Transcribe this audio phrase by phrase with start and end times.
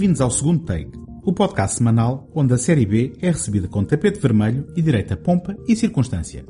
[0.00, 4.18] Bem-vindos ao segundo take, o podcast semanal onde a série B é recebida com tapete
[4.18, 6.42] vermelho e direita pompa e circunstância.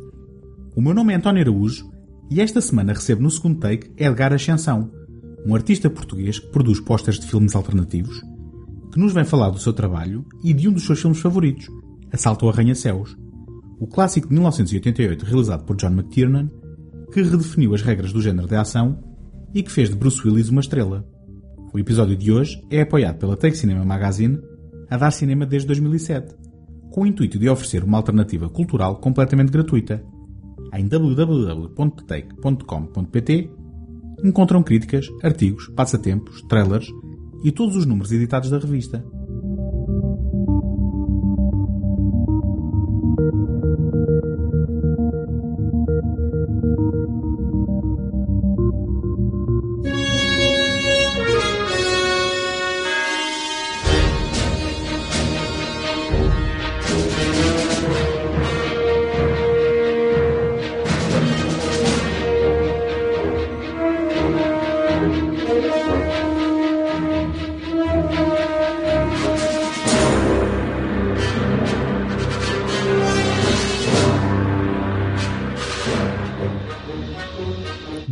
[0.77, 1.91] O meu nome é António Araújo
[2.30, 4.88] e esta semana recebo no segundo take Edgar Ascensão,
[5.45, 8.23] um artista português que produz posters de filmes alternativos,
[8.92, 11.66] que nos vem falar do seu trabalho e de um dos seus filmes favoritos,
[12.12, 13.16] Assalto ao Arranha-Céus,
[13.80, 16.48] o clássico de 1988 realizado por John McTiernan,
[17.12, 19.02] que redefiniu as regras do género de ação
[19.52, 21.05] e que fez de Bruce Willis uma estrela.
[21.73, 24.41] O episódio de hoje é apoiado pela Take Cinema Magazine,
[24.91, 26.34] a dar cinema desde 2007,
[26.91, 30.02] com o intuito de oferecer uma alternativa cultural completamente gratuita.
[30.75, 33.51] Em www.take.com.pt
[34.25, 36.88] encontram críticas, artigos, passatempos, trailers
[37.45, 39.05] e todos os números editados da revista.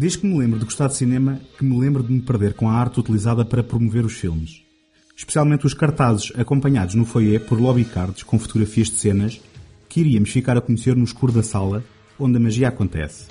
[0.08, 2.66] Desde que me lembro de gostar de cinema, que me lembro de me perder com
[2.66, 4.62] a arte utilizada para promover os filmes.
[5.14, 9.38] Especialmente os cartazes acompanhados no foyer por lobby cards com fotografias de cenas
[9.86, 11.84] que iríamos ficar a conhecer no escuro da sala
[12.18, 13.26] onde a magia acontece.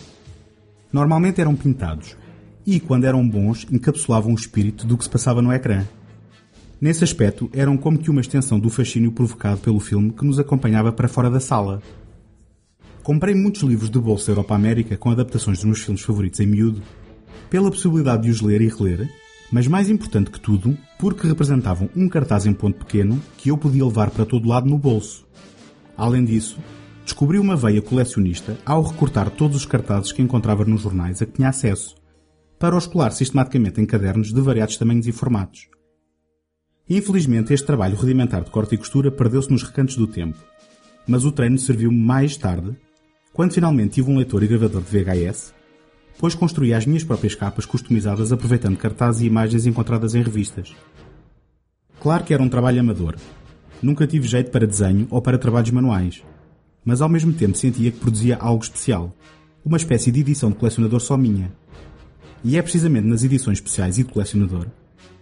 [0.93, 2.15] Normalmente eram pintados
[2.63, 5.83] e, quando eram bons, encapsulavam o espírito do que se passava no ecrã.
[6.79, 10.91] Nesse aspecto, eram como que uma extensão do fascínio provocado pelo filme que nos acompanhava
[10.91, 11.81] para fora da sala.
[13.07, 16.81] Comprei muitos livros de bolsa Europa América com adaptações dos meus filmes favoritos em miúdo,
[17.49, 19.09] pela possibilidade de os ler e reler,
[19.49, 23.85] mas mais importante que tudo, porque representavam um cartaz em ponto pequeno que eu podia
[23.85, 25.25] levar para todo lado no bolso.
[25.95, 26.59] Além disso,
[27.05, 31.31] descobri uma veia colecionista ao recortar todos os cartazes que encontrava nos jornais a que
[31.31, 31.95] tinha acesso,
[32.59, 35.69] para os colar sistematicamente em cadernos de variados tamanhos e formatos.
[36.89, 40.43] Infelizmente, este trabalho rudimentar de corte e costura perdeu-se nos recantos do tempo,
[41.07, 42.75] mas o treino serviu-me mais tarde
[43.37, 45.53] quando finalmente tive um leitor e gravador de VHS,
[46.17, 50.75] pois construí as minhas próprias capas customizadas aproveitando cartazes e imagens encontradas em revistas.
[52.01, 53.15] Claro que era um trabalho amador.
[53.79, 56.23] Nunca tive jeito para desenho ou para trabalhos manuais,
[56.83, 59.15] mas ao mesmo tempo sentia que produzia algo especial,
[59.63, 61.55] uma espécie de edição de colecionador só minha.
[62.43, 64.65] E é precisamente nas edições especiais e de colecionador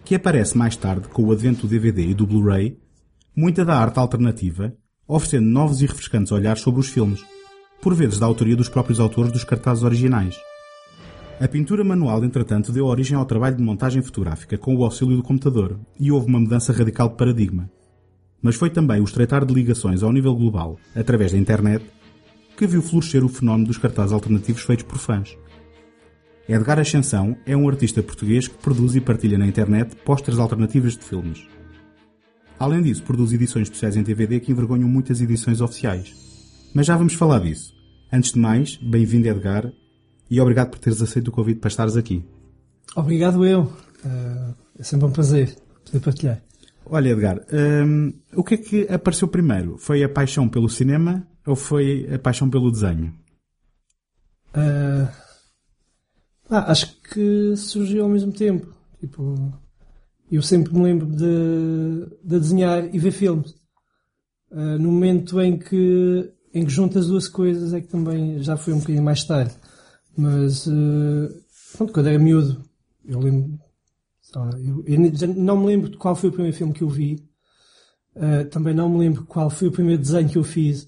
[0.06, 2.78] que aparece mais tarde, com o advento do DVD e do Blu-ray,
[3.36, 4.72] muita da arte alternativa,
[5.06, 7.22] oferecendo novos e refrescantes olhares sobre os filmes
[7.80, 10.36] por vezes da autoria dos próprios autores dos cartazes originais.
[11.38, 15.22] A pintura manual, entretanto, deu origem ao trabalho de montagem fotográfica com o auxílio do
[15.22, 17.70] computador e houve uma mudança radical de paradigma.
[18.40, 21.84] Mas foi também o estreitar de ligações ao nível global, através da internet,
[22.56, 25.36] que viu florescer o fenómeno dos cartazes alternativos feitos por fãs.
[26.48, 31.04] Edgar Ascensão é um artista português que produz e partilha na internet pósteres alternativas de
[31.04, 31.46] filmes.
[32.58, 36.25] Além disso, produz edições especiais em DVD que envergonham muitas edições oficiais.
[36.76, 37.74] Mas já vamos falar disso.
[38.12, 39.72] Antes de mais, bem-vindo Edgar
[40.30, 42.22] e obrigado por teres aceito o convite para estares aqui.
[42.94, 43.62] Obrigado eu.
[44.04, 45.56] Uh, é sempre um prazer
[45.86, 46.42] poder partilhar.
[46.84, 49.78] Olha Edgar, um, o que é que apareceu primeiro?
[49.78, 53.06] Foi a paixão pelo cinema ou foi a paixão pelo desenho?
[54.54, 55.08] Uh,
[56.50, 58.70] ah, acho que surgiu ao mesmo tempo.
[59.00, 59.50] Tipo,
[60.30, 63.54] eu sempre me lembro de, de desenhar e ver filmes.
[64.50, 68.56] Uh, no momento em que em que junta as duas coisas é que também já
[68.56, 69.54] foi um bocadinho mais tarde.
[70.16, 71.28] Mas, uh,
[71.76, 72.64] pronto, quando era miúdo,
[73.04, 73.58] eu lembro,
[74.64, 77.22] eu, eu, não me lembro de qual foi o primeiro filme que eu vi.
[78.16, 80.86] Uh, também não me lembro qual foi o primeiro desenho que eu fiz.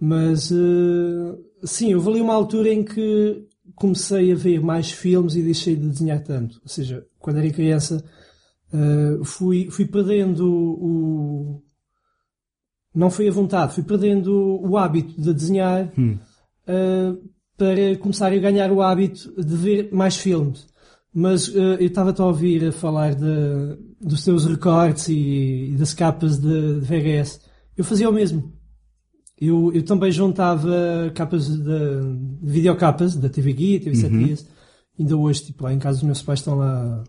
[0.00, 5.42] Mas, uh, sim, houve ali uma altura em que comecei a ver mais filmes e
[5.42, 6.58] deixei de desenhar tanto.
[6.62, 8.02] Ou seja, quando era criança,
[9.24, 11.62] fui, fui perdendo o,
[12.94, 16.18] não foi a vontade, fui perdendo o hábito de desenhar hum.
[16.68, 20.66] uh, para começar a ganhar o hábito de ver mais filmes.
[21.14, 25.92] Mas uh, eu estava a ouvir a falar de, dos seus recortes e, e, das
[25.92, 27.40] capas de, de VHS.
[27.76, 28.52] Eu fazia o mesmo.
[29.38, 34.24] Eu, eu também juntava capas de, de videocapas da TV Guia, TV 7 uhum.
[34.24, 34.46] Dias.
[34.98, 37.02] Ainda hoje, tipo, lá em casa dos meus pais estão lá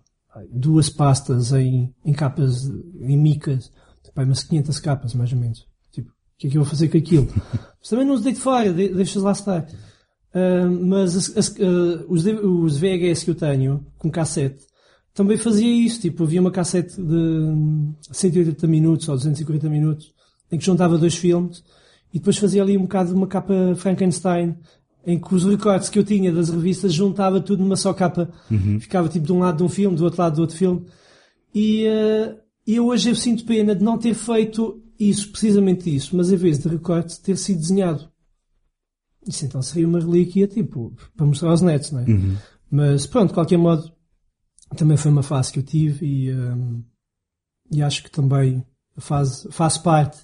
[0.49, 2.65] duas pastas em, em capas,
[2.99, 3.71] em micas.
[4.03, 5.72] Tipo, umas 500 capas, mais ou menos
[6.43, 7.27] que é que eu vou fazer com aquilo?
[7.79, 9.65] mas também não os deito fora, deixas lá estar.
[10.33, 14.61] Uh, mas as, as, uh, os, os, VHS que eu tenho, com cassete,
[15.13, 20.11] também fazia isso, tipo, havia uma cassete de 180 minutos ou 240 minutos
[20.51, 21.63] em que juntava dois filmes
[22.11, 24.55] e depois fazia ali um bocado de uma capa Frankenstein
[25.05, 28.29] em que os recortes que eu tinha das revistas juntava tudo numa só capa.
[28.49, 28.79] Uhum.
[28.79, 30.83] Ficava tipo de um lado de um filme, do outro lado do outro filme.
[31.53, 32.35] E, uh,
[32.65, 36.35] e eu hoje eu sinto pena de não ter feito isso, precisamente isso, mas em
[36.35, 38.09] vez de recorte ter sido desenhado.
[39.27, 42.05] Isso então seria uma relíquia, tipo, para mostrar aos netos, não é?
[42.05, 42.37] Uhum.
[42.69, 43.91] Mas pronto, de qualquer modo,
[44.75, 46.83] também foi uma fase que eu tive e, um,
[47.71, 48.65] e acho que também
[48.97, 50.19] faz, faz parte,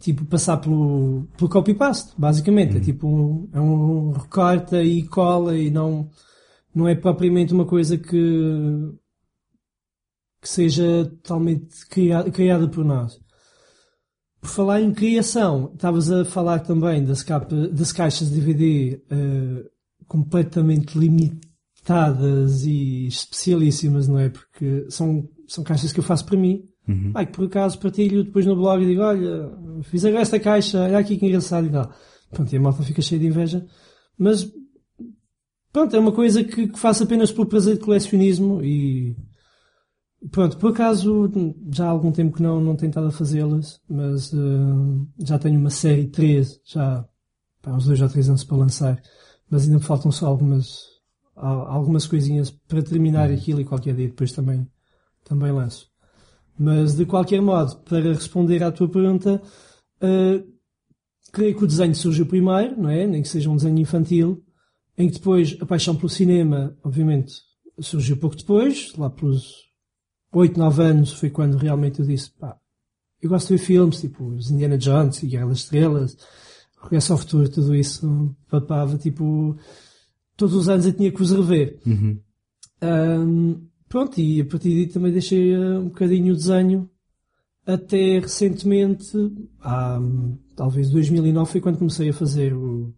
[0.00, 2.76] tipo, passar pelo, pelo copy-paste, basicamente.
[2.76, 6.10] É tipo um, é um recorta e cola e não,
[6.74, 8.92] não é propriamente uma coisa que,
[10.40, 13.20] que seja totalmente criada, criada por nós.
[14.42, 19.70] Por falar em criação, estavas a falar também das, capa, das caixas de DVD uh,
[20.08, 24.28] completamente limitadas e especialíssimas, não é?
[24.28, 26.64] Porque são, são caixas que eu faço para mim.
[26.88, 27.12] Uhum.
[27.14, 29.48] Ai, que por acaso partilho depois no blog e digo, olha,
[29.84, 31.94] fiz agora esta caixa, olha aqui que engraçado e tal.
[32.32, 33.64] Pronto, e a malta fica cheia de inveja.
[34.18, 34.52] Mas,
[35.72, 39.16] pronto, é uma coisa que, que faço apenas por prazer de colecionismo e,
[40.30, 41.30] Pronto, por acaso
[41.72, 45.58] já há algum tempo que não, não tenho estado a fazê-las, mas uh, já tenho
[45.58, 47.04] uma série 3, já
[47.64, 49.02] há uns dois ou três anos para lançar,
[49.50, 50.84] mas ainda me faltam só algumas,
[51.34, 53.34] algumas coisinhas para terminar uhum.
[53.34, 54.66] aquilo e qualquer dia depois também,
[55.24, 55.90] também lanço.
[56.56, 59.42] Mas de qualquer modo, para responder à tua pergunta,
[60.02, 60.52] uh,
[61.32, 63.06] creio que o desenho surgiu primeiro, não é?
[63.08, 64.44] Nem que seja um desenho infantil,
[64.96, 67.34] em que depois a paixão pelo cinema, obviamente,
[67.80, 69.71] surgiu pouco depois, lá pelos
[70.32, 72.56] 8, 9 anos foi quando realmente eu disse, pá,
[73.20, 76.16] eu gosto de ver filmes, tipo os Indiana Jones e Guerra das Estrelas,
[76.82, 79.56] Regresso ao Futuro, tudo isso papava, tipo,
[80.36, 81.78] todos os anos eu tinha que os rever.
[81.86, 82.18] Uhum.
[82.82, 86.90] Um, pronto, e a partir daí também deixei uh, um bocadinho o desenho
[87.64, 89.16] até recentemente,
[89.60, 90.00] há,
[90.56, 92.92] talvez 2009 foi quando comecei a fazer o,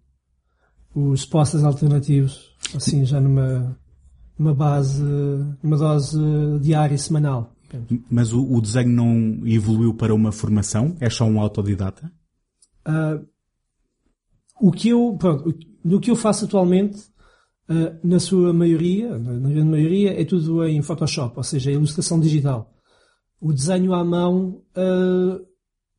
[0.94, 3.78] os postas alternativos, assim já numa,
[4.38, 5.02] uma base,
[5.62, 6.18] uma dose
[6.60, 7.54] diária e semanal.
[8.10, 10.96] Mas o, o, desenho não evoluiu para uma formação?
[11.00, 12.10] É só um autodidata?
[12.86, 13.26] Uh,
[14.60, 15.52] o que eu, pronto,
[15.84, 17.00] no que eu faço atualmente,
[17.68, 22.72] uh, na sua maioria, na grande maioria, é tudo em Photoshop, ou seja, ilustração digital.
[23.40, 25.44] O desenho à mão uh,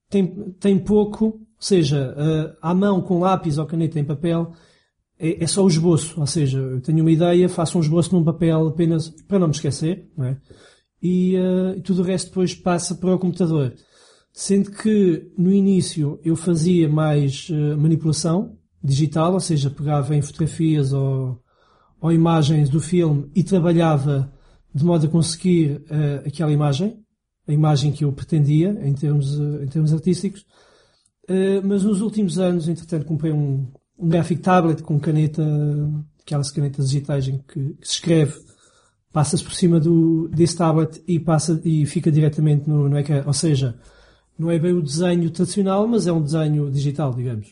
[0.09, 2.15] tem, tem pouco, ou seja,
[2.61, 4.53] à mão com lápis ou caneta em papel,
[5.17, 8.23] é, é, só o esboço, ou seja, eu tenho uma ideia, faço um esboço num
[8.23, 10.37] papel apenas para não me esquecer, não é?
[11.01, 13.73] E, uh, tudo o resto depois passa para o computador.
[14.33, 20.91] Sendo que no início eu fazia mais uh, manipulação digital, ou seja, pegava em fotografias
[20.91, 21.39] ou,
[22.01, 24.31] ou imagens do filme e trabalhava
[24.73, 26.99] de modo a conseguir uh, aquela imagem,
[27.47, 30.45] a imagem que eu pretendia em termos, em termos artísticos.
[31.63, 35.43] mas nos últimos anos, entretanto, comprei um, um graphic tablet com caneta,
[36.21, 38.33] aquelas canetas digitais em que, que se escreve,
[39.11, 43.23] passa-se por cima do, desse tablet e passa e fica diretamente no, no ecrã.
[43.25, 43.79] Ou seja,
[44.37, 47.47] não é bem o desenho tradicional, mas é um desenho digital, digamos.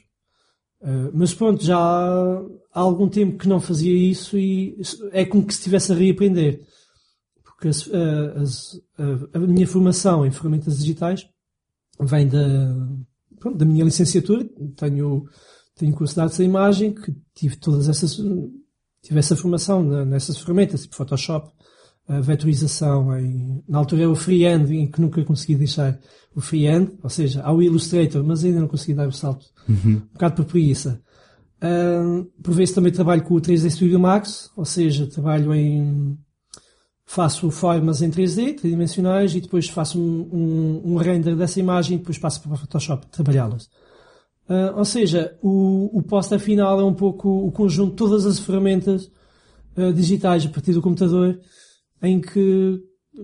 [0.82, 2.42] Uh, mas pronto, já há,
[2.74, 4.78] algum tempo que não fazia isso e
[5.14, 6.60] é como que se estivesse a reaprender.
[7.42, 11.26] Porque as, uh, as, uh, a minha formação em ferramentas digitais
[11.98, 12.76] vem da,
[13.40, 14.46] pronto, da minha licenciatura.
[14.76, 15.24] Tenho
[15.76, 18.16] tenho curso de imagem, que tive todas essas,
[19.02, 21.52] tive essa formação nessas ferramentas, tipo Photoshop,
[22.08, 25.98] a vetorização em, na altura era o freehand, em que nunca consegui deixar
[26.36, 29.46] o freehand, ou seja, ao Illustrator, mas ainda não consegui dar o salto.
[29.68, 30.02] Uhum.
[30.10, 31.02] Um bocado por preguiça.
[31.64, 36.18] Uh, por vezes também trabalho com o 3D Studio Max, ou seja, trabalho em,
[37.06, 42.00] faço formas em 3D, tridimensionais, e depois faço um, um, um render dessa imagem e
[42.00, 43.70] depois passo para o Photoshop trabalhá-las.
[44.50, 48.40] Uh, ou seja, o, o póster final é um pouco o conjunto de todas as
[48.40, 49.10] ferramentas
[49.78, 51.40] uh, digitais a partir do computador
[52.02, 52.82] em que,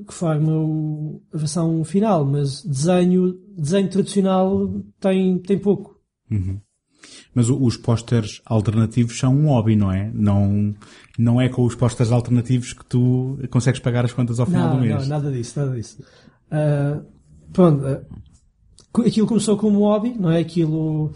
[0.08, 6.00] que forma o, a versão final, mas desenho, desenho tradicional tem, tem pouco.
[6.32, 6.60] Uhum.
[7.34, 10.10] Mas os pósteres alternativos são um hobby, não é?
[10.14, 10.74] Não,
[11.18, 14.76] não é com os pósteres alternativos que tu consegues pagar as contas ao final não,
[14.76, 15.02] do mês.
[15.02, 16.02] Não, nada disso, nada disso.
[16.52, 17.06] Uh,
[17.54, 17.86] pronto,
[18.98, 20.39] aquilo começou como hobby, não é?
[20.39, 21.12] Aquilo,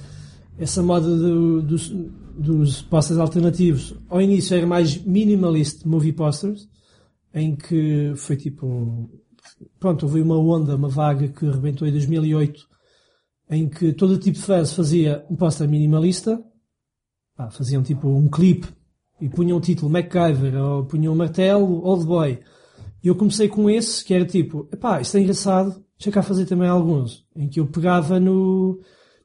[0.58, 1.89] essa moda do, dos,
[2.38, 6.68] dos posters alternativos, ao início era mais minimalist movie posters,
[7.34, 9.10] em que foi tipo,
[9.80, 12.68] pronto, houve uma onda, uma vaga que arrebentou em 2008,
[13.50, 16.44] em que todo tipo de fãs fazia um póster minimalista,
[17.51, 18.68] faziam tipo um clipe
[19.20, 22.39] e punham o título MacGyver, ou punham um martelo, Old Boy,
[23.03, 26.46] E eu comecei com esse, que era tipo, epá, isto é engraçado, deixa cá fazer
[26.46, 28.82] também alguns, em que eu pegava no,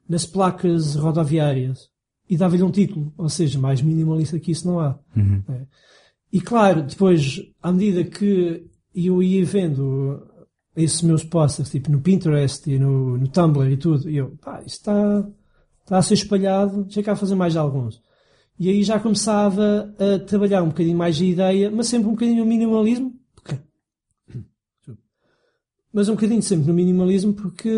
[0.07, 1.89] nas placas rodoviárias
[2.29, 4.97] e dava-lhe um título, ou seja, mais minimalista que isso não há.
[5.15, 5.43] Uhum.
[5.49, 5.65] É.
[6.31, 10.25] E claro, depois, à medida que eu ia vendo
[10.75, 14.61] esses meus posters, tipo no Pinterest e no, no Tumblr e tudo, e eu, pá,
[14.65, 15.27] isto está,
[15.83, 18.01] está a ser espalhado, deixa cá fazer mais alguns.
[18.57, 22.43] E aí já começava a trabalhar um bocadinho mais a ideia, mas sempre um bocadinho
[22.43, 23.18] no minimalismo.
[25.93, 27.69] Mas um bocadinho sempre no minimalismo porque,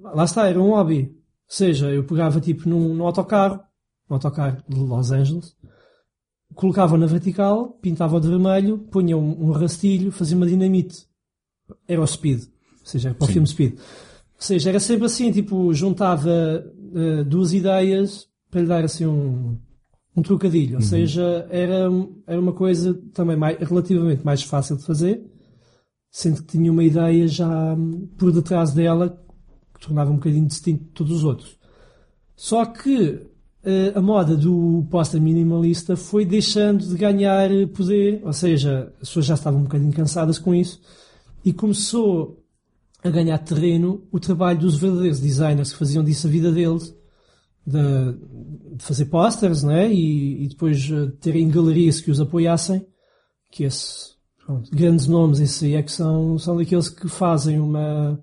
[0.00, 1.12] lá está, era um hobby.
[1.12, 1.14] Ou
[1.48, 3.60] seja, eu pegava tipo num, num autocarro,
[4.08, 5.56] um autocarro de Los Angeles,
[6.54, 11.06] colocava na vertical, pintava de vermelho, punha um, um rastilho, fazia uma dinamite.
[11.86, 12.42] Era o Speed.
[12.80, 13.32] Ou seja, era para o Sim.
[13.34, 13.72] filme Speed.
[13.74, 16.30] Ou seja, era sempre assim, tipo, juntava
[16.94, 19.58] eh, duas ideias para lhe dar assim um,
[20.16, 20.76] um trocadilho.
[20.76, 21.88] Ou seja, era,
[22.26, 25.22] era uma coisa também mais, relativamente mais fácil de fazer,
[26.16, 29.22] sendo que tinha uma ideia já hum, por detrás dela
[29.74, 31.58] que tornava um bocadinho distinto de todos os outros.
[32.34, 33.20] Só que
[33.62, 39.08] eh, a moda do póster minimalista foi deixando de ganhar eh, poder, ou seja, as
[39.08, 40.80] pessoas já estavam um bocadinho cansadas com isso,
[41.44, 42.42] e começou
[43.04, 46.96] a ganhar terreno o trabalho dos verdadeiros designers que faziam disso a vida deles,
[47.66, 47.76] de,
[48.74, 49.92] de fazer posters, né?
[49.92, 52.86] E, e depois eh, terem galerias que os apoiassem,
[53.50, 54.15] que esse,
[54.46, 58.18] pronto, grandes nomes, esses aí é que são, são daqueles que fazem uma,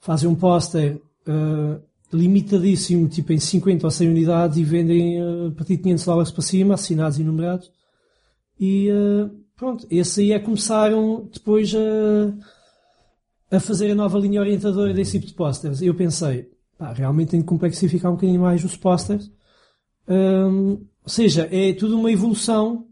[0.00, 1.80] fazem um póster eh,
[2.12, 6.30] limitadíssimo, tipo em 50 ou 100 unidades e vendem eh, a partir de 500 dólares
[6.32, 7.70] para cima, assinados e numerados.
[8.58, 14.40] E eh, pronto, esse aí é que começaram depois a, a fazer a nova linha
[14.40, 15.80] orientadora desse tipo de posters.
[15.80, 19.30] Eu pensei, pá, realmente tem que complexificar um bocadinho mais os posters.
[20.08, 22.85] Hum, ou seja, é tudo uma evolução,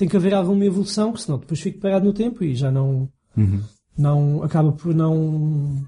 [0.00, 2.70] tem, tem que haver alguma evolução, que senão depois fico parado no tempo e já
[2.70, 3.60] não, Uhum.
[3.96, 5.86] não acaba por não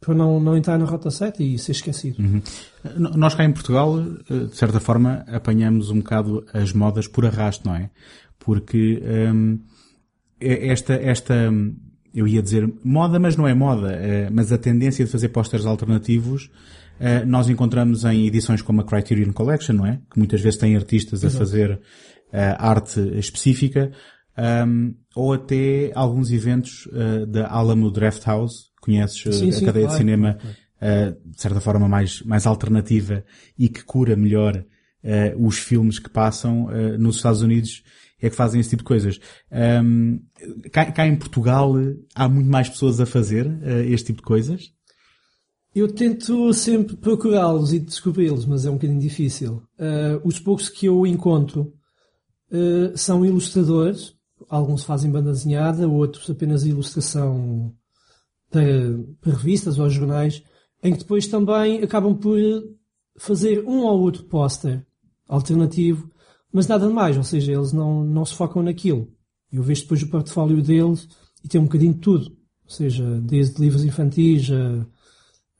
[0.00, 2.22] por não, não entrar na rota certa e ser esquecido.
[2.22, 2.42] N-
[3.16, 3.98] Nós cá em Portugal,
[4.30, 7.90] eh, de certa forma, apanhamos um bocado as modas por arrasto, não é?
[8.38, 9.02] Porque
[9.34, 9.58] hum,
[10.40, 11.74] é- esta, esta, hum,
[12.14, 15.66] eu ia dizer moda, mas não é moda, eh, mas a tendência de fazer posters
[15.66, 16.48] alternativos
[17.00, 20.00] eh, nós encontramos em edições como a Criterion Collection, não é?
[20.10, 21.80] Que muitas vezes têm artistas a fazer
[22.58, 23.92] arte específica,
[24.66, 29.64] hum, ou até alguns eventos eh, da Alamo Draft House, conheces eh, Sim, a sim,
[29.64, 30.56] cadeia de claro, cinema claro,
[31.10, 33.24] uh, de certa forma mais, mais alternativa
[33.58, 37.82] e que cura melhor uh, os filmes que passam uh, nos Estados Unidos
[38.20, 39.20] é que fazem esse tipo de coisas.
[39.82, 40.20] Um,
[40.72, 44.26] cá, cá em Portugal uh, há muito mais pessoas a fazer uh, este tipo de
[44.26, 44.72] coisas.
[45.74, 49.62] Eu tento sempre procurá-los e descobri-los, mas é um bocadinho difícil.
[49.78, 51.72] Uh, os poucos que eu encontro
[52.50, 54.14] uh, são ilustradores,
[54.48, 57.74] alguns fazem banda desenhada, outros apenas ilustração
[58.50, 60.42] para, para revistas ou jornais,
[60.82, 62.38] em que depois também acabam por
[63.18, 64.86] fazer um ou outro póster
[65.28, 66.10] alternativo,
[66.52, 69.08] mas nada mais, ou seja, eles não, não se focam naquilo.
[69.52, 71.08] Eu vejo depois o portfólio deles
[71.44, 72.26] e tem um bocadinho de tudo.
[72.64, 74.86] Ou seja, desde livros infantis a,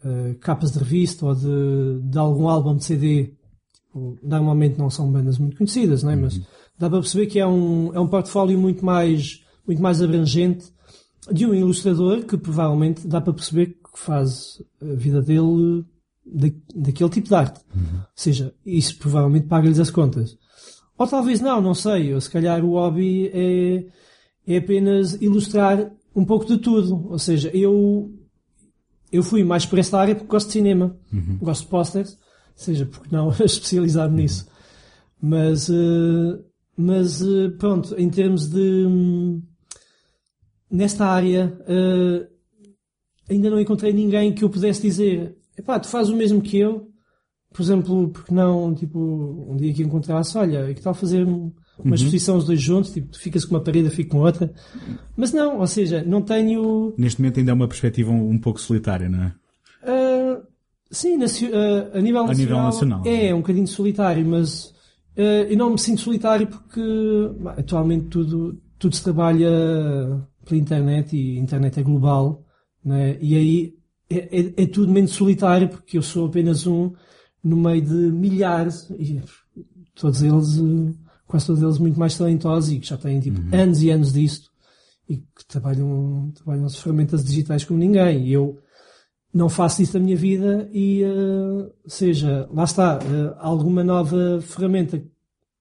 [0.08, 3.34] a capas de revista ou de, de algum álbum de CD.
[3.72, 6.16] Tipo, normalmente não são bandas muito conhecidas, não é?
[6.16, 6.40] Mas
[6.78, 10.66] dá para perceber que é um, é um portfólio muito mais, muito mais abrangente
[11.30, 15.84] de um ilustrador que provavelmente dá para perceber que faz a vida dele
[16.24, 17.60] da, daquele tipo de arte.
[17.74, 20.36] Ou seja, isso provavelmente paga-lhes as contas.
[20.96, 22.14] Ou talvez não, não sei.
[22.14, 23.86] Ou se calhar o hobby é,
[24.46, 27.08] é apenas ilustrar um pouco de tudo.
[27.10, 28.10] Ou seja, eu,
[29.12, 30.96] eu fui mais por esta área porque gosto de cinema.
[31.40, 32.12] Gosto de posters.
[32.12, 32.18] Ou
[32.64, 34.48] seja, porque não especializar-me nisso.
[35.20, 36.38] Mas, eh,
[36.80, 39.42] mas eh, pronto, em termos de, hum,
[40.70, 42.28] nesta área, eh,
[43.28, 46.88] ainda não encontrei ninguém que eu pudesse dizer, epá, tu fazes o mesmo que eu,
[47.52, 48.98] por exemplo, porque não, tipo,
[49.48, 51.50] um dia que encontrasse, olha, que tal fazer um-
[51.82, 54.52] uma exposição os dois juntos, tipo, tu ficas com uma parede, eu fico com outra.
[55.16, 58.60] Mas não, ou seja, não tenho, Neste momento ainda é uma perspectiva um, um pouco
[58.60, 59.32] solitária, não é?
[59.84, 60.42] ah,
[60.90, 63.02] sim, nacio- ah, a nível A nacional, nível nacional.
[63.06, 64.74] é um bocadinho solitário, mas
[65.18, 66.80] ah, eu não me sinto solitário porque
[67.40, 69.50] bah, atualmente tudo, tudo se trabalha
[70.44, 72.44] pela internet e a internet é global,
[72.84, 73.18] né?
[73.20, 73.74] e aí
[74.08, 76.92] é, é- é tudo menos solitário porque eu sou apenas um
[77.44, 79.20] no meio de milhares e
[79.94, 80.94] todos eles, eh,
[81.26, 84.50] quase todos eles muito mais talentosos e que já têm tipo anos e anos disto
[85.08, 88.26] e que trabalham, trabalham as ferramentas digitais como ninguém.
[88.26, 88.58] E eu
[89.32, 95.02] não faço isso da minha vida e, eh, seja, lá está, eh, alguma nova ferramenta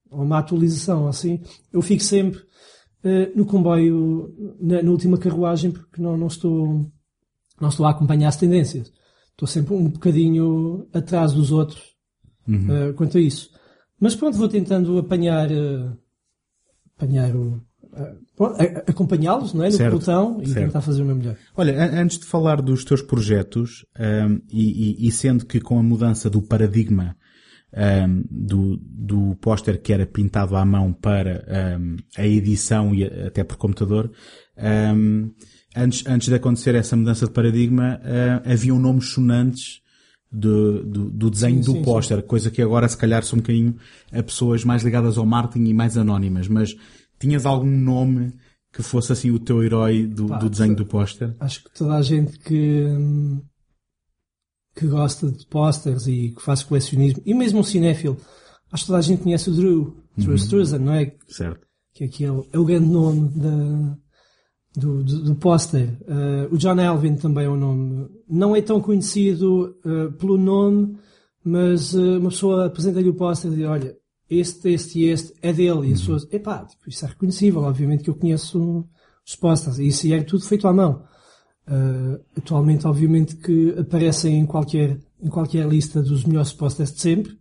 [0.09, 6.01] ou uma atualização assim, eu fico sempre uh, no comboio, na, na, última carruagem, porque
[6.01, 6.89] não, não, estou,
[7.59, 8.91] não estou a acompanhar as tendências.
[9.31, 11.83] Estou sempre um bocadinho atrás dos outros
[12.47, 12.89] uhum.
[12.89, 13.51] uh, quanto a isso.
[13.99, 15.97] Mas pronto, vou tentando apanhar, uh,
[16.95, 17.61] apanhar o,
[18.87, 19.69] acompanhá-los, não é?
[19.69, 20.65] No pelotão e certo.
[20.67, 21.35] tentar fazer o meu melhor.
[21.55, 25.83] Olha, antes de falar dos teus projetos, um, e, e, e, sendo que com a
[25.83, 27.15] mudança do paradigma
[27.73, 31.45] um, do, do póster que era pintado à mão para
[31.79, 34.11] um, a edição e até por computador,
[35.75, 39.81] antes, antes de acontecer essa mudança de paradigma, uh, haviam nomes sonantes
[40.31, 43.75] do, do, do desenho sim, do póster, coisa que agora se calhar são um bocadinho
[44.11, 46.75] a pessoas mais ligadas ao marketing e mais anónimas, mas
[47.19, 48.33] Tinhas algum nome
[48.71, 51.35] que fosse assim o teu herói do, Pá, do desenho do póster?
[51.39, 52.85] Acho que toda a gente que,
[54.75, 58.17] que gosta de pósteres e que faz colecionismo, e mesmo um cinéfilo,
[58.71, 60.35] acho que toda a gente conhece o Drew, Drew uhum.
[60.35, 61.15] Struzan, não é?
[61.27, 61.65] Certo.
[61.93, 63.97] Que é, aquele, é o grande nome da,
[64.75, 65.97] do, do, do póster.
[66.03, 70.97] Uh, o John Alvin também é um nome, não é tão conhecido uh, pelo nome,
[71.43, 73.97] mas uh, uma pessoa apresenta-lhe o póster e diz, olha,
[74.29, 75.89] este, este e este é dele.
[75.89, 77.61] E as pessoas, epá, tipo, isso é reconhecível.
[77.61, 78.85] Obviamente que eu conheço
[79.25, 79.79] os posters.
[79.79, 81.03] E isso é tudo feito à mão.
[81.67, 87.37] Uh, atualmente, obviamente que aparecem em qualquer, em qualquer lista dos melhores posters de sempre.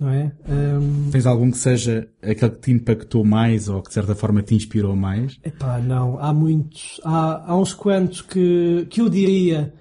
[0.00, 0.34] Não é?
[0.48, 1.10] Um...
[1.10, 4.54] Tens algum que seja aquele que te impactou mais ou que de certa forma te
[4.54, 5.38] inspirou mais?
[5.44, 6.18] Epá, não.
[6.18, 7.00] Há muitos.
[7.04, 9.72] Há, há uns quantos que, que eu diria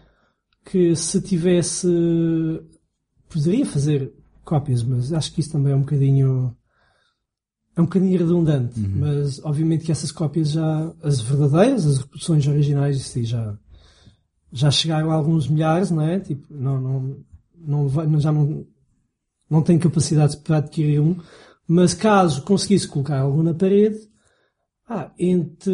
[0.64, 1.88] que se tivesse
[3.30, 4.14] poderia fazer
[4.52, 6.54] cópias, mas acho que isso também é um bocadinho
[7.74, 8.96] é um bocadinho redundante, uhum.
[8.98, 13.58] mas obviamente que essas cópias já, as verdadeiras, as reproduções originais, isso já,
[14.52, 16.20] já chegaram a alguns milhares, não é?
[16.20, 18.66] Tipo, não, não, não, já não,
[19.50, 21.16] não tenho capacidade para adquirir um,
[21.66, 24.00] mas caso conseguisse colocar algum na parede,
[24.94, 25.72] ah, entre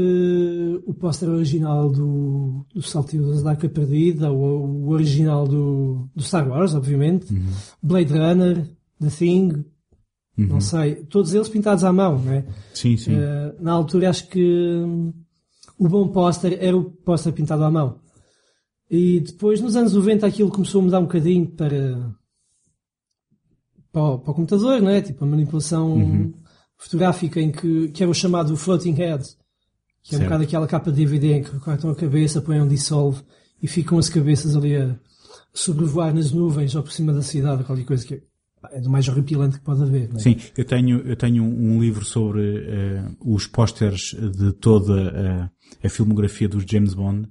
[0.86, 6.48] o póster original do, do Saltilhos da Arca Perdida, o, o original do, do Star
[6.48, 7.48] Wars, obviamente, uhum.
[7.82, 8.70] Blade Runner,
[9.02, 9.66] The Thing,
[10.38, 10.46] uhum.
[10.46, 12.46] não sei, todos eles pintados à mão, não é?
[12.76, 13.16] Sim, sim.
[13.16, 15.12] Uh, na altura acho que um,
[15.80, 18.00] o bom póster era o póster pintado à mão.
[18.88, 22.14] E depois, nos anos 90, aquilo começou a mudar um bocadinho para,
[23.92, 25.02] para, o, para o computador, não é?
[25.02, 26.34] Tipo, a manipulação uhum
[26.78, 29.24] fotográfica em que, que era o chamado floating head,
[30.04, 32.68] que é um bocado aquela capa de DVD em que cortam a cabeça, põem um
[32.68, 33.22] dissolve
[33.62, 34.96] e ficam as cabeças ali a
[35.54, 38.24] sobrevoar nas nuvens ou por cima da cidade, qualquer coisa que
[38.72, 40.10] é do mais horripilante que pode haver.
[40.16, 40.20] É?
[40.20, 45.50] Sim, eu tenho, eu tenho um livro sobre uh, os pósteres de toda
[45.84, 47.30] a, a filmografia dos James Bond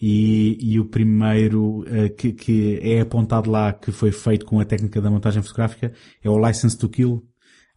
[0.00, 4.64] e, e o primeiro uh, que, que é apontado lá que foi feito com a
[4.64, 7.24] técnica da montagem fotográfica é o License to Kill,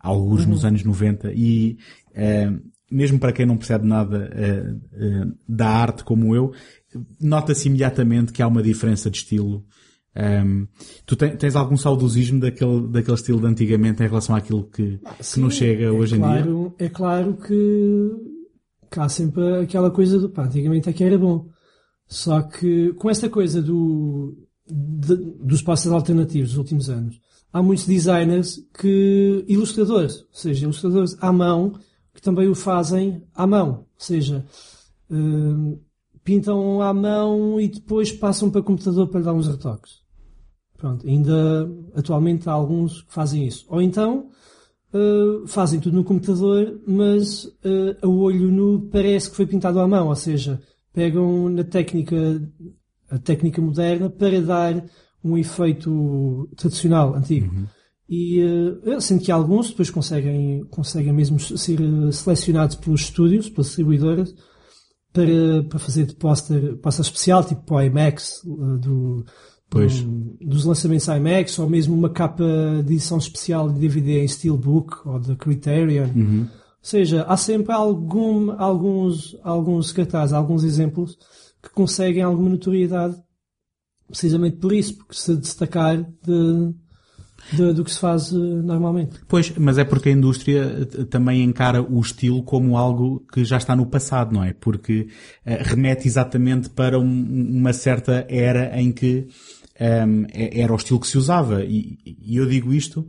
[0.04, 0.50] alguns uhum.
[0.50, 1.78] nos anos 90 e
[2.12, 6.54] uh, mesmo para quem não percebe nada uh, uh, da arte como eu,
[7.20, 9.66] nota-se imediatamente que há uma diferença de estilo.
[10.16, 10.68] Um, ehm,
[11.08, 15.16] tu tens, tens algum saudosismo daquele, daquele estilo de antigamente em relação àquilo que, ah,
[15.16, 16.74] que nos chega é hoje claro, em dia?
[16.78, 18.12] É claro que,
[18.92, 21.50] que há sempre aquela coisa do pá, antigamente é que era bom.
[22.06, 24.38] Só que com esta coisa do,
[24.70, 27.20] de, dos passos alternativos dos últimos anos,
[27.54, 31.74] há muitos designers que, ilustradores, ou seja, ilustradores à mão,
[32.14, 33.70] que também o fazem à mão.
[33.70, 34.44] Ou seja,
[35.12, 35.80] uh,
[36.24, 40.02] pintam à mão e depois passam para o computador para dar uns retoques.
[40.78, 43.66] Pronto, ainda atualmente há alguns que fazem isso.
[43.70, 44.30] Ou então,
[44.94, 49.88] uh, fazem tudo no computador, mas uh, a olho nu parece que foi pintado à
[49.88, 50.60] mão, ou seja,
[50.92, 52.42] pegam na técnica,
[53.10, 54.84] a técnica moderna para dar
[55.24, 57.54] um efeito tradicional, antigo.
[57.54, 57.66] Uhum.
[58.10, 63.68] E uh, sendo que alguns depois conseguem, conseguem mesmo ser eh, selecionados pelos estúdios, pelas
[63.68, 64.36] distribuidoras,
[65.14, 69.26] para, para fazer de póster, póster especial, tipo para o IMAX, uh, do,
[69.70, 69.88] do,
[70.42, 72.44] dos lançamentos IMAX, ou mesmo uma capa
[72.86, 76.10] de edição especial de DVD em Steelbook, ou de Criterion.
[76.14, 76.42] Uhum.
[76.42, 76.50] Ou
[76.82, 81.18] seja, há sempre algum, alguns, alguns cartazes, alguns exemplos
[81.62, 83.16] que conseguem alguma notoriedade
[84.08, 86.74] precisamente por isso, porque se destacar de,
[87.52, 89.20] de, do que se faz uh, normalmente.
[89.28, 93.58] Pois, mas é porque a indústria eh, também encara o estilo como algo que já
[93.58, 94.54] está no passado, não é?
[94.54, 95.08] Porque
[95.46, 99.28] uh, remete exatamente para um, uma certa era em que
[99.80, 101.64] um, ehm, era o estilo que se usava.
[101.64, 103.08] E, e eu digo isto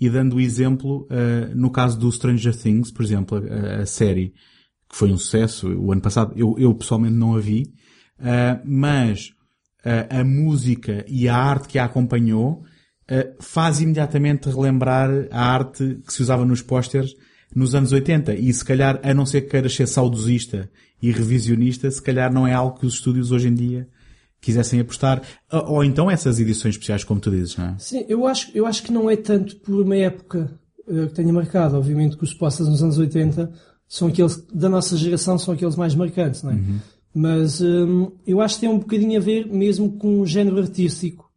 [0.00, 4.32] e dando o exemplo uh, no caso do Stranger Things, por exemplo, a, a, série
[4.88, 6.32] que foi um sucesso o ano passado.
[6.36, 7.64] Eu, eu pessoalmente não a vi,
[8.64, 9.34] mas
[10.10, 12.64] a, música e a arte que a acompanhou
[13.38, 17.14] faz imediatamente relembrar a arte que se usava nos pósteres
[17.54, 20.68] nos anos 80 e se calhar, a não ser que queiras ser saudosista
[21.00, 23.88] e revisionista, se calhar não é algo que os estúdios hoje em dia
[24.40, 25.22] quisessem apostar.
[25.50, 27.74] Ou, ou então essas edições especiais, como tu dizes, não é?
[27.78, 30.50] Sim, eu acho, eu acho que não é tanto por uma época
[30.86, 31.76] uh, que tenha marcado.
[31.76, 33.52] Obviamente que os posters nos anos 80
[33.88, 36.54] são aqueles, da nossa geração, são aqueles mais marcantes, não é?
[36.54, 36.78] Uhum.
[37.14, 41.30] Mas um, eu acho que tem um bocadinho a ver mesmo com o género artístico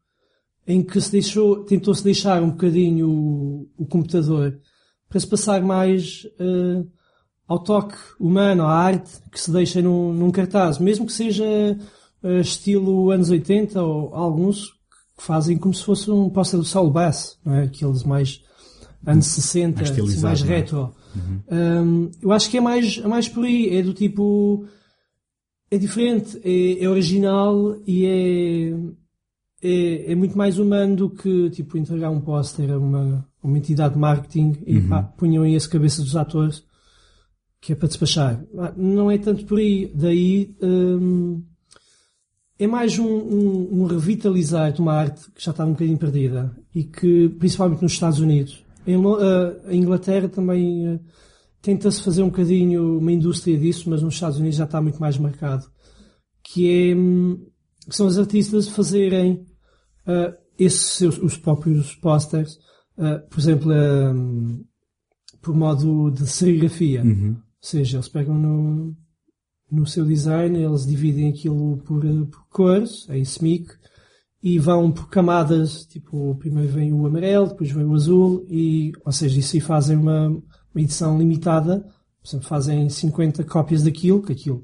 [0.68, 4.60] em que se deixou, tentou-se deixar um bocadinho o, o, computador
[5.08, 6.86] para se passar mais uh,
[7.48, 11.46] ao toque humano, à arte que se deixa num, num cartaz, mesmo que seja
[12.22, 14.72] uh, estilo anos 80 ou alguns
[15.18, 17.64] que fazem como se fosse um póster do Saul Bass, não é?
[17.64, 18.42] Aqueles mais
[19.06, 20.46] anos 60, mais, mais é?
[20.46, 20.94] retro.
[21.16, 21.42] Uhum.
[21.50, 24.66] Um, eu acho que é mais, é mais por aí, é do tipo,
[25.70, 31.78] é diferente, é, é original e é, é, é, muito mais humano do que tipo
[31.78, 34.90] entregar um póster a uma, uma entidade de marketing e uhum.
[34.90, 36.64] pá, punham aí as cabeças dos atores
[37.60, 38.42] que é para despachar.
[38.78, 39.92] Não é tanto por aí.
[39.94, 41.44] Daí hum,
[42.58, 46.56] é mais um, um, um, revitalizar de uma arte que já está um bocadinho perdida
[46.74, 51.00] e que, principalmente nos Estados Unidos, em, a Inglaterra também uh,
[51.68, 55.18] tenta-se fazer um bocadinho uma indústria disso, mas nos Estados Unidos já está muito mais
[55.18, 55.66] marcado.
[56.42, 57.46] Que é hum,
[57.90, 59.46] que são os artistas fazerem
[60.08, 62.54] uh, esses os próprios posters,
[62.98, 64.64] uh, por exemplo, um,
[65.42, 67.04] por modo de serigrafia.
[67.04, 67.32] Uhum.
[67.32, 68.96] Ou seja, eles pegam no,
[69.70, 73.74] no seu design, eles dividem aquilo por, por cores, em SMIC,
[74.42, 79.12] e vão por camadas, tipo, primeiro vem o amarelo, depois vem o azul, e, ou
[79.12, 80.42] seja, isso aí fazem uma,
[80.78, 81.80] uma edição limitada,
[82.22, 84.64] por exemplo, fazem 50 cópias daquilo, que aquilo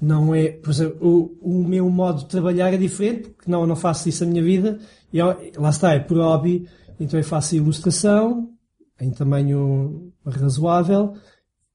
[0.00, 0.98] não é, por exemplo,
[1.42, 4.42] o, o meu modo de trabalhar é diferente, porque não, não faço isso a minha
[4.42, 4.78] vida,
[5.12, 5.18] e
[5.56, 8.50] lá está, é por hobby, então eu faço ilustração,
[9.00, 11.14] em tamanho razoável,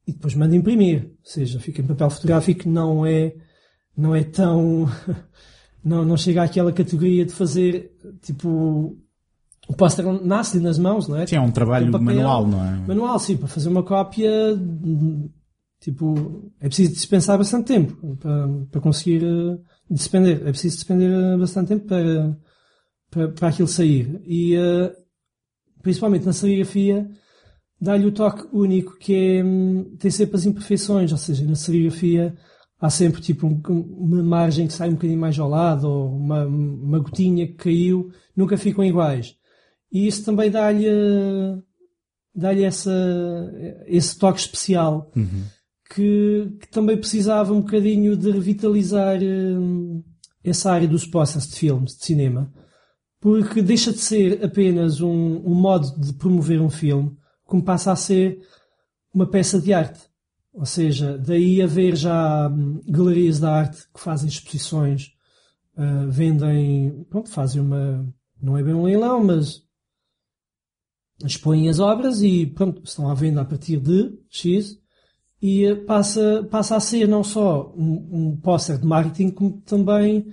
[0.08, 3.36] e depois mando imprimir, ou seja, fica em papel fotográfico, não é,
[3.97, 4.88] não é tão,
[5.84, 8.95] não, não chega àquela categoria de fazer, tipo,
[9.67, 11.28] o póster nasce nas mãos, não é?
[11.28, 12.71] Sim, é um trabalho papel, manual, não é?
[12.88, 14.32] Manual, sim, para fazer uma cópia
[15.86, 20.41] Tipo, é preciso dispensar bastante tempo para, para conseguir uh, despender.
[20.41, 22.39] É preciso despender bastante tempo para,
[23.12, 24.19] para, para aquilo sair.
[24.25, 24.91] E, uh,
[25.84, 27.08] principalmente na serigrafia,
[27.80, 31.12] dá-lhe o toque único que é, um, tem sempre as imperfeições.
[31.12, 32.36] Ou seja, na serigrafia
[32.80, 36.47] há sempre tipo um, uma margem que sai um bocadinho mais ao lado ou uma,
[36.47, 38.10] uma gotinha que caiu.
[38.36, 39.36] Nunca ficam iguais.
[39.95, 40.88] E isso também dá-lhe,
[42.36, 42.91] dá-lhe essa,
[43.88, 45.10] esse toque especial.
[45.15, 45.45] Uhum
[45.89, 50.03] que, que, também precisava um bocadinho de revitalizar hum,
[50.43, 52.51] essa área dos posters de filmes, de cinema,
[53.19, 57.95] porque deixa de ser apenas um, um modo de promover um filme, como passa a
[57.95, 58.39] ser
[59.13, 60.01] uma peça de arte.
[60.53, 65.12] Ou seja, daí haver já hum, galerias de arte que fazem exposições,
[65.77, 68.05] uh, vendem, pronto, fazem uma,
[68.41, 69.64] não é bem um leilão, mas
[71.23, 74.78] expõem as obras e pronto, estão à venda a partir de X
[75.41, 80.25] e eh, passa, passa a ser não só um, um póster de marketing, como também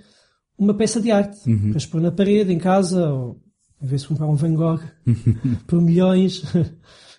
[0.57, 1.69] uma peça de arte uhum.
[1.69, 3.39] para expor na parede, em casa, ou
[3.81, 4.81] em vez de comprar um Van Gogh
[5.67, 6.43] por milhões.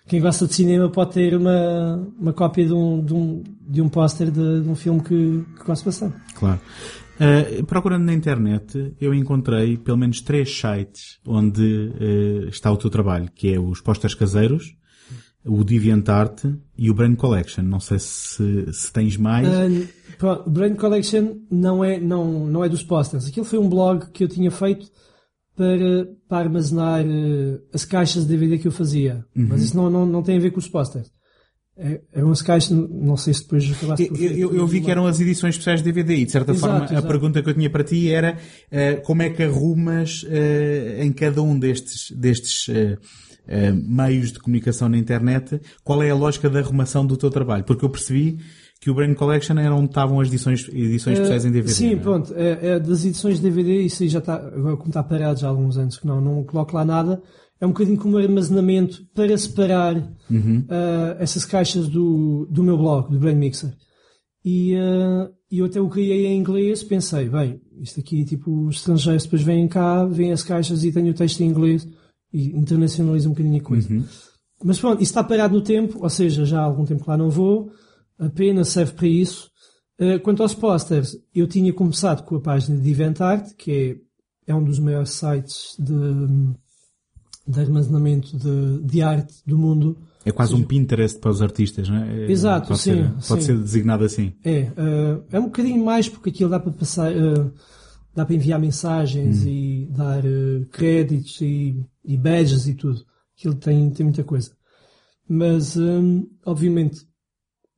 [0.07, 3.89] Quem gosta de cinema pode ter uma, uma cópia de um, de um, de um
[3.89, 6.15] póster de, de, um filme que, que gosta bastante.
[6.35, 6.59] Claro.
[7.15, 12.89] Uh, procurando na internet, eu encontrei pelo menos três sites onde uh, está o teu
[12.89, 14.75] trabalho, que é os pósteres caseiros,
[15.45, 16.43] o DeviantArt
[16.77, 17.63] e o Brain Collection.
[17.63, 19.47] Não sei se, se tens mais.
[19.47, 19.87] Uh,
[20.45, 23.27] o Brain Collection não é, não, não é dos posters.
[23.27, 24.91] Aquilo foi um blog que eu tinha feito
[25.55, 27.05] para, para armazenar
[27.73, 29.25] as caixas de DVD que eu fazia.
[29.35, 29.47] Uhum.
[29.49, 31.09] Mas isso não, não, não tem a ver com os posters.
[31.77, 34.21] É, eram as caixas, não sei se depois acabaste por...
[34.21, 36.71] Eu, eu, eu vi que eram as edições especiais de DVD e de certa exato,
[36.71, 37.05] forma exato.
[37.05, 41.11] a pergunta que eu tinha para ti era uh, como é que arrumas uh, em
[41.11, 42.97] cada um destes, destes uh,
[43.73, 47.65] meios de comunicação na internet, qual é a lógica da arrumação do teu trabalho?
[47.65, 48.39] Porque eu percebi
[48.79, 51.73] que o Brain Collection era onde estavam as edições, edições especiais em DVD.
[51.73, 51.95] Sim, é?
[51.95, 52.33] pronto.
[52.35, 55.47] É, é, das edições de DVD, isso aí já está, agora como está parado já
[55.47, 57.21] há alguns anos que não, não coloco lá nada,
[57.59, 59.95] é um bocadinho como armazenamento para separar
[60.29, 60.59] uhum.
[60.59, 63.73] uh, essas caixas do, do meu blog, do Brain Mixer.
[64.43, 69.23] E uh, eu até o criei em inglês, pensei, bem, isto aqui, tipo, os estrangeiros
[69.23, 71.87] depois vêm cá, vêm as caixas e tenho o texto em inglês
[72.31, 73.91] e internacionaliza um bocadinho a coisa.
[73.91, 74.03] Uhum.
[74.63, 77.17] Mas pronto, isso está parado no tempo, ou seja, já há algum tempo que lá
[77.17, 77.71] não vou,
[78.19, 79.49] apenas serve para isso.
[79.99, 83.99] Uh, quanto aos posters, eu tinha começado com a página de Eventart, que
[84.45, 85.93] é, é um dos maiores sites de,
[87.47, 89.97] de armazenamento de, de, arte do mundo.
[90.23, 92.25] É quase seja, um Pinterest para os artistas, não é?
[92.25, 93.47] É- Exato, pode sim, Ser, pode sim.
[93.47, 94.33] ser designado assim.
[94.43, 97.51] É, eh, é um bocadinho mais porque aquilo dá para passar, eh,
[98.15, 103.05] dá para enviar mensagens e dar eh, créditos e, e badges e tudo.
[103.37, 104.51] Aquilo tem, tem muita coisa.
[105.27, 107.05] Mas, hum, obviamente,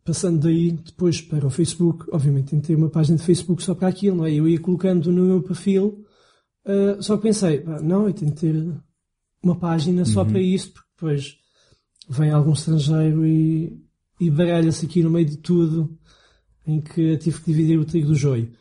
[0.06, 3.75] passando daí depois para o Facebook, obviamente tem que ter uma página de Facebook só
[3.75, 4.34] para aquilo, não é?
[4.34, 6.06] Eu ia colocando no meu perfil,
[6.65, 8.73] eh, só pensei, pá, não, eu tenho que ter
[9.47, 11.38] uma página só para isso, porque depois
[12.10, 13.77] vem algum estrangeiro e,
[14.19, 15.97] e baralha-se aqui no meio de tudo,
[16.65, 18.51] em que tive que dividir o trigo do joio.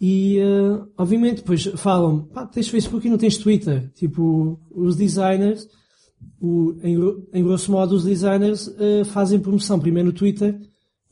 [0.00, 3.90] E, eh, obviamente, depois falam, pá, tens Facebook e não tens Twitter.
[3.94, 5.66] Tipo, os designers,
[6.40, 6.96] o, em,
[7.32, 10.60] em grosso modo, os designers eh, fazem promoção primeiro no Twitter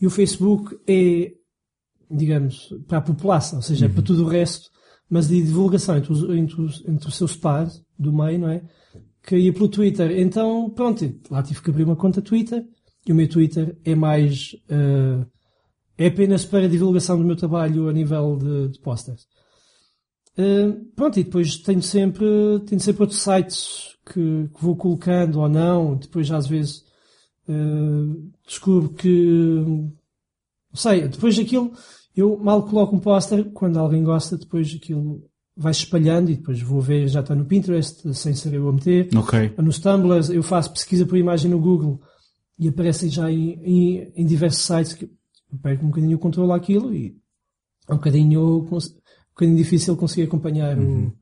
[0.01, 1.33] e o Facebook é,
[2.11, 4.71] digamos, para a população, ou seja, é para tudo o resto,
[5.09, 8.63] mas de divulgação entre os, entre os, entre os seus pares do meio, não é?
[9.27, 10.19] Que ia pelo Twitter.
[10.19, 12.65] Então, pronto, lá tive que abrir uma conta Twitter
[13.07, 15.27] e o meu Twitter é mais, eh,
[15.99, 19.27] é apenas para divulgação do meu trabalho a nível de, de posters.
[20.37, 22.27] Eh, pronto, e depois tenho sempre,
[22.67, 25.97] tenho sempre outros sites que, que vou colocando ou não.
[25.97, 26.85] Depois, às vezes,
[27.49, 27.53] eh,
[28.47, 29.93] descubro que, não
[30.75, 31.73] sei, depois aquilo,
[32.15, 35.23] eu mal coloco um póster, quando alguém gosta, depois aquilo
[35.57, 39.09] vai espalhando e depois vou ver, já está no Pinterest, sem eu a meter.
[39.17, 39.55] Ok.
[39.59, 42.01] Nos Tumblrs, eu faço pesquisa por imagem no Google
[42.59, 46.53] e aparecem já em, em, em diversos sites que eu pego um bocadinho o controle
[46.53, 47.17] àquilo e
[47.89, 48.79] é um bocadinho, um
[49.35, 51.13] bocadinho difícil conseguir acompanhar o,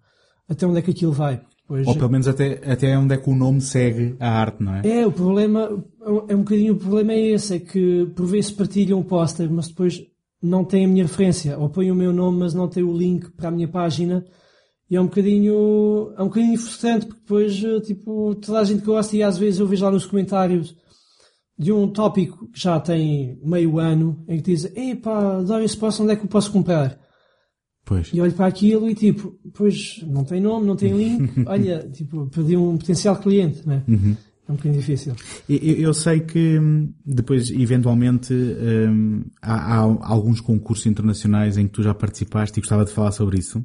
[0.48, 1.40] até onde é que aquilo vai.
[1.62, 4.74] Depois, Ou pelo menos até, até onde é que o nome segue a arte, não
[4.74, 4.82] é?
[4.86, 5.82] é, o problema,
[6.28, 9.68] é um bocadinho o problema é esse, é que por vezes partilham o póster, mas
[9.68, 10.02] depois
[10.44, 13.30] não tem a minha referência, ou põe o meu nome, mas não tem o link
[13.32, 14.24] para a minha página,
[14.90, 18.84] e é um bocadinho, é um bocadinho frustrante, porque depois, eh, tipo, toda a gente
[18.84, 20.76] gosta e às vezes eu vejo lá nos comentários
[21.58, 26.12] de um tópico que já tem meio ano, em que dizem, epá, esse póster, onde
[26.12, 26.98] é que eu posso comprar?
[27.84, 28.10] Pois.
[28.12, 32.26] E olho para aquilo e tipo, pois não tem nome, não tem link, olha, tipo,
[32.26, 33.82] perdi um potencial cliente, né?
[34.48, 35.14] É um bocadinho difícil.
[35.48, 41.72] Eu, eu sei que hum, depois, eventualmente, hum, há, há alguns concursos internacionais em que
[41.72, 43.64] tu já participaste e gostava de falar sobre isso.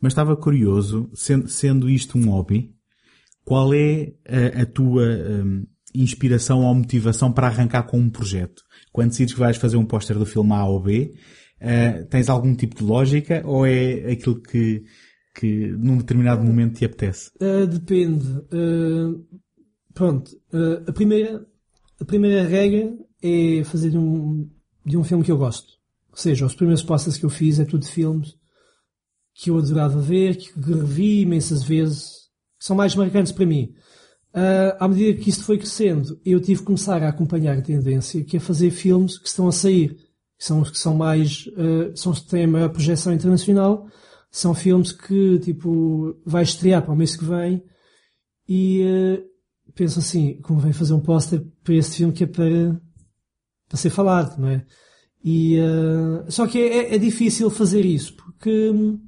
[0.00, 2.74] Mas estava curioso, sendo, sendo isto um hobby,
[3.44, 8.62] qual é a, a tua hum, inspiração ou motivação para arrancar com um projeto?
[8.92, 11.14] Quando decides que vais fazer um póster do filme A ou B,
[11.64, 14.82] eh, tens algum tipo de lógica ou é aquilo que,
[15.34, 17.30] que num determinado momento te apetece?
[17.40, 18.26] Uh, depende.
[18.52, 19.24] Uh,
[19.94, 20.30] pronto.
[20.52, 21.46] uh, a, primeira,
[22.00, 24.48] a primeira regra é fazer de um,
[24.84, 25.72] de um filme que eu gosto.
[26.10, 28.36] Ou seja, os primeiros posters que eu fiz é tudo de filmes
[29.34, 32.28] que eu adorava ver, que revi imensas vezes,
[32.58, 33.74] que são mais marcantes para mim.
[34.34, 38.24] Uh, à medida que isto foi crescendo, eu tive que começar a acompanhar a tendência
[38.24, 39.94] que é fazer filmes que estão a sair,
[40.38, 43.86] que são os que são mais, uh, são os que têm a maior projeção internacional,
[44.30, 47.62] são filmes que, tipo, vai estrear para o mês que vem
[48.48, 49.22] e
[49.74, 52.80] penso assim, como vem fazer um póster para este filme que é para,
[53.68, 54.64] para ser falado, não é?
[55.24, 59.00] E, uh, só que é, é difícil fazer isso, porque hum,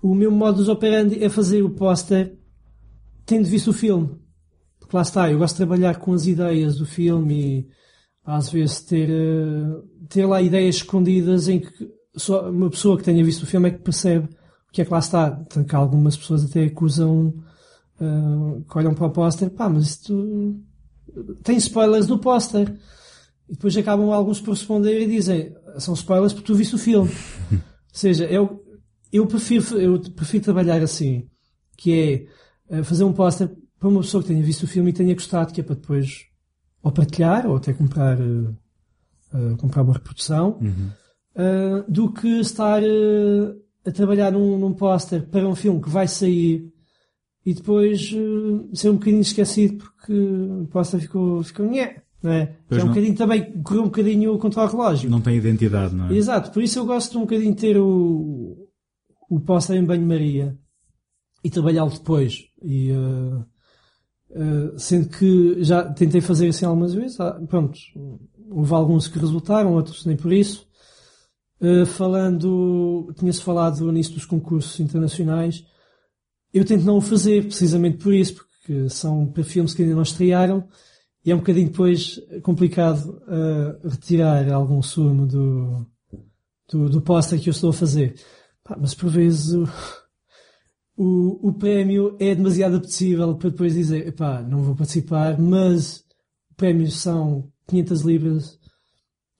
[0.00, 2.36] o meu modus operandi é fazer o póster
[3.26, 4.10] tendo visto o filme.
[4.78, 7.68] Porque lá está, eu gosto de trabalhar com as ideias do filme e
[8.24, 13.24] às vezes ter, uh, ter lá ideias escondidas em que só uma pessoa que tenha
[13.24, 15.30] visto o filme é que percebe o que é que lá está.
[15.30, 17.34] Tanto que algumas pessoas até acusam,
[18.02, 20.60] uh, que olham para o póster, pá, mas isto
[21.42, 22.74] tem spoilers no póster.
[23.48, 27.10] E depois acabam alguns por responder e dizem, são spoilers porque tu viste o filme.
[27.50, 27.60] Ou
[27.92, 28.64] seja, eu,
[29.12, 31.28] eu prefiro, eu prefiro trabalhar assim,
[31.76, 32.26] que
[32.70, 35.14] é uh, fazer um póster para uma pessoa que tenha visto o filme e tenha
[35.14, 36.26] gostado, que é para depois
[36.82, 38.56] ou partilhar ou até comprar, uh,
[39.32, 42.82] uh, comprar uma reprodução, uh, do que estar
[43.84, 46.72] a trabalhar num, num póster para um filme que vai sair
[47.44, 52.56] e depois uh, ser um bocadinho esquecido porque o póster ficou, ficou nhé, não é?
[52.68, 52.94] Pois é um não.
[52.94, 55.10] bocadinho também, correu um bocadinho contra o relógio.
[55.10, 56.14] Não tem identidade, não é?
[56.14, 58.68] Exato, por isso eu gosto de um bocadinho de ter o,
[59.28, 60.56] o póster em banho-maria
[61.42, 62.44] e trabalhá-lo depois.
[62.62, 63.44] E, uh,
[64.30, 67.76] uh, sendo que já tentei fazer assim algumas vezes, ah, pronto,
[68.50, 70.66] houve alguns que resultaram, outros nem por isso.
[71.60, 75.64] Uh, falando, tinha-se falado nisso dos concursos internacionais,
[76.52, 80.68] eu tento não o fazer precisamente por isso, porque são filmes que ainda não estrearam
[81.24, 85.86] e é um bocadinho depois complicado uh, retirar algum sumo do,
[86.70, 88.14] do, do póster que eu estou a fazer.
[88.64, 89.68] Pá, mas por vezes o,
[90.96, 96.04] o, o prémio é demasiado apetecível para depois dizer, pá, não vou participar, mas
[96.50, 98.58] o prémio são 500 libras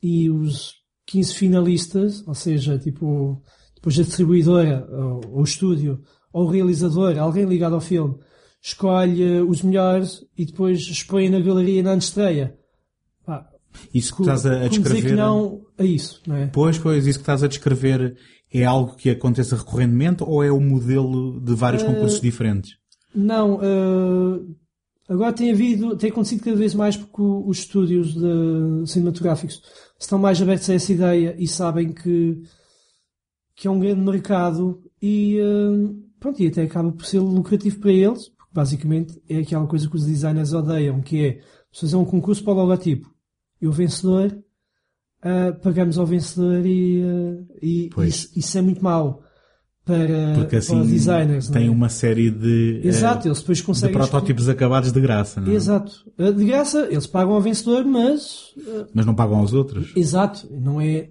[0.02, 0.74] e os
[1.06, 3.42] 15 finalistas, ou seja, tipo,
[3.74, 8.14] depois a distribuidora, ou, ou o estúdio, ou o realizador, alguém ligado ao filme,
[8.60, 12.56] escolhe os melhores e depois expõe na galeria na estreia.
[13.26, 13.46] Pá,
[13.92, 15.10] Isso que estás a, a descrever.
[15.10, 16.46] que não a isso, não é?
[16.46, 18.16] Pois, pois, isso que estás a descrever
[18.52, 22.72] é algo que aconteça recorrentemente ou é o modelo de vários Eh, concursos diferentes?
[23.14, 24.40] Não, eh,
[25.08, 29.62] agora tem havido, tem acontecido cada vez mais porque os estúdios de cinematográficos
[29.98, 32.42] estão mais abertos a essa ideia e sabem que,
[33.56, 37.92] que é um grande mercado e, eh, pronto, e até acaba por ser lucrativo para
[37.92, 41.40] eles, porque basicamente é aquela coisa que os designers odeiam, que é
[41.72, 43.10] fazer um concurso para o logotipo
[43.60, 44.36] e o vencedor,
[45.22, 49.22] eh, pagamos ao vencedor e, eh, e isso, isso é muito mau
[49.84, 51.46] para, Porque para assim os designers.
[51.48, 51.70] não tem é?
[51.70, 53.96] uma série de, eh, Exato, eles depois de conseguem.
[53.96, 55.54] protótipos acabados de graça, não é?
[55.54, 55.92] Exato.
[56.18, 58.52] Uh, De graça, eles pagam ao vencedor, mas.
[58.58, 59.92] uh, Mas não pagam aos outros?
[59.96, 60.46] exato.
[60.52, 61.10] Não é.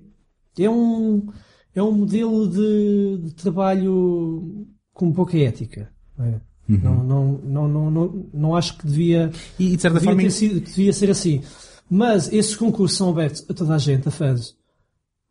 [0.58, 1.28] É um.
[1.74, 5.90] É um modelo de, de trabalho com pouca ética.
[6.18, 6.42] não é?
[6.70, 6.78] Uhum.
[6.84, 10.32] Não, não, não, não, não, não acho que devia, E, de certa devia, forma, ter
[10.32, 11.42] sido, devia ser assim.
[11.90, 14.56] Mas esses concursos são abertos a toda a gente, a fãs.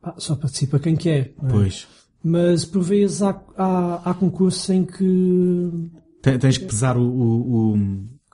[0.02, 1.32] Ah, só participa quem quer.
[1.40, 1.52] não é?
[1.52, 1.86] pois,
[2.22, 5.90] Mas por vezes há, há, há concursos em que
[6.22, 7.78] te- tens que pesar o, o, o,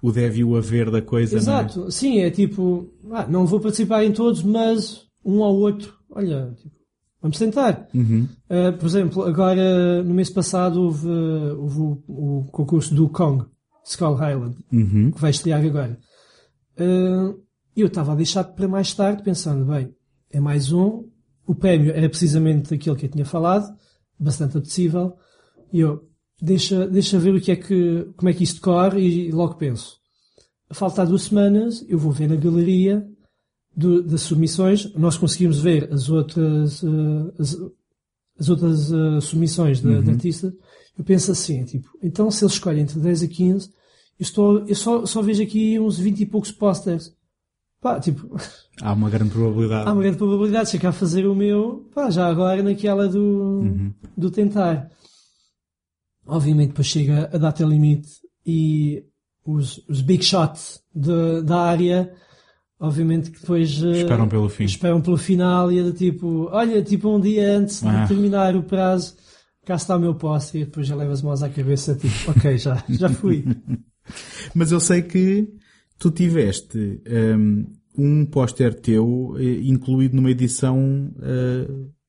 [0.02, 4.04] o deve e o haver da coisa, Exato, sim, é tipo, ah, não vou participar
[4.04, 6.74] em todos, mas um ao outro, olha, tipo,
[7.26, 7.88] vamos tentar.
[7.92, 8.28] Uhum.
[8.48, 13.44] Ah, por exemplo, agora no mês passado houve, houve o, o concurso do Kong,
[13.84, 15.10] Skull Island, Uhum.
[15.10, 15.98] que vai estrear agora.
[16.78, 17.34] Ah,
[17.76, 19.92] eu estava a deixar para mais tarde, pensando, bem,
[20.30, 21.04] é mais um,
[21.46, 23.66] o prémio era precisamente aquilo que eu tinha falado,
[24.18, 25.14] bastante apetecível,
[25.72, 26.02] e eu,
[26.40, 29.96] deixa, deixa ver o que é que, como é que isto corre, e logo penso,
[30.70, 33.06] a faltar duas semanas, eu vou ver na galeria
[33.76, 37.56] do- das submissões, nós conseguimos ver as outras, eh, as,
[38.38, 40.52] as outras eh, submissões de, de artistas,
[40.98, 43.72] eu penso assim, tipo, então se eles escolhem entre 10 a 15, eu,
[44.20, 47.14] estou, eu só, só vejo aqui uns 20 e poucos posters.
[47.82, 48.34] Pá, tipo,
[48.80, 49.84] Há uma grande probabilidade.
[49.88, 53.92] há uma grande probabilidade de chegar a fazer o meu, pá, já agora naquela do,
[54.16, 54.90] do tentar.
[56.26, 58.08] Obviamente depois chega a data limite
[58.44, 59.04] e
[59.44, 62.12] os, os big shots de- da área,
[62.78, 64.64] obviamente que depois eh, Esperam pelo fim.
[64.64, 68.02] esperam pelo final e é tipo, olha, tipo um dia antes Ah.
[68.02, 69.14] de terminar o prazo,
[69.64, 72.82] cá está o meu posse e depois já levas mãos à cabeça, tipo, ok, já,
[72.88, 73.44] já fui.
[74.54, 75.48] Mas eu sei que
[75.98, 77.00] tu tiveste
[77.36, 77.66] hum,
[77.98, 81.66] um póster teu eh, incluído numa edição eh,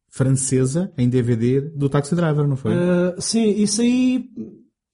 [0.09, 2.73] francesa em DVD do Taxi Driver, não foi?
[2.73, 4.29] Uh, sim, isso aí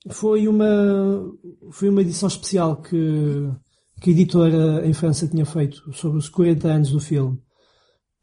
[0.09, 1.31] foi uma,
[1.71, 3.49] foi uma edição especial que,
[4.03, 7.39] que a editora em França tinha feito sobre os 40 anos do filme.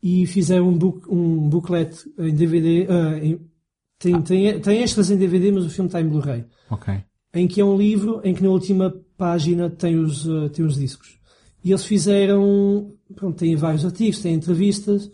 [0.02, 3.40] E fizeram um, book, um booklet em DVD, ah, em-
[3.98, 6.44] tem, tem, tem extras em DVD, mas o filme está em Blu-ray.
[6.70, 6.94] Ok.
[7.32, 10.76] Em que é um livro em que na última página tem os, ah, tem os
[10.76, 11.18] discos.
[11.64, 15.10] E eles fizeram, pronto, tem vários artigos, tem entrevistas,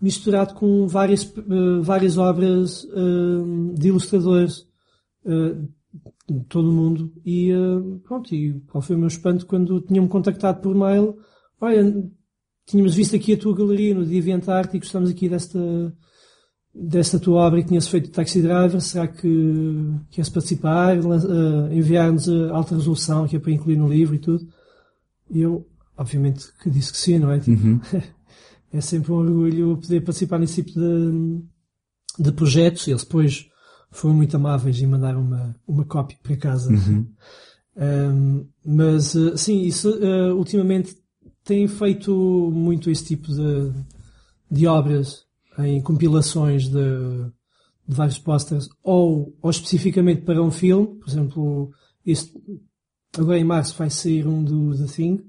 [0.00, 2.86] misturado com várias, eh, várias obras
[3.74, 4.66] de ilustradores
[6.30, 7.12] eh, todo o mundo.
[7.24, 11.16] E eh, pronto, e qual foi o meu espanto quando tinham-me contactado por mail,
[11.60, 12.10] olha,
[12.66, 15.94] tínhamos visto aqui a tua galeria no DeviantArt e gostamos aqui desta,
[16.74, 22.28] desta tua obra que tinhas feito de Taxi Driver, será que queres participar, eh, enviar-nos
[22.28, 24.46] a alta resolução que é para incluir no livro e tudo?
[25.30, 27.38] E eu, obviamente, que disse que sim, não é?
[27.38, 27.80] Tipo,
[28.72, 31.42] é sempre um orgulho poder participar nesse tipo de,
[32.18, 32.86] de projetos.
[32.88, 33.48] Eles depois
[33.92, 36.72] foram muito amáveis e mandaram uma, uma cópia para casa.
[37.76, 40.96] Um, mas, eh, sim, isso eh, ultimamente
[41.44, 42.12] tem feito
[42.52, 43.72] muito esse tipo de,
[44.50, 45.24] de obras
[45.58, 46.72] em compilações de,
[47.86, 50.86] de vários posters ou, ou especificamente para um filme.
[50.98, 51.70] Por exemplo,
[52.04, 52.32] este,
[53.16, 55.20] agora em março vai sair um do The Thing.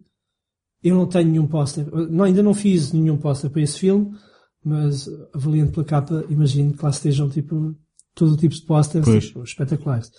[0.81, 4.13] Eu não tenho nenhum póster, não, ainda não fiz nenhum póster para esse filme,
[4.63, 7.73] mas avaliando pela capa, imagino que lá estejam tipo,
[8.15, 8.61] todo o tipo de
[9.21, 10.11] tipo, espetaculares.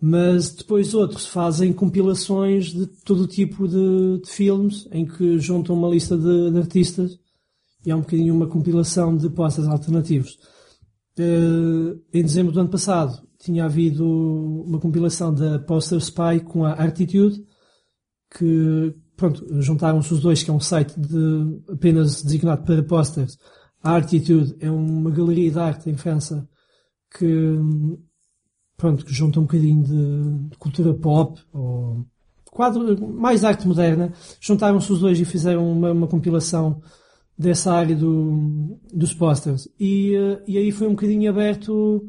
[0.00, 5.76] Mas depois outros fazem compilações de todo o tipo de, de filmes em que juntam
[5.76, 7.18] uma lista de, de artistas
[7.86, 10.38] e é um bocadinho uma compilação de pósteres alternativos.
[11.18, 16.72] Eh, em dezembro do ano passado tinha havido uma compilação da Poster Spy com a
[16.72, 17.44] Artitude
[18.36, 23.36] que pronto, juntaram-se os dois, que é um site de, apenas designado para posters.
[23.82, 26.48] A Artitude é uma galeria de arte em França
[27.18, 27.58] que,
[28.76, 32.06] pronto, que junta um bocadinho de, de cultura pop ou,
[32.52, 34.12] quadro, mais arte moderna.
[34.40, 36.80] Juntaram-se os dois e fizeram uma, uma compilação
[37.36, 39.66] dessa área do, dos posters.
[39.80, 42.06] E, uh, e aí foi um bocadinho aberto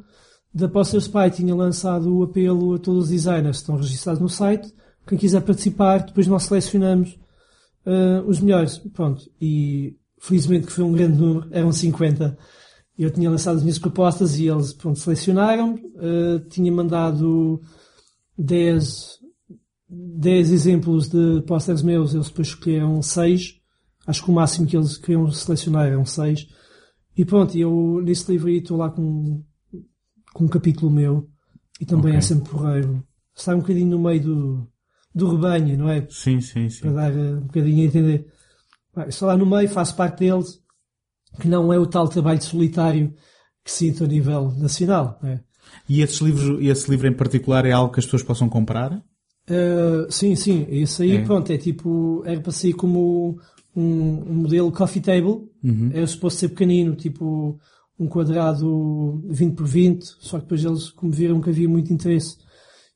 [0.54, 4.30] da Poster Spy, tinha lançado o apelo a todos os designers que estão registrados no
[4.30, 4.72] site.
[5.08, 7.18] Quem quiser participar, depois nós selecionamos
[7.86, 8.78] uh, os melhores.
[8.78, 9.24] Pronto.
[9.42, 12.38] E felizmente que foi um grande número, eram 50.
[12.98, 15.76] Eu tinha lançado as minhas propostas e eles, pronto, selecionaram.
[15.76, 17.60] Uh, tinha mandado
[18.38, 19.20] 10,
[19.90, 23.60] 10 exemplos de posters meus, eles depois escolheram 6.
[24.06, 26.48] Acho que o máximo que eles queriam selecionar eram 6.
[27.18, 29.44] E pronto, eu nesse livro aí estou lá com,
[30.34, 31.30] com um capítulo meu.
[31.80, 32.18] E também okay.
[32.18, 33.04] é sempre porreiro.
[33.36, 34.68] Estar um bocadinho no meio do,
[35.14, 36.06] do rebanho, não é?
[36.10, 36.82] Sim, sim, sim.
[36.82, 38.28] Para dar uh, um bocadinho a entender.
[39.08, 40.63] estou lá no meio, faço parte deles,
[41.40, 43.14] que não é o tal trabalho solitário
[43.64, 45.20] que sinto a nível nacional.
[45.24, 45.40] É?
[45.88, 48.94] E esses livros, esse livro em particular é algo que as pessoas possam comprar?
[48.94, 50.66] Uh, sim, sim.
[50.70, 51.24] Isso aí, é.
[51.24, 53.40] pronto, é tipo, era para ser como
[53.76, 55.50] um, um modelo coffee table.
[55.64, 55.92] Uhum.
[55.94, 57.60] É suposto ser pequenino, tipo
[58.00, 62.38] um quadrado 20 por 20, só que depois eles, como viram que havia muito interesse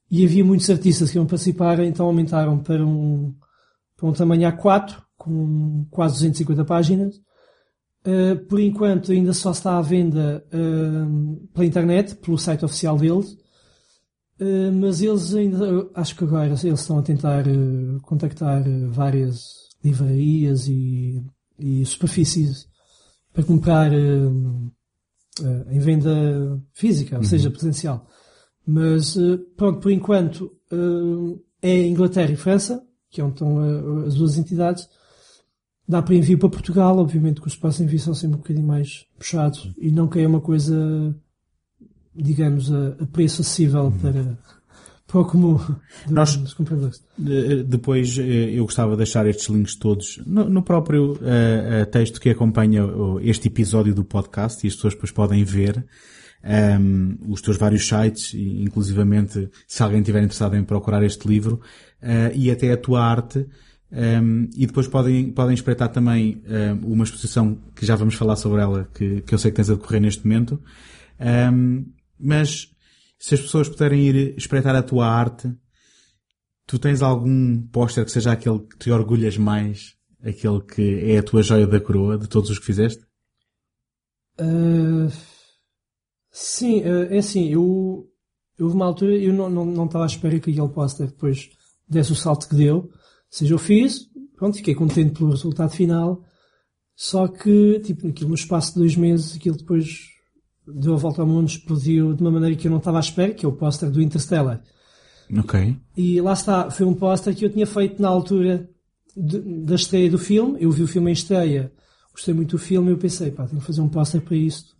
[0.09, 3.33] e havia muitos artistas que iam participar, então aumentaram para um,
[3.95, 7.19] para um tamanho A4, com quase 250 páginas.
[8.07, 13.33] Uh, por enquanto ainda só está à venda uh, pela internet, pelo site oficial deles.
[14.39, 17.43] Uh, mas eles ainda, acho que agora eles estão a tentar
[18.03, 19.41] contactar várias
[19.83, 21.21] livrarias e,
[21.59, 22.67] e superfícies
[23.33, 23.91] para comprar
[25.69, 27.27] em venda física, ou uhum.
[27.27, 28.07] seja, presencial.
[28.67, 34.07] Mas, eh, pronto, por enquanto eh, é Inglaterra e França, que é onde estão eh,
[34.07, 34.89] as duas entidades.
[35.87, 38.67] Dá para envio para Portugal, obviamente que os espaços de envio são sempre um bocadinho
[38.67, 41.15] mais puxados e não que é uma coisa,
[42.13, 43.97] digamos, a, a preço acessível uhum.
[43.97, 44.37] para,
[45.07, 45.57] para o comum
[46.09, 47.01] Nós, dos compradores.
[47.65, 52.83] Depois eu gostava de deixar estes links todos no, no próprio uh, texto que acompanha
[53.21, 55.85] este episódio do podcast e as pessoas depois podem ver
[56.43, 61.61] um, os teus vários sites, inclusivamente se alguém estiver interessado em procurar este livro,
[62.01, 63.47] uh, e até a tua arte.
[63.91, 68.61] Um, e depois podem, podem espreitar também um, uma exposição que já vamos falar sobre
[68.61, 70.61] ela, que, que eu sei que tens a decorrer neste momento.
[71.19, 71.85] Um,
[72.19, 72.69] mas
[73.17, 75.51] se as pessoas puderem ir espreitar a tua arte,
[76.65, 81.23] tu tens algum póster que seja aquele que te orgulhas mais, aquele que é a
[81.23, 83.05] tua joia da coroa de todos os que fizeste?
[84.39, 85.09] Uh
[86.39, 88.07] Sim, eh, é assim, eu,
[88.59, 91.49] houve uma altura, eu não, não, não estava à espera que aquele póster depois
[91.89, 92.91] desse o salto que deu.
[93.37, 96.23] Ou seja, eu fiz, pronto, fiquei contente pelo resultado final,
[96.95, 100.07] só que, tipo, naquilo, no espaço de dois meses, aquilo depois
[100.67, 103.33] deu a volta ao mundo, explodiu de uma maneira que eu não estava à espera,
[103.33, 104.61] que é o póster do Interstellar.
[105.37, 105.77] Ok.
[105.95, 108.67] E lá está, foi um póster que eu tinha feito na altura
[109.15, 111.71] de, da estreia do filme, eu vi o filme em estreia,
[112.11, 114.77] gostei muito do filme e eu pensei, pá, tenho que fazer um póster para isto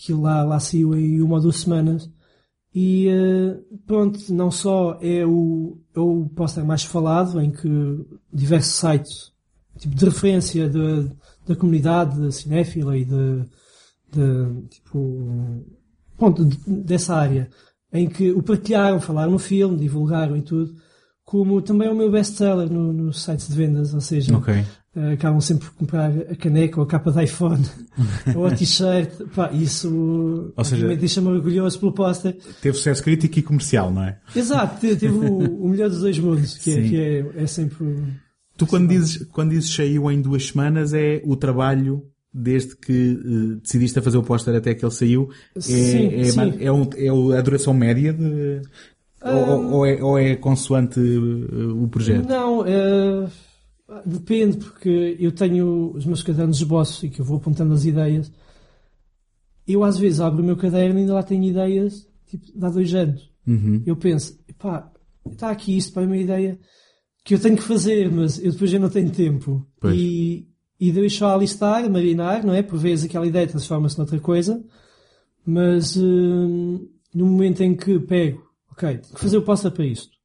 [0.00, 2.10] Aquilo lá, lá saiu em uma ou duas semanas.
[2.74, 7.68] E uh, pronto, não só é o, é o póster mais falado, em que
[8.32, 9.32] diversos sites
[9.78, 11.10] tipo, de referência de,
[11.46, 13.44] da comunidade cinéfila e de,
[14.12, 15.64] de tipo,
[16.16, 17.50] pronto, de, dessa área,
[17.92, 20.74] em que o partilharam, falaram no filme, divulgaram e tudo,
[21.24, 24.64] como também é o meu best-seller no, nos sites de vendas, ou seja, okay.
[24.94, 27.64] Uh, acabam sempre por comprar a caneca ou a capa de iPhone
[28.34, 29.12] ou a t-shirt.
[29.52, 30.52] Isso
[30.98, 32.36] deixa-me orgulhoso pelo póster.
[32.60, 34.18] Teve sucesso crítico e comercial, não é?
[34.34, 38.02] Exato, teve o, o melhor dos dois mundos, que, é, que é, é, sempre.
[38.56, 43.60] Tu, quando dizes, quando dizes saiu em duas semanas, é o trabalho desde que uh,
[43.60, 45.30] decidiste a fazer o póster até que ele saiu.
[45.54, 46.56] É, sim, é, sim.
[46.58, 48.60] é, um, é a duração média de.
[49.24, 49.36] Um...
[49.36, 52.28] Ou, ou, é, ou é consoante uh, o projeto?
[52.28, 53.30] Não, uh
[54.06, 57.84] Depende, porque eu tenho os meus cadernos de esboços e que eu vou apontando as
[57.84, 58.30] ideias.
[59.66, 62.70] Eu às vezes abro o meu caderno e ainda lá tenho ideias tipo, de há
[62.70, 63.30] dois anos.
[63.46, 63.82] Uhum.
[63.84, 64.90] Eu penso, pá,
[65.30, 66.58] está aqui isto para uma ideia
[67.24, 69.66] que eu tenho que fazer, mas eu depois já não tenho tempo.
[69.80, 69.96] Pois.
[69.96, 72.62] E, e deixo a listar, a marinar, não é?
[72.62, 74.64] Por vezes aquela ideia transforma-se noutra coisa.
[75.44, 80.16] Mas hum, no momento em que pego, ok, tenho que fazer o passo para isto.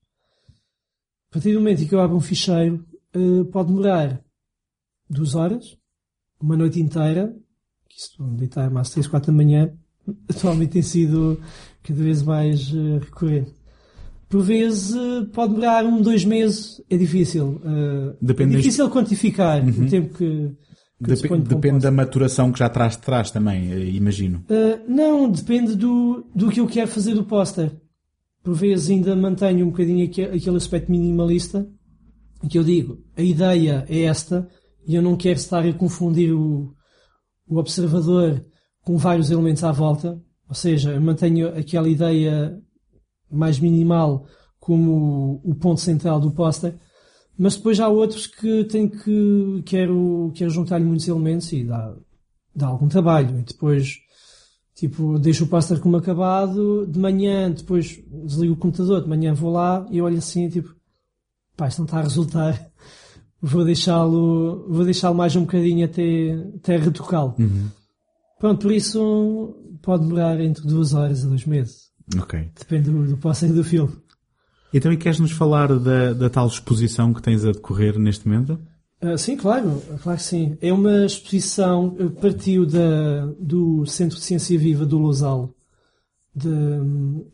[1.29, 2.85] A partir do momento em que eu abro um ficheiro,
[3.15, 4.21] uh, pode demorar
[5.09, 5.77] duas horas,
[6.39, 7.33] uma noite inteira,
[7.89, 9.71] que isso deitar mais três, quatro da manhã,
[10.29, 11.39] atualmente tem sido
[11.83, 13.53] cada vez mais uh, recorrente.
[14.27, 17.61] Por vezes uh, pode demorar um, dois meses, é difícil.
[18.21, 19.85] Depende é difícil quantificar uhum.
[19.85, 20.51] o tempo que,
[20.99, 24.43] Dep depende da maturação que já traz de trás também, imagino.
[24.87, 27.69] não, depende do, do que eu quero fazer do póster.
[28.41, 31.67] por vezes ainda mantenho um bocadinho aquele aspecto minimalista,
[32.49, 34.47] que eu digo, a ideia é esta,
[34.87, 36.73] e eu não quero estar a confundir o,
[37.47, 38.45] o observador
[38.83, 42.61] com vários elementos à volta, ou seja, eu mantenho aquela ideia
[43.31, 44.27] mais minimal
[44.59, 46.79] como o, o ponto central do póster,
[47.37, 51.95] mas depois há outros que tenho que, quero, quero juntar-lhe muitos elementos e dá,
[52.55, 53.39] dá algum trabalho.
[53.39, 53.97] E depois,
[54.73, 59.51] tipo, deixo o póster como acabado, de manhã, depois desligo o computador, de manhã vou
[59.51, 60.73] lá e olho assim, tipo,
[61.55, 62.71] pá, isto não está a resultar.
[63.41, 67.35] Vou deixá-lo, vou deixá-lo mais um bocadinho até, até retocá-lo.
[67.37, 67.69] Uhum.
[68.39, 71.89] Pronto, por isso pode demorar entre duas horas a dois meses.
[72.19, 72.51] Ok.
[72.57, 73.93] Depende do, do póster do filme.
[74.73, 78.59] Então, e queres-nos falar da, da tal exposição que tens a decorrer neste momento?
[79.01, 80.57] Uh, sim, claro, claro que sim.
[80.61, 85.54] É uma exposição que partiu da, do Centro de Ciência Viva do Lousal,
[86.35, 86.49] de,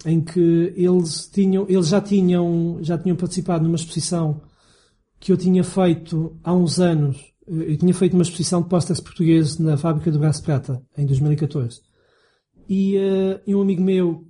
[0.05, 4.41] em que eles tinham, eles já tinham, já tinham participado numa exposição
[5.19, 7.31] que eu tinha feito há uns anos.
[7.47, 11.81] Eu tinha feito uma exposição de posters portugueses na fábrica do Braço Prata, em 2014.
[12.69, 14.25] E, uh, e um amigo meu,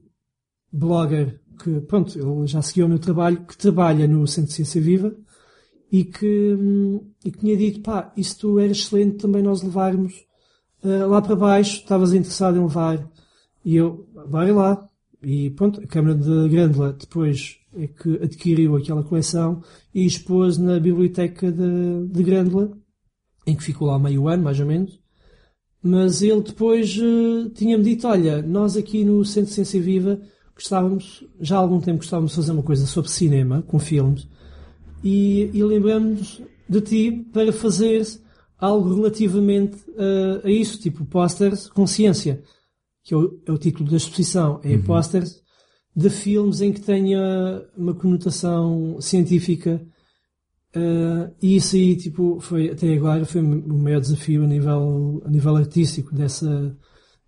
[0.72, 4.82] blogger, que, pronto, ele já seguiu o meu trabalho, que trabalha no Centro de Ciência
[4.82, 5.14] Viva,
[5.92, 6.58] e que,
[7.24, 10.14] e que tinha dito, pá, isto era excelente também nós levarmos
[10.84, 13.11] uh, lá para baixo, estavas interessado em levar,
[13.64, 14.88] e eu, vai lá.
[15.24, 19.62] E pronto, a Câmara de Grândola depois é que adquiriu aquela coleção
[19.94, 22.72] e expôs na Biblioteca de, de Grândola,
[23.46, 25.00] em que ficou lá meio ano, mais ou menos.
[25.82, 30.20] Mas ele depois uh, tinha-me dito, olha, nós aqui no Centro de Ciência Viva
[30.56, 34.28] gostávamos, já há algum tempo gostávamos de fazer uma coisa sobre cinema, com filmes,
[35.04, 38.06] e, e lembramos de ti para fazer
[38.60, 42.44] algo relativamente uh, a isso, tipo posters com ciência,
[43.04, 44.84] que é o, é o título da exposição, é uhum.
[44.84, 45.42] posters
[45.96, 49.82] de filmes em que tenha uma conotação científica
[50.76, 55.30] uh, e isso aí, tipo, foi, até agora foi o maior desafio a nível, a
[55.30, 56.78] nível artístico dessa,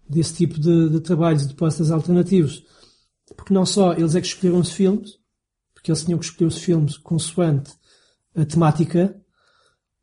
[0.10, 2.64] desse tipo de, de trabalhos de posters alternativos
[3.36, 5.18] porque não só eles é que escolheram os filmes,
[5.74, 7.72] porque eles tinham que escolher os filmes consoante
[8.36, 9.20] a temática.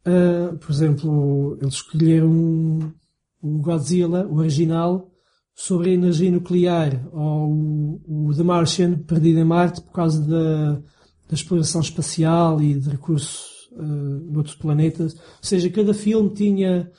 [0.07, 2.95] Uh, por exemplo, eles escolheram
[3.43, 5.11] o Godzilla, o original,
[5.55, 11.35] sobre a energia nuclear, ou o, The Martian, Perdido em Marte, por causa da, da
[11.35, 15.15] exploração espacial e de recursos uh, de outros planetas.
[15.15, 16.91] Ou seja, cada filme tinha,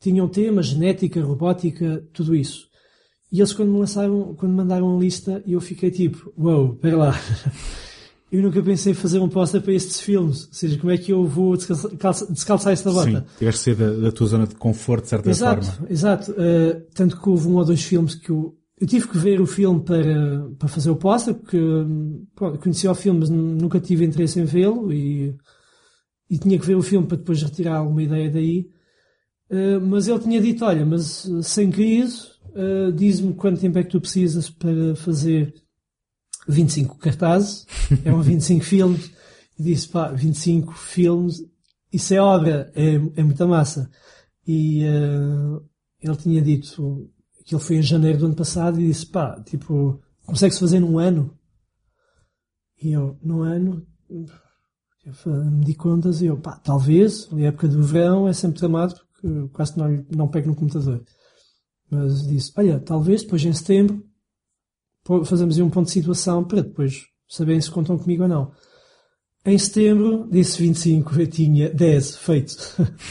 [0.00, 2.68] tinha um tema, genética, robótica, tudo isso.
[3.30, 6.76] E eles quando me lançaram, quando me mandaram a lista, eu fiquei tipo, uau, wow,
[6.76, 7.14] pera lá.
[8.30, 10.46] eu nunca pensei em fazer um poster para estes filmes.
[10.46, 13.20] Ou seja, como é que eu vou descalçar, descalçar esta bota?
[13.20, 15.90] Sim, tiveste que ser da, da, tua zona de conforto, de certa exato, forma.
[15.90, 19.40] Exato, uh, tanto que houve um ou dois filmes que eu, eu tive que ver
[19.40, 21.58] o filme para, para fazer o poster, porque
[22.34, 25.34] pronto, conhecia o filme, mas nunca tive interesse em vê-lo e,
[26.28, 28.70] e tinha que ver o filme para depois retirar alguma ideia daí.
[29.50, 33.90] Uh, mas ele tinha dito, olha, mas sem crise, uh, diz-me quanto tempo é que
[33.90, 35.54] tu precisas para fazer
[36.48, 37.66] 25 cartazes,
[38.04, 39.10] é um 25 filmes,
[39.58, 41.44] e disse, pá, 25 filmes,
[41.92, 43.90] isso é obra, é, é muita massa.
[44.46, 45.62] E uh,
[46.00, 47.10] ele tinha dito
[47.44, 50.98] que ele foi em janeiro do ano passado e disse, pá, tipo, consegue-se fazer num
[50.98, 51.36] ano?
[52.80, 53.86] E eu, num ano,
[55.26, 59.48] me di contas e eu, pá, talvez, na época do verão é sempre tramado porque
[59.52, 61.02] quase não, não pego no computador.
[61.90, 64.07] Mas disse, olha, talvez depois em setembro
[65.24, 68.52] fazemos um ponto de situação para depois saberem se contam comigo ou não.
[69.44, 72.56] Em setembro, disse 25, eu tinha 10 feito.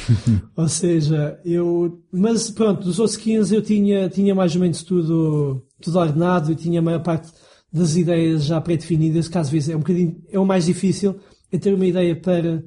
[0.55, 5.65] ou seja, eu, mas pronto, dos outros 15 eu tinha, tinha mais ou menos tudo,
[5.81, 7.31] tudo ordenado e tinha a maior parte
[7.71, 11.17] das ideias já pré-definidas, que às vezes é um bocadinho, é o mais difícil,
[11.51, 12.63] é ter uma ideia para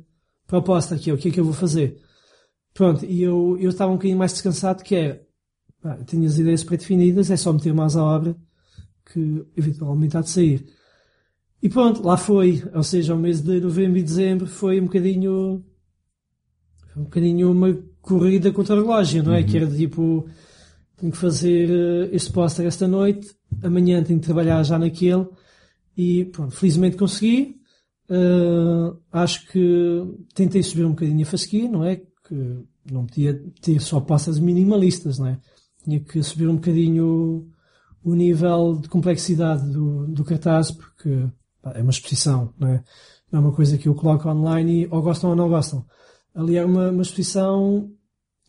[0.46, 1.96] proposta, que é o que é que eu vou fazer.
[2.72, 5.22] Pronto, e eu, eu estava um bocadinho mais descansado, que é,
[5.84, 8.36] ah, tenho as ideias pré-definidas, é só meter mais à obra
[9.12, 10.66] que eventualmente há de sair.
[11.62, 12.62] E pronto, lá foi.
[12.74, 15.64] Ou seja, o mês de novembro e dezembro foi um bocadinho.
[16.92, 19.40] Foi um bocadinho uma corrida contra a relógio, não é?
[19.40, 19.46] Uhum.
[19.46, 20.28] Que era tipo.
[20.96, 25.26] Tenho que fazer uh, este póster esta noite, amanhã tenho que trabalhar já naquele.
[25.96, 27.56] E pronto, felizmente consegui.
[28.10, 30.02] Uh, acho que
[30.34, 31.96] tentei subir um bocadinho a fasquia, não é?
[31.96, 35.38] Que não podia ter só pastas minimalistas, não é?
[35.82, 37.48] tinha que subir um bocadinho
[38.04, 41.28] o, nível de complexidade do, do cartaz, porque
[41.62, 42.84] pá, é uma exposição, não é?
[43.30, 45.84] Não é uma coisa que eu coloco online e ou gostam ou não gostam.
[46.34, 47.90] Ali é uma, uma exposição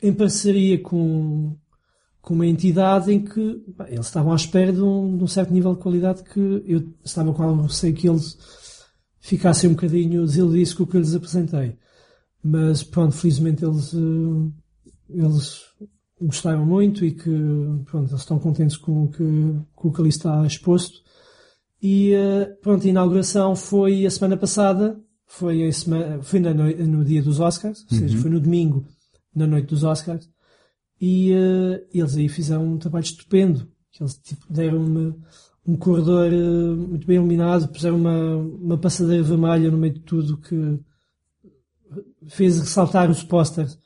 [0.01, 1.55] em parceria com,
[2.21, 5.53] com uma entidade em que pá, eles estavam à espera de um, de um, certo
[5.53, 8.37] nível de qualidade que eu estava com algo receio que eles
[9.19, 11.77] ficassem um bocadinho desiludidos com o que eu lhes apresentei.
[12.43, 14.51] Mas pronto, felizmente eles, uh,
[15.09, 15.61] eles
[16.21, 17.29] gostaram muito e que
[17.85, 19.23] pronto, eles estão contentes com o que,
[19.75, 21.01] com o que ali está exposto.
[21.81, 27.03] E uh, pronto, a inauguração foi a semana passada, foi, a semana, foi no, no
[27.03, 28.21] dia dos Oscars, ou seja, uhum.
[28.21, 28.85] foi no domingo,
[29.35, 30.29] na noite dos Oscars.
[30.99, 33.67] E uh, eles aí fizeram um trabalho estupendo.
[33.99, 35.15] Eles tipo, deram
[35.65, 40.37] um corredor uh, muito bem iluminado, puseram uma, uma passadeira vermelha no meio de tudo
[40.37, 40.79] que
[42.27, 43.81] fez ressaltar os posters que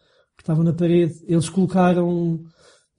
[0.45, 1.15] estavam na parede.
[1.27, 2.39] Eles colocaram,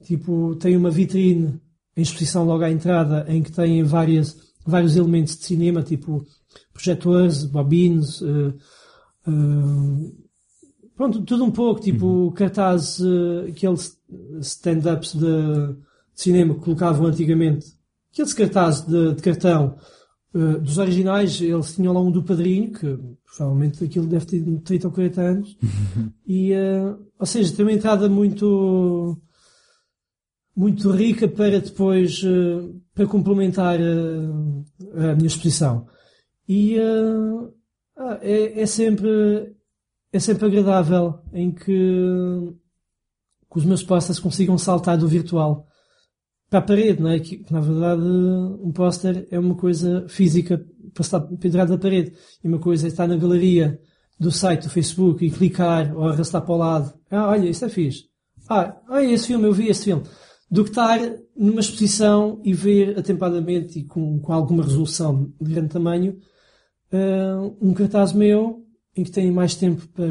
[0.03, 1.59] tipo, tem uma vitrine
[1.95, 6.25] em exposição logo à entrada em que tem várias, vários elementos de cinema, tipo
[6.73, 8.53] projetores, bobines, uh,
[9.27, 10.27] uh,
[10.95, 12.31] Pronto, tudo um pouco, tipo uhum.
[12.31, 13.95] cartazes, uh, aqueles
[14.41, 15.77] stand-ups de, de,
[16.15, 17.67] cinema que colocavam antigamente,
[18.11, 19.77] aqueles cartazes de, de cartão
[20.61, 22.99] dos originais, eles tinham lá um do padrinho, que
[23.35, 25.57] provavelmente aquilo deve ter 30 ou 40 anos,
[26.25, 29.17] e, uh, ou seja, tem uma entrada muito,
[30.55, 35.87] muito rica para depois, uh, para complementar a minha exposição.
[36.47, 36.77] E
[38.21, 39.53] é, é sempre,
[40.11, 41.63] é sempre agradável em que,
[43.51, 45.67] que os meus posters consigam saltar do virtual
[46.49, 47.19] para a parede, não é?
[47.19, 52.13] Que, na verdade, um póster é uma coisa física para estar pendurado na parede.
[52.43, 53.79] E uma coisa é estar na galeria
[54.19, 56.93] do site do Facebook e clicar ou arrastar para o lado.
[57.09, 58.05] Ah, olha, isso é fixe.
[58.49, 60.03] Ah, olha esse filme, eu vi esse filme.
[60.49, 60.99] Do que estar
[61.35, 66.17] numa exposição e ver atempadamente e com, com alguma resolução de grande tamanho
[66.91, 68.65] uh, um cartaz meu
[68.95, 70.07] em que têm mais tempo para,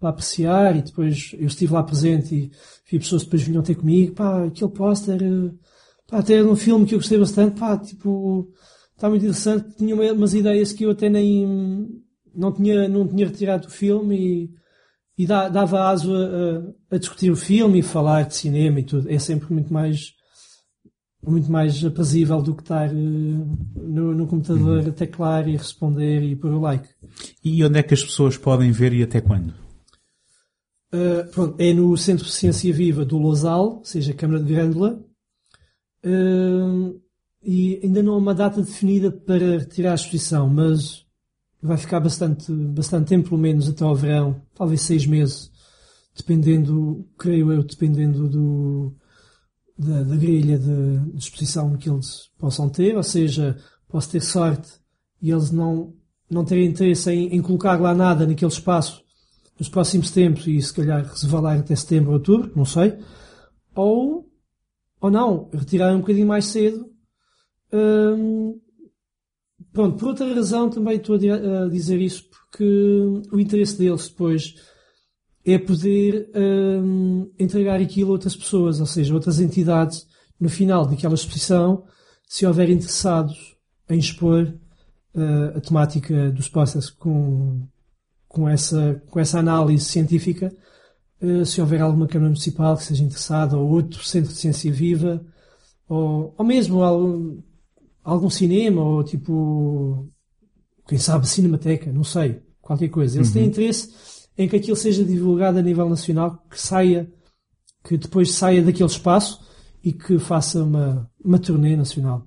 [0.00, 2.50] para apreciar e depois eu estive lá presente e
[2.90, 5.20] vi pessoas que depois vinham ter comigo, pá, aquele póster,
[6.08, 8.48] pá, até era um filme que eu gostei bastante, pá, tipo,
[9.02, 12.00] está muito interessante, tinha umas ideias que eu até nem,
[12.32, 14.16] não tinha, não tinha retirado do filme
[15.18, 19.10] e, e dava aso a, a, discutir o filme e falar de cinema e tudo.
[19.10, 20.12] É sempre muito mais,
[21.20, 26.52] muito mais aprazível do que estar no, no computador a teclar e responder e pôr
[26.52, 26.88] o like.
[27.44, 29.52] E onde é que as pessoas podem ver e até quando?
[30.94, 35.02] Uh, pronto, é no Centro de Ciência Viva do Losal, ou seja, Câmara de Grândola.
[36.04, 37.02] Uh,
[37.42, 41.04] e ainda não há uma data definida para retirar a exposição, mas
[41.60, 45.50] vai ficar bastante, bastante tempo, pelo menos até ao verão, talvez seis meses,
[46.16, 48.94] dependendo, creio eu, dependendo do,
[49.78, 53.56] da, da grelha de, de exposição que eles possam ter, ou seja,
[53.88, 54.70] posso ter sorte
[55.20, 55.94] e eles não
[56.32, 59.04] não terem interesse em, em, colocar lá nada naquele espaço
[59.58, 62.98] nos próximos tempos e se calhar resvalar até setembro ou outubro, não sei,
[63.74, 64.26] ou,
[64.98, 66.90] ou não, retirar um bocadinho mais cedo.
[69.72, 72.64] Pronto, por outra razão também estou a dizer isso porque
[73.32, 74.54] o interesse deles depois
[75.44, 76.30] é poder
[77.38, 80.06] entregar aquilo a outras pessoas, ou seja, outras entidades
[80.42, 81.84] no final daquela exposição,
[82.28, 83.56] se houver interessados
[83.88, 84.52] em expor
[85.14, 87.68] uh, a temática dos posters com,
[88.26, 90.52] com, essa, com essa análise científica,
[91.20, 95.24] uh, se houver alguma Câmara Municipal que seja interessada, ou outro Centro de Ciência Viva,
[95.88, 97.40] ou, ou mesmo algum,
[98.02, 100.08] algum cinema, ou tipo,
[100.86, 103.18] quem sabe, Cinemateca, não sei, qualquer coisa.
[103.18, 103.34] Eles uhum.
[103.34, 103.90] têm interesse
[104.36, 107.10] em que aquilo seja divulgado a nível nacional, que saia,
[107.84, 109.40] que depois saia daquele espaço
[109.84, 112.26] e que faça uma, uma turnê nacional.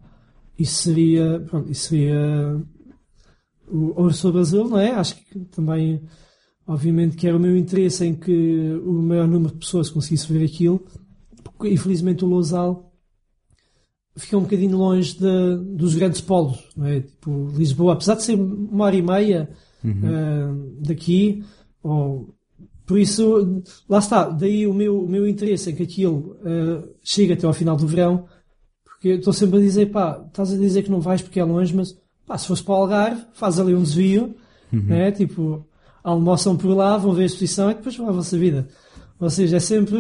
[0.58, 2.62] Isso seria, pronto, isso seria
[3.68, 4.92] o Ouro Azul, não é?
[4.92, 6.02] Acho que também,
[6.68, 10.46] obviamente, que era o meu interesse em que o maior número de pessoas conseguisse ver
[10.46, 10.86] aquilo.
[11.44, 12.95] Porque, infelizmente, o Lousal
[14.16, 17.02] fica um bocadinho longe de, dos grandes polos, não é?
[17.02, 19.50] Tipo, Lisboa, apesar de ser uma hora e meia
[19.84, 19.92] uhum.
[19.92, 21.44] uh, daqui,
[21.84, 22.34] ou,
[22.86, 27.34] por isso, lá está, daí o meu, o meu interesse em que aquilo uh, chegue
[27.34, 28.26] até ao final do verão,
[28.84, 31.76] porque estou sempre a dizer, pá, estás a dizer que não vais porque é longe,
[31.76, 31.96] mas
[32.26, 34.36] Pá, se fosse para o Algarve, faz ali um desvio,
[34.74, 34.84] uhum.
[34.84, 35.12] né?
[35.12, 35.66] tipo,
[36.04, 38.68] almoçam por lá, vão ver a exposição e depois vão à vossa vida.
[39.20, 39.98] Ou seja, é sempre,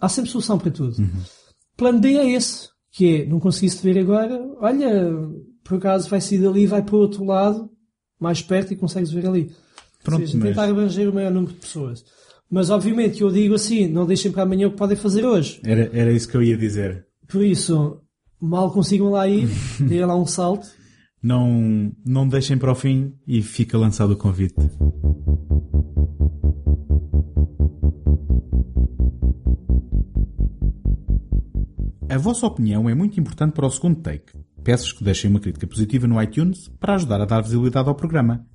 [0.00, 0.98] há sempre solução para tudo.
[0.98, 1.22] Uhum.
[1.76, 5.12] Plano B é esse, que é, não conseguiste ver agora, olha,
[5.62, 7.70] por acaso vai sair dali e vai para o outro lado,
[8.18, 9.50] mais perto e consegues ver ali.
[10.02, 10.48] Pronto, Ou seja, mas...
[10.48, 12.04] tentar abranger o maior número de pessoas.
[12.50, 15.60] Mas obviamente que eu digo assim, não deixem para amanhã o que podem fazer hoje.
[15.64, 17.06] Era, era isso que eu ia dizer.
[17.28, 18.00] Por isso,
[18.40, 19.48] mal consigam lá ir,
[19.86, 20.68] dê lá um salto
[21.22, 24.54] não, não deixem para o fim e fica lançado o convite.
[32.10, 34.32] A vossa opinião é muito importante para o segundo take.
[34.64, 38.46] Peço-vos que deixem uma crítica positiva no iTunes para ajudar a dar visibilidade ao programa.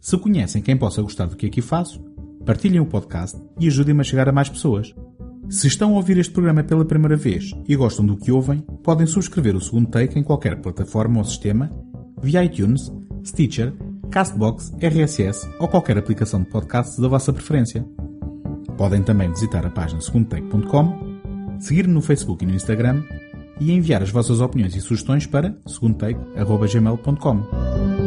[0.00, 2.00] Se conhecem quem possa gostar do que aqui faço,
[2.46, 4.94] partilhem o podcast e ajudem-me a chegar a mais pessoas.
[5.48, 9.04] Se estão a ouvir este programa pela primeira vez e gostam do que ouvem, podem
[9.04, 11.68] subscrever o segundo take em qualquer plataforma ou sistema,
[12.22, 12.92] via iTunes,
[13.24, 13.74] Stitcher,
[14.12, 17.84] Castbox, RSS ou qualquer aplicação de podcasts da vossa preferência.
[18.76, 21.09] Podem também visitar a página segundotake.com,
[21.60, 23.04] seguir-me no Facebook e no Instagram
[23.60, 27.99] e enviar as vossas opiniões e sugestões para segundotake.gmail.com.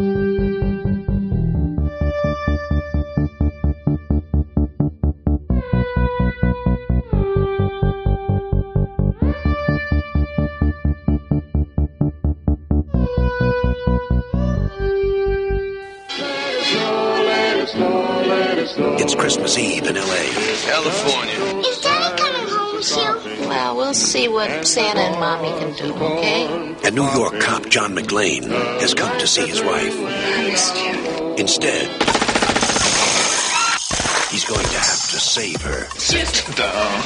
[25.60, 26.76] can do, okay?
[26.86, 29.96] And New York cop John McLean has come to see his wife.
[29.98, 31.36] I missed you.
[31.36, 31.88] Instead,
[34.32, 35.90] he's going to have to save her.
[35.98, 37.04] Sit down.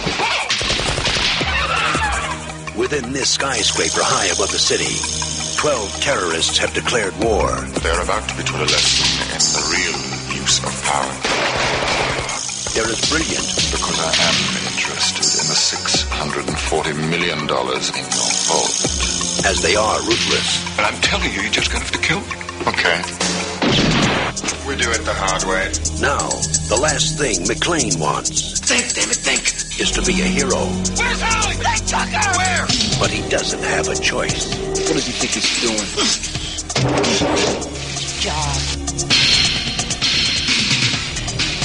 [2.77, 4.93] Within this skyscraper high above the city,
[5.57, 7.49] 12 terrorists have declared war.
[7.81, 9.97] They're about to be taught a lesson in the real
[10.37, 11.57] use of power.
[12.77, 14.37] They're as brilliant Because I am
[14.69, 17.47] interested in the $640 million in
[18.47, 18.63] your
[19.49, 20.75] as they are ruthless.
[20.75, 22.35] But I'm telling you, you're just going to have to kill me.
[22.67, 22.97] Okay.
[24.67, 25.71] We do it the hard way.
[26.01, 26.27] Now,
[26.67, 29.43] the last thing McLean wants Think, damn it, think.
[29.79, 30.59] is to be a hero,
[30.99, 31.55] Where's Holly?
[31.55, 32.27] Hey, Tucker!
[32.35, 32.67] Where?
[32.99, 34.51] but he doesn't have a choice.
[34.59, 35.87] What does he think he's doing?
[38.19, 38.57] Job.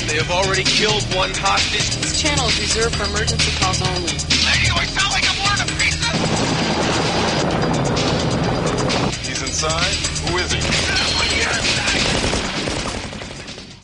[0.06, 1.90] They have already killed one hostage.
[2.04, 4.12] This channel is reserved for emergency calls only.
[4.46, 6.71] Lady, do I sound like I'm wearing a pizza?
[9.62, 10.58] Who is he?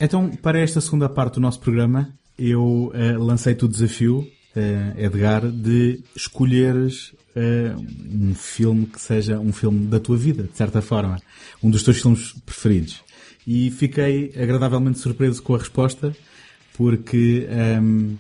[0.01, 5.49] Então, para esta segunda parte do nosso programa, eu eh, lancei-te o desafio, eh, Edgar,
[5.49, 7.73] de escolheres eh,
[8.13, 11.21] um filme que seja um filme da tua vida, de certa forma.
[11.63, 13.01] Um dos teus filmes preferidos.
[13.47, 16.13] E fiquei agradavelmente surpreso com a resposta,
[16.77, 18.17] porque ehm,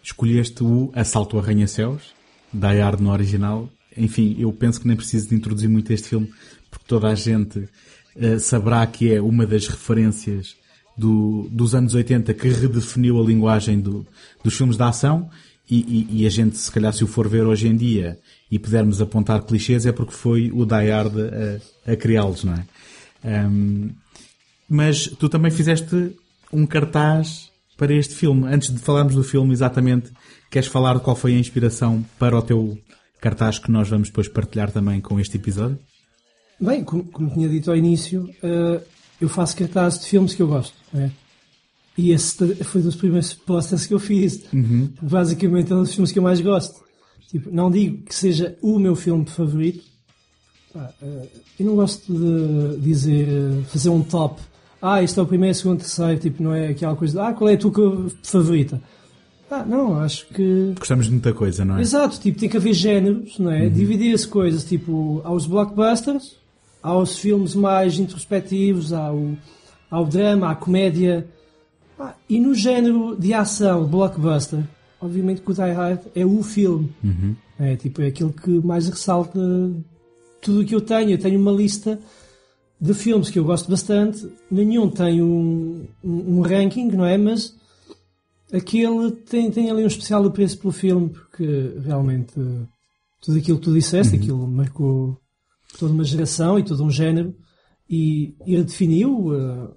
[0.00, 2.14] escolheste o Assalto a Arranha-Céus,
[2.52, 3.68] Die Hard no original.
[3.96, 6.32] Enfim, eu penso que nem preciso de introduzir muito este filme,
[6.90, 7.68] toda a gente
[8.16, 10.56] eh, saberá que é uma das referências
[10.98, 14.04] do- dos anos 80 que redefiniu a linguagem do-
[14.44, 15.30] dos filmes de ação
[15.70, 15.78] e,
[16.10, 18.18] e- e a gente, se calhar, se o for ver hoje em dia
[18.50, 21.14] e pudermos apontar clichês é porque foi o Die Hard
[21.86, 22.64] a, a criá-los, não é?
[23.24, 23.90] Ahm,
[24.68, 26.12] mas tu também fizeste
[26.52, 28.46] um cartaz para este filme.
[28.52, 30.10] Antes de falarmos do filme exatamente,
[30.50, 32.76] queres falar de qual foi a inspiração para o teu
[33.20, 35.78] cartaz que nós vamos depois partilhar também com este episódio?
[36.60, 38.80] Bem, como, como tinha dito ao início, eh,
[39.20, 40.74] eu faço cartazes de filmes que eu gosto.
[40.92, 41.10] né?
[41.96, 44.42] E esse foi dos primeiros posters que eu fiz.
[45.02, 46.80] Basicamente é um dos filmes que eu mais gosto.
[47.28, 49.82] Tipo, não digo que seja o meu filme favorito.
[50.74, 51.26] Eh,
[51.60, 53.26] eu não gosto de dizer,
[53.68, 54.40] fazer um top.
[54.82, 56.18] Ah, este é o primeiro, segundo, terceiro.
[56.20, 58.80] Tipo, não é aquela coisa de, ah, qual é a tua favorita?
[59.50, 61.80] Ah, não, acho que Gostamos de muita coisa, não é?
[61.82, 63.68] Exato, tipo, tem que haver géneros, não é?
[63.68, 66.36] Dividir-se coisas, tipo, aos blockbusters,
[66.82, 69.32] aos filmes mais introspectivos, ao,
[69.90, 71.26] ao drama, à comédia.
[71.98, 74.64] Ah, e no género de ação, blockbuster,
[75.00, 76.92] obviamente que o Die Hard é o filme.
[77.58, 79.38] É, tipo, é aquilo que mais ressalta
[80.40, 81.10] tudo o que eu tenho.
[81.10, 82.00] Eu tenho uma lista
[82.80, 84.26] de filmes que eu gosto bastante.
[84.50, 87.18] Nenhum tem um, um, um ranking, não é?
[87.18, 87.54] Mas
[88.52, 92.66] aquele tem, tem ali um especial apreço pelo filme, porque realmente eh,
[93.20, 95.19] tudo aquilo que tu disseste, aquilo marcou
[95.78, 97.34] toda uma geração e todo um género
[97.88, 99.68] e, e redefiniu eh,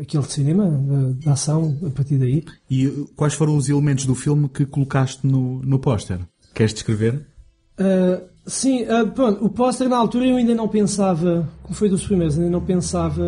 [0.00, 2.44] aquele cinema de, de ação a partir daí.
[2.68, 6.20] E uh, quais foram os elementos do filme que colocaste no, no póster?
[6.54, 7.26] Queres descrever?
[7.78, 12.04] Uh, sim, uh, pronto, o póster na altura eu ainda não pensava, como foi dos
[12.06, 13.24] primeiros, ainda não pensava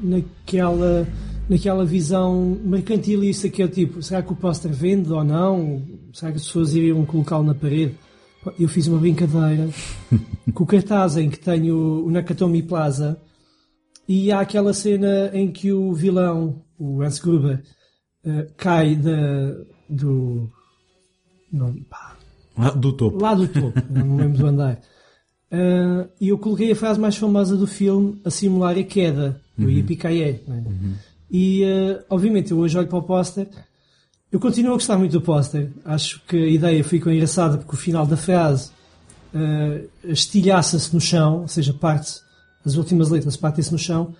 [0.00, 1.06] naquela,
[1.48, 5.82] naquela visão mercantilista que é tipo, será que o póster vende ou não?
[6.12, 7.96] Será que as pessoas iriam colocá-lo na parede?
[8.58, 9.68] Eu fiz uma brincadeira
[10.54, 13.18] com o cartaz em que tenho o Nakatomi Plaza
[14.08, 17.62] e há aquela cena em que o vilão, o Hans Gruber,
[18.24, 19.54] uh, cai da,
[19.88, 20.50] do.
[21.52, 22.16] Não, pá,
[22.56, 23.18] Ah, do topo.
[23.20, 24.80] lá do topo, não me lembro do andar.
[25.50, 29.70] Ah, E eu coloquei a frase mais famosa do filme a simular a queda do
[29.70, 29.98] Yippee
[31.30, 33.48] E, ah, obviamente, eu hoje olho para o póster.
[34.34, 35.70] Eu continuo a gostar muito do póster.
[35.84, 38.68] Acho que a ideia ficou engraçada porque o final da frase
[39.32, 42.14] uh, estilhaça-se no chão, ou seja, parte
[42.66, 44.12] as últimas letras partem-se no chão.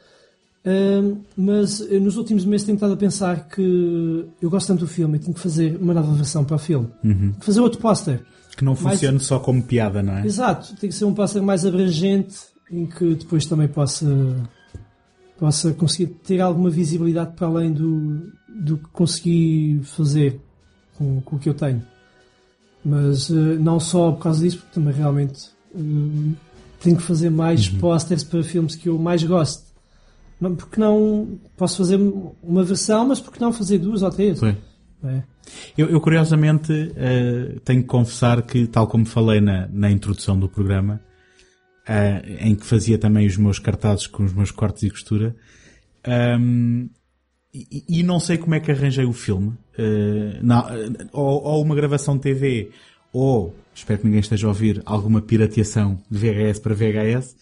[0.64, 4.86] Uh, mas eu, nos últimos meses tenho estado a pensar que eu gosto tanto do
[4.86, 6.88] filme e tenho que fazer uma nova versão para o filme.
[7.02, 8.24] Tenho que fazer outro póster.
[8.56, 10.24] Que não Mais- funcione só como piada, não é?
[10.24, 12.36] Exato, tem que ser um póster mais abrangente
[12.70, 14.06] em que depois também possa,
[15.40, 20.40] possa conseguir ter alguma visibilidade para além do, do que consegui fazer
[20.96, 21.82] com, com o que eu tenho.
[22.84, 26.34] Mas eh, não só por causa disso, porque também realmente eh,
[26.80, 29.64] tenho que fazer mais pósteres para filmes que eu mais gosto.
[30.40, 31.98] Não, porque não posso fazer
[32.42, 34.42] uma versão, mas porque não fazer duas ou três?
[34.42, 35.22] É.
[35.76, 40.48] Eu, eu, curiosamente eh, tenho que confessar que, tal como falei na, na introdução do
[40.48, 41.00] programa,
[41.86, 45.36] eh, em que fazia também os meus cartazes com os meus cortes e costura,
[46.06, 46.88] ahm,
[47.54, 50.66] e, e não sei como é que arranjei o filme, eh, na-
[51.12, 52.70] ou, ou uma gravação de TV,
[53.12, 57.36] ou, espero que ninguém esteja a ouvir, alguma pirateação de VHS para VHS,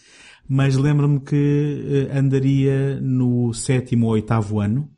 [0.49, 4.91] mas lembro-me que eh, andaria no sétimo ou oitavo ano,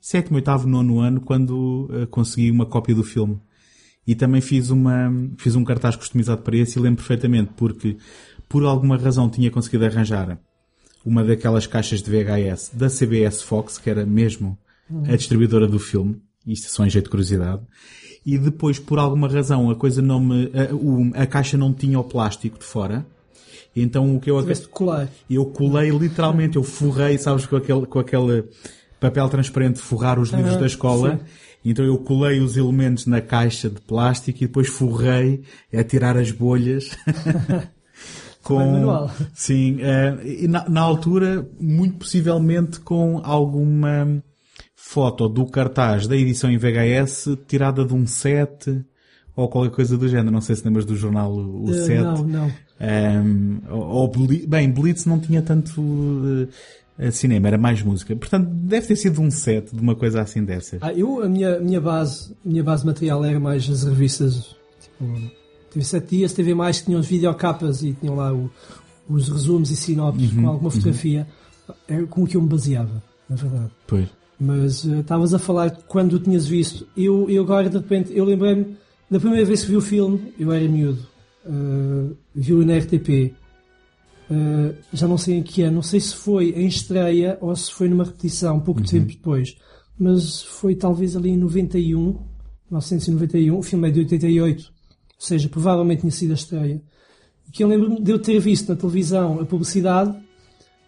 [0.00, 3.38] sétimo, oitavo, nono ano quando eh, consegui uma cópia do filme.
[4.06, 7.98] E também fiz uma, fiz um cartaz customizado para esse e lembro perfeitamente porque
[8.48, 10.40] por alguma razão tinha conseguido arranjar
[11.04, 14.58] uma daquelas caixas de VHS da CBS Fox, que era mesmo
[15.08, 16.20] a distribuidora do filme.
[16.46, 17.62] Isto só em jeito de curiosidade.
[18.26, 21.98] E depois, por alguma razão, a coisa não me, a, o- a caixa não tinha
[21.98, 23.06] o plástico de fora.
[23.74, 25.08] Então o que eu de colar.
[25.28, 28.44] eu colei literalmente, eu forrei, sabes, com aquele, com aquele
[28.98, 31.16] papel transparente de forrar os livros da escola.
[31.18, 31.24] sim.
[31.64, 35.42] Então eu colei os elementos na caixa de plástico e depois forrei
[35.72, 36.90] a tirar as bolhas.
[38.42, 44.22] com, sim, eh, e na, na altura, muito possivelmente com alguma
[44.74, 48.82] foto do cartaz da edição em VHS tirada de um set
[49.36, 50.30] ou qualquer coisa do género.
[50.30, 52.02] Não sei se lembras do jornal O o Eh, Set.
[52.02, 52.52] não, não.
[52.80, 54.12] Um, ou, ou
[54.48, 56.48] bem, Blitz não tinha tanto uh,
[57.12, 58.16] cinema, era mais música.
[58.16, 60.82] Portanto, deve ter sido um set de uma coisa assim dessas.
[60.82, 65.04] Ah, eu, a minha, minha base, minha base material era mais as revistas, tipo,
[65.72, 68.50] teve sete dias, teve mais que tinham os videocapas e tinham lá o-
[69.08, 71.26] os resumos e sinopses Uhum, com alguma fotografia.
[71.88, 73.70] Era com o que eu me baseava, na verdade.
[73.86, 74.08] Pois.
[74.38, 76.86] Mas eh, estavas a falar quando o tinhas visto.
[76.96, 78.76] Eu, eu agora, de repente, eu lembrei-me
[79.10, 81.00] da primeira vez que vi o filme, eu era miúdo,
[81.44, 83.34] uh, vi-o na RTP.
[84.30, 87.72] Uh, já não sei em que ano, não sei se foi em estreia ou se
[87.72, 89.56] foi numa repetição, pouco tempo depois.
[89.98, 92.16] Mas foi talvez ali em 91,
[92.70, 94.72] 1991, o filme é de 88,
[95.20, 96.80] ou seja, provavelmente tinha sido a estreia.
[97.46, 100.18] E que eu lembro-me de eu ter visto na televisão a publicidade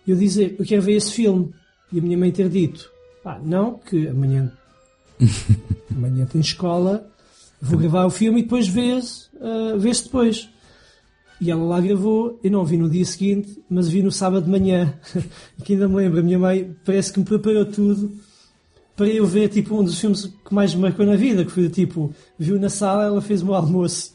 [0.06, 1.52] e eu dizer, eu quero ver esse filme.
[1.92, 2.90] E a minha mãe ter dito,
[3.22, 4.50] pá, não, que amanhã,
[5.94, 7.06] amanhã tem escola,
[7.60, 10.48] vou gravar o filme e depois vês, uh, vês depois.
[11.38, 14.50] E ela lá gravou, eu não vi no dia seguinte, mas vi no sábado de
[14.50, 14.98] manhã.
[15.62, 18.10] que ainda me lembro, a minha mãe parece que me preparou tudo
[18.96, 21.68] para eu ver tipo um dos filmes que mais me marcou na vida, que foi
[21.68, 24.12] tipo, viu na sala, ela fez o meu almoço.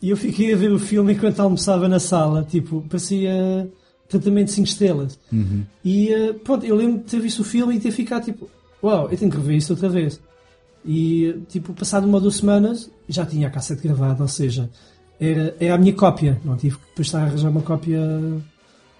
[0.00, 3.68] E eu fiquei a ver o filme enquanto almoçava na sala, tipo, parecia
[4.08, 5.18] tratamento de 5 estrelas.
[5.84, 8.48] E eh, pronto, eu lembro de ter visto o filme e ter ficado tipo,
[8.82, 10.20] uau, eu tenho que rever isto outra vez.
[10.84, 14.70] E tipo, passado uma ou duas semanas, já tinha a cassete gravada, ou seja,
[15.20, 16.40] era, era a minha cópia.
[16.44, 18.00] Não tive que depois estar a arranjar uma cópia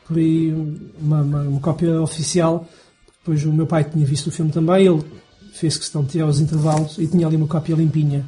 [0.06, 0.52] por aí,
[1.00, 2.66] uma, uma, uma cópia oficial.
[3.28, 5.02] Depois o meu pai tinha visto o filme também, ele
[5.52, 8.24] fez questão de tirar os intervalos e tinha ali uma cópia limpinha,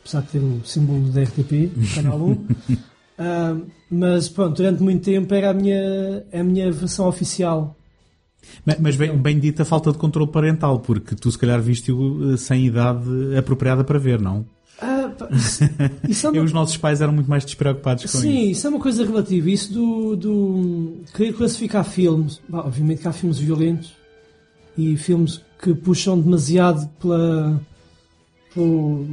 [0.00, 2.46] apesar de ter o símbolo da RTP, canal 1.
[3.18, 3.56] Ah,
[3.90, 7.76] mas pronto, durante muito tempo era a minha, a minha versão oficial.
[8.64, 12.32] Ma- Mas bem, bem dita a falta de controle parental, porque tu se calhar viste-o
[12.32, 14.46] eh, sem idade apropriada para ver, não?
[14.80, 18.50] Ah, isso, é E uma, os nossos pais eram muito mais despreocupados com sim, isso.
[18.52, 19.50] isso é uma coisa relativa.
[19.50, 22.40] Isso do, do querer classificar filmes.
[22.48, 23.97] Bah, obviamente que há filmes violentos
[24.78, 27.60] e filmes que puxam demasiado pela,
[28.54, 29.06] pelo,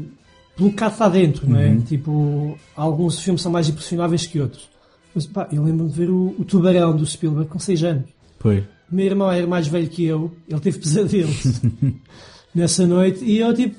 [0.55, 1.69] pelo cá dentro, não é?
[1.69, 1.81] Uhum.
[1.81, 4.69] Tipo, alguns filmes são mais impressionáveis que outros.
[5.15, 8.09] Mas pá, eu lembro-me de ver o, o Tubarão do Spielberg com 6 anos.
[8.37, 8.63] Pois.
[8.91, 11.61] Meu irmão era mais velho que eu, ele teve pesadelos
[12.53, 13.75] nessa noite e eu tipo,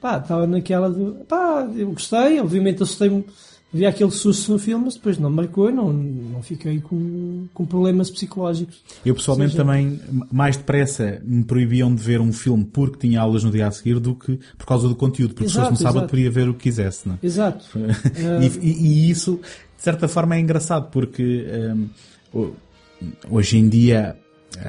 [0.00, 3.24] pá, estava naquela do, pá, eu gostei, obviamente assustei-me,
[3.72, 8.10] vi aquele susto no filme, mas depois não marcou, não, não fiquei com, com problemas
[8.10, 8.82] psicológicos.
[9.04, 10.00] Eu pessoalmente Seja- também,
[10.32, 13.98] mais depressa, me proibiam de ver um filme porque tinha aulas no dia a seguir
[14.00, 16.10] do que por causa do conteúdo, porque se Exato, fosse no sábado exato.
[16.10, 17.18] podia ver o que quisesse, não é?
[17.26, 17.66] Exato.
[18.62, 19.38] e, e- e isso,
[19.76, 21.88] de certa forma, é engraçado porque hum,
[22.32, 22.52] ho-
[23.30, 24.16] hoje em dia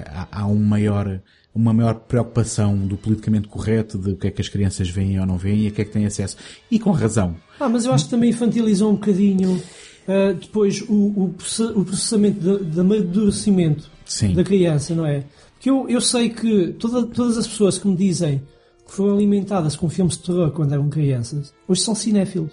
[0.08, 1.20] há, há um maior,
[1.54, 5.26] uma maior preocupação do politicamente correto, de o que é que as crianças veem ou
[5.26, 6.38] não veem e a que é que têm acesso.
[6.70, 7.36] E com razão.
[7.60, 9.62] Ah, mas eu acho que também infantilizou um bocadinho.
[10.08, 14.34] Uh, depois, o, o o processamento de, de amadurecimento Sim.
[14.34, 15.24] da criança, não é?
[15.54, 18.42] Porque eu, eu sei que toda- todas as pessoas que me dizem
[18.88, 22.52] que foram alimentadas com filmes de terror quando eram crianças, hoje são cinéfilos.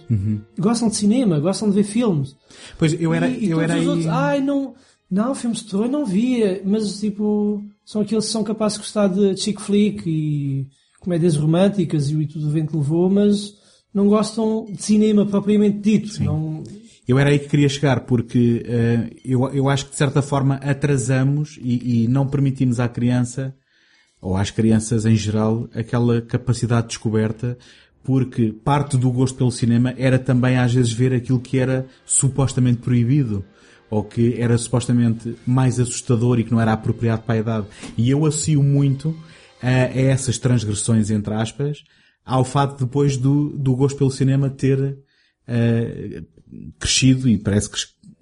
[0.59, 2.35] Gostam de cinema, gostam de ver filmes.
[2.77, 3.87] Pois eu era, e, e eu era aí.
[3.87, 4.75] outros, ai, não,
[5.09, 9.07] não, filmes de terror não via, mas tipo, são aqueles que são capazes de gostar
[9.07, 10.67] de chick flick e
[10.99, 13.53] comédias românticas e o Tudo o Vento Levou, mas
[13.93, 16.21] não gostam de cinema propriamente dito.
[16.21, 16.65] Não,
[17.07, 20.55] Eu era aí que queria chegar, porque eh, eu, eu acho que de certa forma
[20.55, 23.55] atrasamos e, e não permitimos à criança,
[24.21, 27.57] ou às crianças em geral, aquela capacidade de descoberta,
[28.03, 32.79] porque parte do gosto pelo cinema era também às vezes ver aquilo que era supostamente
[32.79, 33.45] proibido,
[33.89, 37.67] ou que era supostamente mais assustador e que não era apropriado para a idade.
[37.97, 39.15] E eu associo muito
[39.61, 41.83] a, a essas transgressões, entre aspas,
[42.25, 44.97] ao fato depois do, do gosto pelo cinema ter
[45.47, 46.23] eh,
[46.77, 47.77] crescido e parece que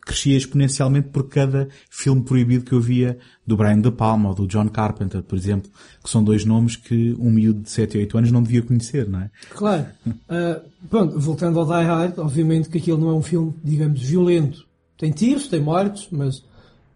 [0.05, 4.47] crescia exponencialmente por cada filme proibido que eu via do Brian De Palma ou do
[4.47, 5.71] John Carpenter, por exemplo,
[6.03, 9.09] que são dois nomes que um miúdo de 7 e 8 anos não devia conhecer,
[9.09, 9.31] não é?
[9.49, 9.87] Claro.
[10.29, 14.67] Ah, pronto, voltando ao Die Hard, obviamente que aquilo não é um filme, digamos, violento.
[14.97, 16.43] Tem tiros, tem mortes, mas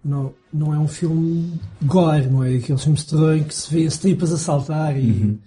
[0.04, 2.56] não, não é um filme gore, não é?
[2.56, 5.38] Aqueles filmes de terror em que se vê as tripas a saltar e...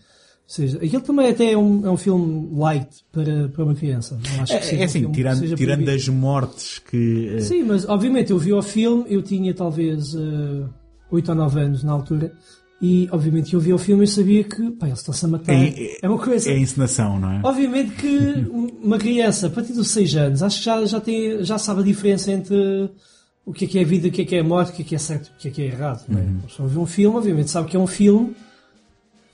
[0.43, 4.21] Ou seja, aquilo também até é um, é um filme light para, para uma criança.
[4.37, 7.37] Não acho que É, seja é um assim, que tirando, tirando das mortes que...
[7.37, 10.69] eh, Sim, mas obviamente eu vi o filme, eu tinha talvez uh,
[11.11, 12.35] 8 ou 9 anos na altura,
[12.85, 15.53] e obviamente eu vi o filme e sabia que, pá, eles estão-se a matar.
[15.55, 16.51] É- É, uma coisa.
[16.51, 17.41] é a encenação, não é?
[17.45, 18.09] Obviamente que
[18.83, 21.85] uma criança, a partir dos 6 anos, acho que já, já, tem, já sabe a
[21.85, 22.91] diferença entre
[23.47, 24.85] o que é que é vida, o que é que é morte, o que é
[24.85, 26.05] que é certo, o que é que é errado.
[26.09, 26.23] Não é?
[26.23, 26.39] Uhum.
[26.41, 28.35] Pessoa vê um filme, obviamente sabe que é um filme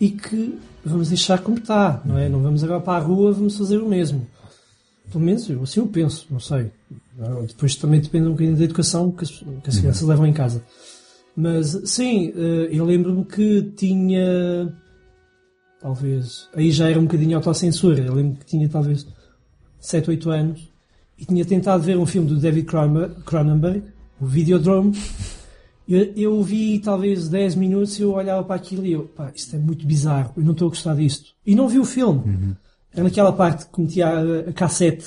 [0.01, 2.29] e que vamos deixar como está, não é?
[2.29, 4.27] Não vamos agora para a rua, vamos fazer o mesmo.
[5.11, 6.71] Pelo menos eu, assim eu penso, não sei.
[7.49, 9.81] Depois também depende um bocadinho da educação que as, que as Uhum.
[9.81, 10.63] crianças levam em casa.
[11.41, 14.75] Mas sim, eh, eu lembro-me que tinha.
[15.81, 16.49] Talvez.
[16.53, 18.01] Aí já era um bocadinho autocensura.
[18.01, 19.07] Eu lembro que tinha talvez
[19.79, 20.69] 7, 8 anos
[21.17, 22.67] e tinha tentado ver um filme do David
[23.25, 23.85] Cronenberg,
[24.21, 24.99] o Videodrome.
[25.89, 29.55] Eu, eu vi talvez 10 minutos e eu olhava para aquilo e eu, pá, isto
[29.55, 31.37] é muito bizarro, eu não estou a gostar disto.
[31.47, 32.57] E não vi o filme.
[32.93, 35.07] Era naquela parte que metia a, a cassete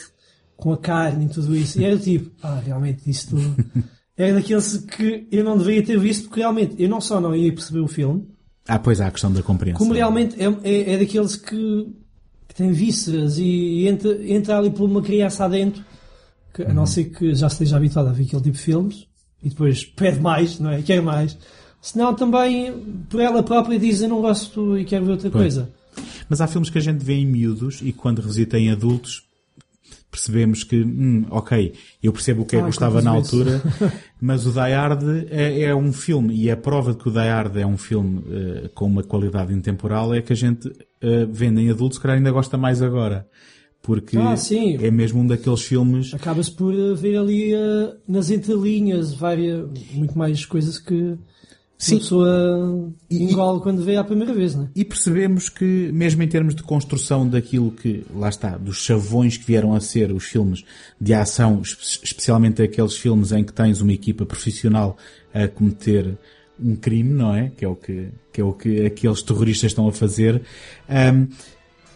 [0.56, 1.78] com a carne e tudo isso.
[1.78, 3.36] E era tipo, ah, realmente isto.
[4.22, 7.52] Era daqueles que eu não deveria ter visto, porque realmente eu não só não ia
[7.54, 8.28] perceber o filme,
[8.68, 9.80] Ah, pois há a questão da compreensão.
[9.80, 11.88] como realmente é, é, é daqueles que,
[12.48, 15.84] que têm vísceras e, e entra, entra ali por uma criança adentro,
[16.54, 19.08] que, a não ser que já esteja habituado a ver aquele tipo de filmes,
[19.44, 20.82] e depois pede mais, não é?
[20.82, 21.38] Quer mais.
[21.82, 22.72] Senão também,
[23.10, 25.56] por ela própria, diz eu não gosto e quero ver outra Pois.
[25.56, 25.70] coisa.
[26.30, 29.24] Mas há filmes que a gente vê em miúdos e quando revisita em adultos
[30.12, 33.62] percebemos que, hum, ok, eu percebo o que é que Ah, gostava na altura,
[34.22, 37.20] mas o Die Hard é, é um filme e a prova de que o Die
[37.20, 40.70] Hard é um filme eh, com uma qualidade intemporal é que a gente
[41.02, 43.26] eh, vendo em adultos, se calhar ainda gosta mais agora.
[43.82, 44.36] Porque Ah,
[44.80, 50.46] é mesmo um daqueles filmes Acaba-se por ver ali eh, nas entrelinhas várias, muito mais
[50.46, 51.18] coisas que
[51.84, 51.96] Sim.
[51.96, 54.68] a pessoa E- engole quando vê à primeira vez, não é?
[54.76, 59.46] E percebemos que, mesmo em termos de construção daquilo que, lá está, dos chavões que
[59.46, 60.64] vieram a ser os filmes
[61.00, 64.96] de ação, espe- especialmente aqueles filmes em que tens uma equipa profissional
[65.34, 66.18] a cometer
[66.64, 67.50] um crime, não é?
[67.58, 70.44] Que é o que, que é o que aqueles terroristas estão a fazer.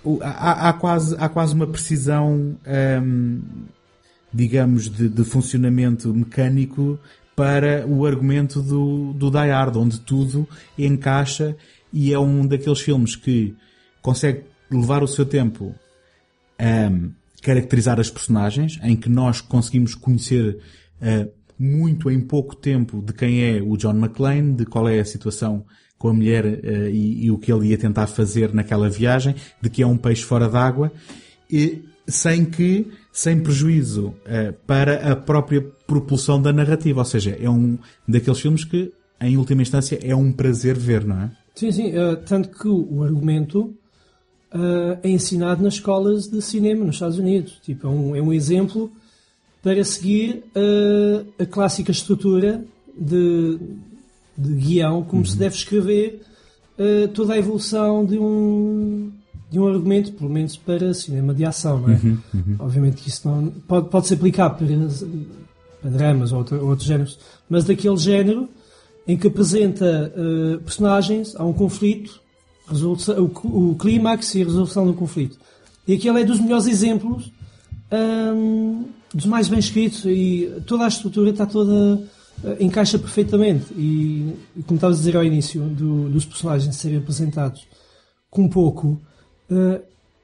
[0.04, 3.40] O- há, há quase, há quase uma precisão, ahm,
[4.34, 7.00] digamos, de, de funcionamento mecânico
[7.36, 11.56] para o argumento do, do Die Hard, onde tudo encaixa
[11.92, 13.56] e é um daqueles filmes que
[14.02, 15.76] consegue levar o seu tempo
[16.58, 16.92] a
[17.42, 20.58] caracterizar as personagens, em que nós conseguimos conhecer
[21.02, 21.28] eh,
[21.60, 25.66] muito em pouco tempo de quem é o John McClane, de qual é a situação
[25.98, 29.70] com a mulher eh, e, e o que ele ia tentar fazer naquela viagem, de
[29.70, 30.92] que é um peixe fora d'água,
[32.08, 37.00] sem que, sem prejuízo eh, para a própria propulsão da narrativa.
[37.00, 38.92] Ou seja, é um daqueles filmes que,
[39.22, 41.32] em última instância, é um prazer ver, não é?
[41.56, 41.98] Sim, sim.
[41.98, 43.74] eh, tanto que o, argumento
[44.54, 47.58] eh, é ensinado nas escolas de cinema nos Estados Unidos.
[47.64, 48.92] Tipo, é um, é um exemplo
[49.64, 50.44] para seguir
[51.40, 52.64] a clássica estrutura
[52.96, 53.58] de,
[54.38, 56.22] de guião, como se deve escrever
[57.16, 59.12] toda a evolução de um,
[59.56, 62.00] de um argumento, pelo menos para cinema de ação, não é?
[62.60, 64.68] Obviamente que isso não pode, pode se aplicar para,
[65.82, 67.18] para dramas ou outro- outros géneros,
[67.50, 68.50] mas daquele género
[69.08, 72.20] em que apresenta eh, personagens, há um conflito,
[72.68, 75.38] resolução, o, o clímax e a resolução do conflito.
[75.88, 77.32] E aquele é dos melhores exemplos
[77.92, 78.84] ahm,
[79.14, 82.02] dos mais bem escritos e toda a estrutura está toda
[82.44, 86.98] eh, encaixa perfeitamente e, e como estavas a dizer ao início do- dos personagens serem
[86.98, 87.66] apresentados
[88.30, 89.00] com pouco
[89.52, 89.82] eh,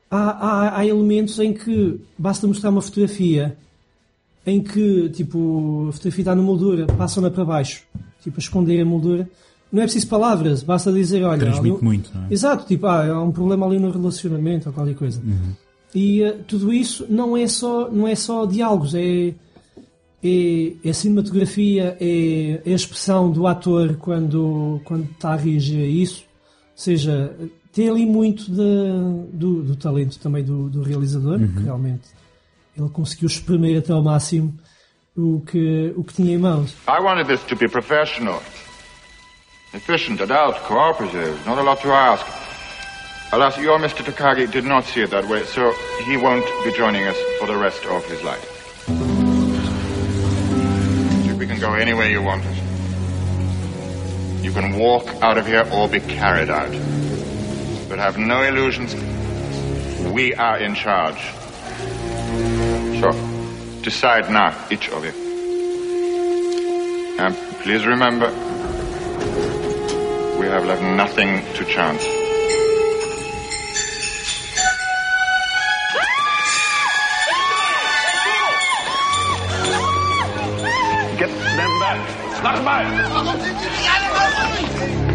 [0.09, 3.55] há, há- há elementos em que basta mostrar uma fotografia
[4.45, 7.84] em que tipo a fotografia está na moldura passam-na para baixo
[8.24, 9.30] tipo a esconder a moldura
[9.72, 12.34] não é preciso palavras basta dizer olha Transmite ali- muito, não é?
[12.34, 15.22] Exato, tipo, ah, há um problema ali no relacionamento ou qualquer coisa.
[15.95, 19.34] E eh, tudo isso não é só, não é só diálogos, é,
[20.24, 25.88] é, é cinematografia, é, é a expressão do ator quando, quando está a reagir a
[25.88, 26.24] isso.
[26.24, 27.34] Ou seja,
[27.74, 32.03] tem ali muito de- do, do talento também do, do realizador, que realmente
[32.78, 34.53] ele conseguiu espremer até ao máximo
[35.15, 36.74] o que, o que tinha em mãos.
[36.88, 38.41] I wanted this to be professional,
[39.74, 42.26] efficient, adult, cooperative, not a lot to ask.
[43.34, 44.03] Alas, your Mr.
[44.03, 45.72] Takagi did not see it that way, so
[46.05, 48.45] he won't be joining us for the rest of his life.
[51.39, 52.57] We can go any way you want us.
[54.43, 56.72] You can walk out of here or be carried out.
[57.92, 58.96] But have no illusions.
[60.14, 61.20] We are in charge.
[63.02, 63.12] So,
[63.82, 65.12] decide now, each of you.
[67.20, 68.30] And please remember,
[70.39, 72.02] we have left nothing to chance.
[81.20, 82.00] Get them back.
[82.39, 85.11] Schlag mal.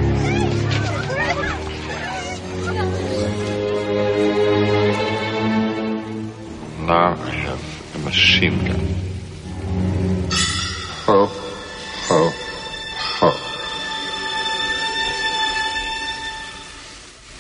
[8.37, 8.81] Machine gun.
[11.07, 11.27] Ho,
[12.09, 12.33] ho,
[13.21, 13.31] ho.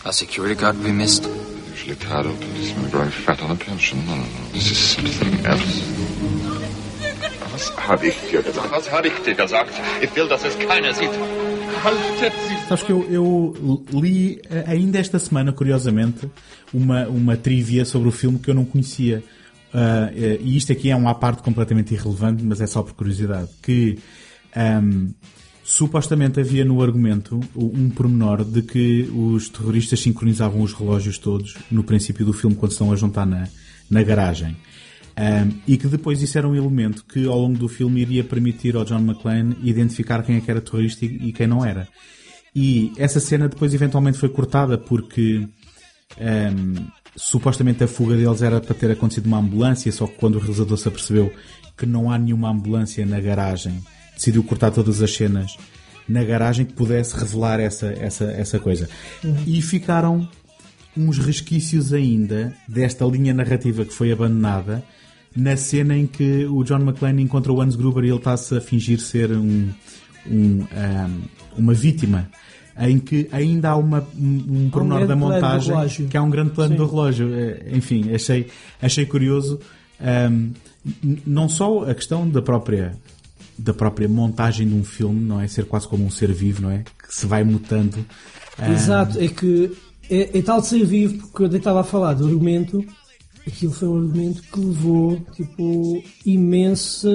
[0.04, 1.28] A security guard we missed.
[1.70, 4.06] Usually up and he's growing fat on a pension.
[4.06, 4.48] No, no, no.
[4.52, 5.82] This is something else.
[7.52, 8.70] Was habe ich dir gesagt?
[8.70, 9.72] Was habe ich dir gesagt?
[10.00, 11.10] Ich will, dass es keiner sieht.
[12.68, 16.28] Sabes que eu, eu li eh, ainda esta semana, curiosamente,
[16.72, 19.22] uma, uma trivia sobre o filme que eu não conhecia.
[19.72, 22.94] Ah, eh, e isto aqui é um à parte completamente irrelevante, mas é só por
[22.94, 23.50] curiosidade.
[23.62, 23.98] Que
[24.54, 25.08] ahm,
[25.62, 31.82] supostamente havia no argumento um pormenor de que os terroristas sincronizavam os relógios todos no
[31.82, 33.48] princípio do filme quando estão a juntar na,
[33.90, 34.56] na garagem.
[35.18, 38.76] Um, e que depois isso era um elemento que ao longo do filme iria permitir
[38.76, 41.88] ao John McClane identificar quem é que era terrorista e e quem não era.
[42.54, 45.48] E essa cena depois eventualmente foi cortada porque
[46.18, 46.86] um,
[47.16, 50.76] supostamente a fuga deles era para ter acontecido uma ambulância, só que quando o realizador
[50.76, 51.32] se apercebeu
[51.76, 53.82] que não há nenhuma ambulância na garagem,
[54.14, 55.56] decidiu cortar todas as cenas
[56.08, 58.88] na garagem que pudesse revelar essa, essa, essa coisa.
[59.46, 60.28] E ficaram
[60.96, 64.84] uns resquícios ainda desta linha narrativa que foi abandonada
[65.34, 68.60] na cena em que o John McClane encontra o Hans Gruber e ele está-se a
[68.60, 69.68] fingir ser um,
[70.26, 71.22] um, um,
[71.58, 72.30] uma vítima
[72.78, 76.50] em que ainda há uma, um, um pormenor grande da montagem que há um grande
[76.50, 76.76] plano Sim.
[76.76, 77.34] do relógio.
[77.34, 78.46] Eh, Enfim, achei,
[78.80, 79.58] achei curioso
[80.30, 80.52] um,
[81.26, 82.94] não só a questão da própria
[83.58, 85.48] da própria montagem de um filme, não é?
[85.48, 86.84] Ser quase como um ser vivo, não é?
[87.02, 88.04] Que se vai mutando.
[88.70, 89.74] Exato, é que
[90.10, 92.84] é, é tal de ser vivo, porque eu estava a falar do argumento,
[93.46, 97.08] aquilo foi um argumento que levou, tipo, imensa,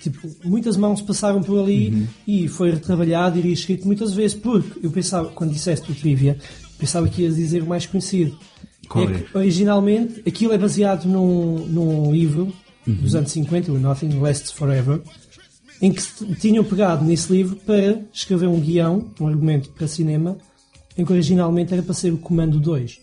[0.00, 2.06] tipo, muitas mãos passaram por ali Uhum.
[2.26, 6.36] e foi retrabalhado e reescrito muitas vezes, porque eu pensava, quando disseste o trivia,
[6.78, 8.36] pensava que ias dizer o mais conhecido.
[8.88, 9.18] Qual é é?
[9.20, 12.52] que, originalmente, aquilo é baseado num, num livro
[12.86, 12.94] Uhum.
[12.94, 15.02] dos anos 50, o Nothing Lasts Forever,
[15.82, 16.02] em que
[16.36, 20.38] tinham pegado nesse livro para escrever um guião, um argumento para cinema,
[20.96, 22.98] em que originalmente era para ser o Comando 2.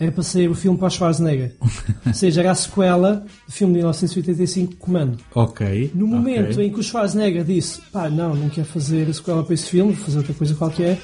[0.00, 1.52] Era para ser o filme para o Schwarzenegger.
[2.06, 5.18] Ou seja, era a sequela do filme de 1985, Comando.
[5.34, 5.90] Ok.
[5.94, 6.66] No momento ok.
[6.66, 9.92] em que o Schwarzenegger disse pá, não, não quero fazer a sequela para esse filme,
[9.92, 10.98] vou fazer outra coisa qualquer,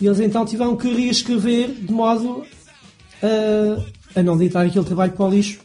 [0.00, 2.42] e eles então tiveram que reescrever de modo
[3.22, 5.60] a, a não deitar aquele trabalho para o lixo.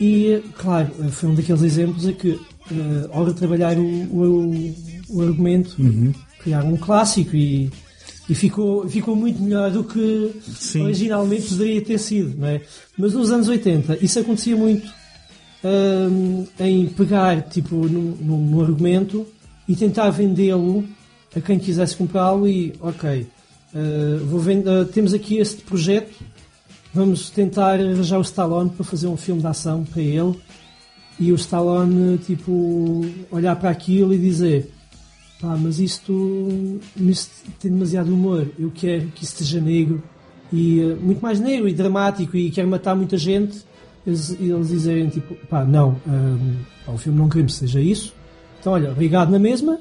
[0.00, 2.38] E, claro, foi um daqueles exemplos em que,
[2.70, 4.74] eh, ao retrabalhar o, o,
[5.08, 6.12] o argumento, Uhum.
[6.42, 7.70] criaram um clássico e,
[8.28, 10.82] e ficou, ficou muito melhor do que Sim.
[10.82, 12.60] originalmente poderia ter sido, não é?
[12.98, 14.90] Mas nos anos 80 isso acontecia muito
[15.64, 19.26] hum, em pegar tipo no- no argumento
[19.68, 20.84] e tentar vendê-lo
[21.34, 23.26] a quem quisesse comprá-lo e ok
[23.74, 26.14] eh, vou vend- eh, temos aqui este projeto
[26.94, 30.34] vamos tentar arranjar o Stallone para fazer um filme de ação para ele
[31.18, 34.70] e o Stallone tipo olhar para aquilo e dizer
[35.40, 36.80] pá, mas isto,
[37.60, 40.02] tem demasiado humor eu quero que isto negro
[40.52, 43.64] e eh, muito mais negro e dramático e quero matar muita gente
[44.06, 48.14] eles, eles dizerem tipo, pá, não, hum, pá, o filme não queremos que seja isso.
[48.60, 49.80] Então, olha, obrigado na mesma.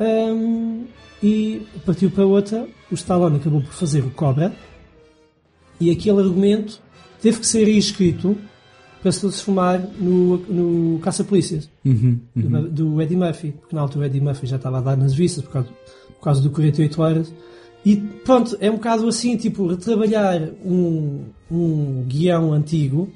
[0.00, 0.84] hum,
[1.22, 2.66] e partiu para outra.
[2.90, 4.52] O Stallone acabou por fazer o Cobra.
[5.78, 6.80] E aquele argumento
[7.22, 8.36] teve que ser reescrito
[9.02, 14.06] para se transformar no, no Caça-Polícias Uhum, do, do Eddie Murphy, porque na altura o
[14.06, 15.68] Eddie Murphy já estava a dar nas vistas por causa,
[16.18, 17.32] por causa do 48 horas.
[17.84, 23.08] E pronto, é um bocado assim, tipo, retrabalhar um, um guião antigo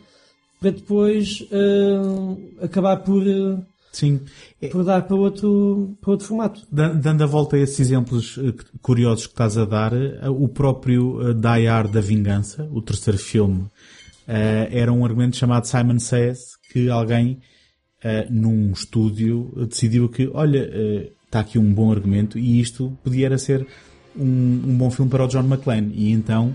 [0.60, 3.58] para depois ah, acabar por, ah,
[3.90, 4.20] Sim.
[4.62, 6.60] É- por dar para outro, para outro formato.
[6.70, 9.92] Dan- Dando a volta a esses exemplos eh, curiosos que estás a dar,
[10.28, 13.64] o próprio Die Hard da Vingança, o terceiro filme,
[14.30, 17.40] eh, era um argumento chamado Simon Says, que alguém
[18.00, 22.96] eh, num estúdio eh, decidiu que, olha, eh, está aqui um bom argumento e isto
[23.02, 23.66] podia ser
[24.16, 25.92] um, um bom filme para o John McClane.
[25.94, 26.54] E então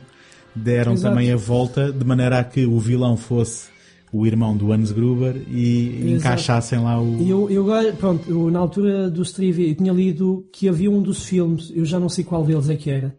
[0.55, 1.13] deram Exato.
[1.13, 3.67] também a volta de maneira a que o vilão fosse
[4.13, 6.07] o irmão do Hans Gruber e Exato.
[6.15, 7.21] encaixassem lá o...
[7.27, 11.01] Eu, eu agora, pronto, eu, na altura do Strivia, eu tinha lido que havia um
[11.01, 13.13] dos filmes, eu já não sei qual deles é que era,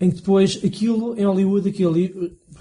[0.00, 1.96] em que depois aquilo em Hollywood, aquilo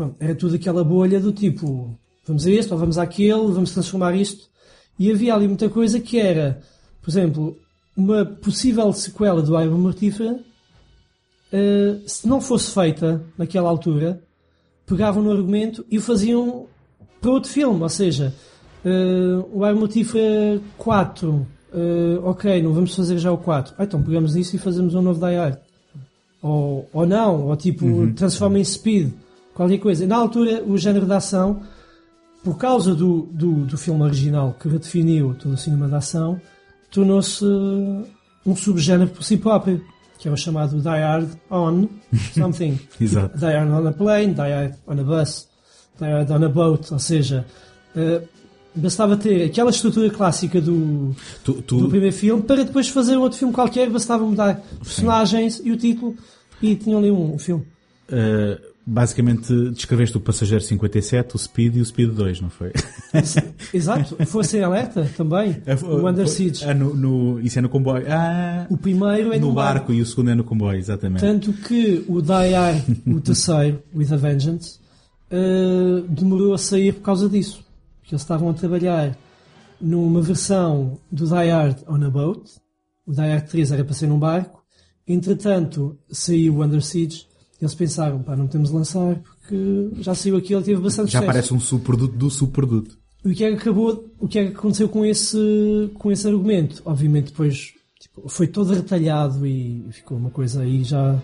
[0.02, 1.96] pronto, era tudo aquela bolha do tipo,
[2.26, 4.50] vamos a este ou vamos àquele, vamos transformar isto.
[4.98, 6.62] E havia ali muita coisa que era,
[7.02, 7.58] por exemplo,
[7.96, 10.40] uma possível sequela do Iron Mortífera,
[11.52, 14.22] eh, se não fosse feita naquela altura,
[14.86, 16.66] pegavam no argumento e o faziam
[17.20, 18.34] para outro filme, ou seja,
[18.84, 24.02] eh, o Iron Mortífera 4, eh, ok, não vamos fazer já o 4, ah, então
[24.02, 25.58] pegamos isso e fazemos um novo Die Hard.
[26.42, 29.14] Ou, ou não, ou tipo, transforma em Speed,
[29.62, 30.06] qualquer coisa.
[30.08, 31.62] Na altura, o género de ação,
[32.44, 36.40] por causa do, do, do filme original que redefiniu todo o cinema de ação,
[36.92, 38.08] tornou-se eh,
[38.46, 39.84] um subgénero por si próprio,
[40.18, 41.88] que é o chamado Die Hard on
[42.34, 42.80] something.
[43.00, 43.38] Exato.
[43.38, 45.48] Die Hard on a plane, Die Hard on a bus,
[46.00, 47.46] Die Hard on a boat, ou seja,
[47.96, 48.22] eh,
[48.74, 53.38] bastava ter aquela estrutura clássica do, Tu, tu- do primeiro filme para depois fazer outro
[53.38, 56.16] filme qualquer, bastava mudar personagens e o título
[56.62, 57.66] e tinham ali um, um filme.
[58.10, 62.72] Uh, basicamente descreveste o Passageiro 57, o Speed e o Speed 2, não foi?
[63.74, 66.66] Exato, Força em Alerta também, o Under Siege.
[66.66, 68.06] Ah, no, no- isso é no comboio.
[68.10, 71.22] Ah, O primeiro é no no barco e o segundo é no comboio, exatamente.
[71.22, 74.80] Tanto que o Die Hard, o terceiro, With a Vengeance,
[75.30, 77.64] eh, demorou a sair por causa disso.
[78.02, 79.18] Porque eles estavam a trabalhar
[79.80, 82.42] numa versão do Die Hard on a Boat.
[83.06, 84.62] O Die Hard 3 era para ser num barco.
[85.08, 87.26] Entretanto, saiu o Under Siege.
[87.62, 91.26] Eles pensaram, pá, não temos de lançar porque já saiu aquilo, teve bastante Já sucesso.
[91.34, 92.98] parece um subproduto do subproduto.
[93.24, 96.82] O que é que acabou, o que é que aconteceu com esse, com esse argumento?
[96.84, 101.22] Obviamente depois tipo, foi todo retalhado e ficou uma coisa aí já,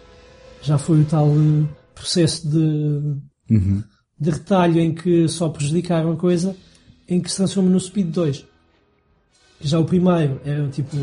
[0.61, 1.65] já foi o tal eh,
[1.95, 3.17] processo de,
[3.49, 3.81] Uhum.
[4.19, 6.55] de retalho em que só prejudicaram a coisa,
[7.09, 8.45] em que se transforma no Speed 2.
[9.61, 10.95] Já o primeiro era tipo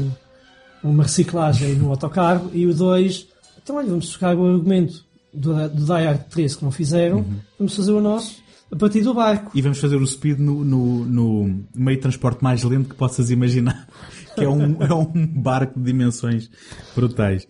[0.82, 3.26] uma reciclagem no autocarro e o 2,
[3.60, 5.04] então olha, vamos buscar o argumento
[5.34, 7.36] do, do Die Hard 3 que não fizeram, Uhum.
[7.58, 8.42] vamos fazer o nosso
[8.72, 9.50] a partir do barco.
[9.54, 13.30] E vamos fazer o Speed no, no- no meio de transporte mais lento que possas
[13.30, 13.86] imaginar.
[14.34, 16.50] Que é um, é um barco de dimensões
[16.92, 17.46] brutais.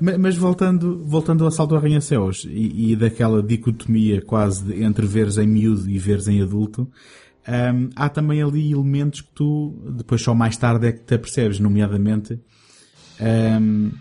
[0.00, 5.38] Ma- mas voltando, voltando ao salto ao arranha-céus e, e daquela dicotomia quase entre veres
[5.38, 6.88] em miúdo e veres em adulto,
[7.44, 11.58] ahm, há também ali elementos que tu, depois só mais tarde é que te apercebes,
[11.58, 12.38] nomeadamente,
[13.20, 13.96] ahm, to-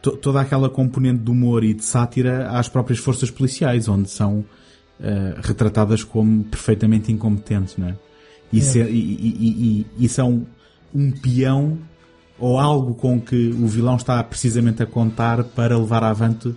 [0.00, 4.44] toda aquela componente de humor e de sátira às próprias forças policiais, onde são
[5.02, 7.94] ah, retratadas como perfeitamente incompetentes, não é?
[8.52, 10.46] E, se- e- e- e- e- são
[10.94, 11.78] um peão
[12.38, 16.48] ou algo com que o vilão está precisamente a contar para levar avante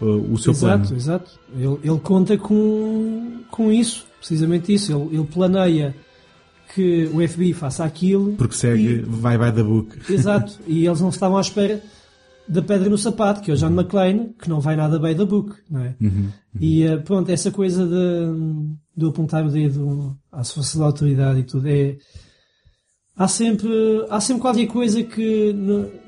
[0.00, 0.96] uh, o seu exato, plano.
[0.96, 4.90] Exato, ele, ele conta com, com isso, precisamente isso.
[4.92, 5.94] Ele, ele planeia
[6.74, 8.32] que o FBI faça aquilo.
[8.32, 10.12] Porque segue e- vai by the book.
[10.12, 11.80] exato, e eles não estavam à espera
[12.48, 15.24] da pedra no sapato, que é o John McClane, que não vai nada bem da
[15.24, 15.94] book, não é?
[16.58, 21.42] E eh, pronto, essa coisa de, de apontar o dedo às forças da autoridade e
[21.44, 21.96] tudo é.
[23.16, 23.68] Há sempre,
[24.08, 25.52] há sempre qualquer coisa que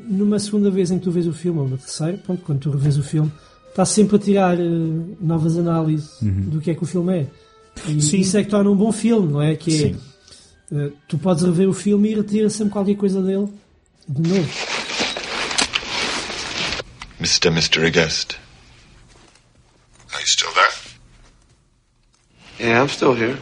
[0.08, 2.70] numa segunda vez em que tu vês o filme, ou na terceira, pronto, quando tu
[2.70, 3.30] revês o filme,
[3.68, 4.64] está sempre a tirar eh,
[5.20, 7.26] novas análises do que é que o filme é.
[7.88, 8.20] E Sim.
[8.20, 9.56] isso é que torna um bom filme, não é?
[9.56, 9.94] Que é,
[10.72, 13.48] eh, tu podes rever o filme e retira sempre qualquer coisa dele
[14.08, 14.69] de novo.
[17.20, 17.52] Mr.
[17.52, 18.38] Mystery Guest.
[20.14, 20.70] Are you still there?
[22.58, 23.38] Yeah, I'm still here.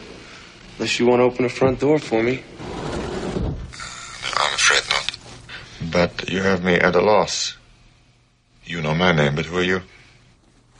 [0.77, 2.43] Unless you want to open the front door for me.
[4.35, 5.17] I'm afraid not.
[5.93, 7.55] But you have me at a loss.
[8.65, 9.81] You know my name, but who are you?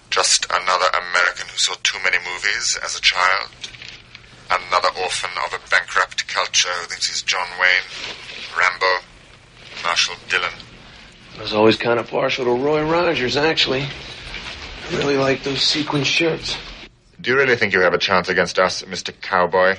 [0.10, 3.50] Just another American who saw too many movies as a child?
[4.52, 7.88] Another orphan of a bankrupt culture who thinks he's John Wayne,
[8.58, 9.06] Rambo,
[9.84, 10.52] Marshall Dillon.
[11.38, 13.84] I was always kind of partial to Roy Rogers, actually.
[13.84, 16.58] I really like those sequin shirts.
[17.22, 19.14] Do you really think you have a chance against us, Mr.
[19.22, 19.78] Cowboy?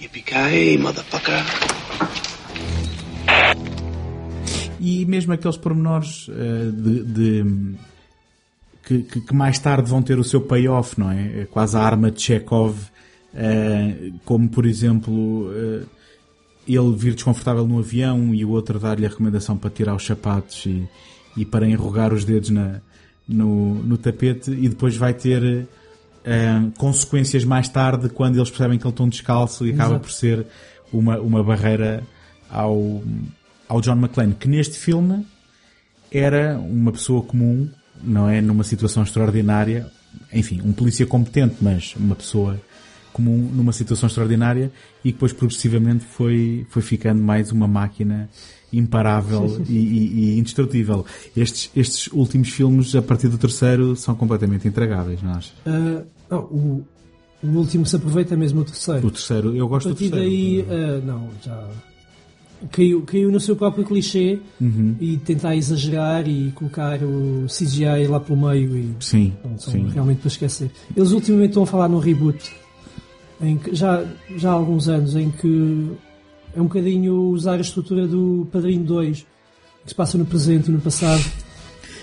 [0.00, 1.42] Yippee-ki-yay, motherfucker.
[4.80, 7.74] E mesmo aqueles pormenores eh, de, de-
[8.84, 11.42] que, que- que mais tarde vão ter o seu payoff, não é?
[11.42, 12.76] É Quase a arma de Chekhov,
[13.34, 15.84] eh, como por exemplo eh,
[16.66, 20.64] ele vir desconfortável no avião e o outro dar-lhe a recomendação para tirar os sapatos
[20.66, 20.88] e,
[21.36, 22.80] e para enrugar os dedos na,
[23.28, 25.66] no, no tapete e depois vai ter
[26.24, 30.00] eh, consequências mais tarde quando eles percebem que eles estão descalço e acaba Exato.
[30.00, 30.46] por ser
[30.92, 32.02] uma, uma barreira
[32.50, 33.02] ao,
[33.68, 35.26] ao John McClane, que neste filme
[36.10, 37.68] era uma pessoa comum,
[38.02, 38.40] não é?
[38.40, 39.90] Numa situação extraordinária,
[40.32, 42.60] enfim, um polícia competente, mas uma pessoa
[43.14, 44.70] comum numa situação extraordinária
[45.02, 48.28] e que depois progressivamente foi, foi ficando mais uma máquina
[48.72, 49.62] imparável.
[49.68, 51.06] E, e- e indestrutível.
[51.36, 55.52] Estes, estes últimos filmes, a partir do terceiro, são completamente intragáveis, não achas?
[56.30, 56.84] Não, o,
[57.42, 59.06] o último se aproveita mesmo o terceiro.
[59.06, 60.30] O terceiro, eu gosto A do partir terceiro.
[60.30, 61.68] daí, ah, não, já
[62.72, 64.96] caiu, caiu no seu próprio clichê Uhum.
[65.00, 69.88] e tentar exagerar e colocar o CGI lá pelo meio e Sim, são sim.
[69.92, 70.70] realmente para esquecer.
[70.96, 72.50] Eles ultimamente estão a falar num reboot,
[73.44, 74.04] em que, já,
[74.36, 75.92] já há alguns anos, em que
[76.54, 79.26] é um bocadinho usar a estrutura do Padrinho 2,
[79.82, 81.24] que se passa no presente e no passado.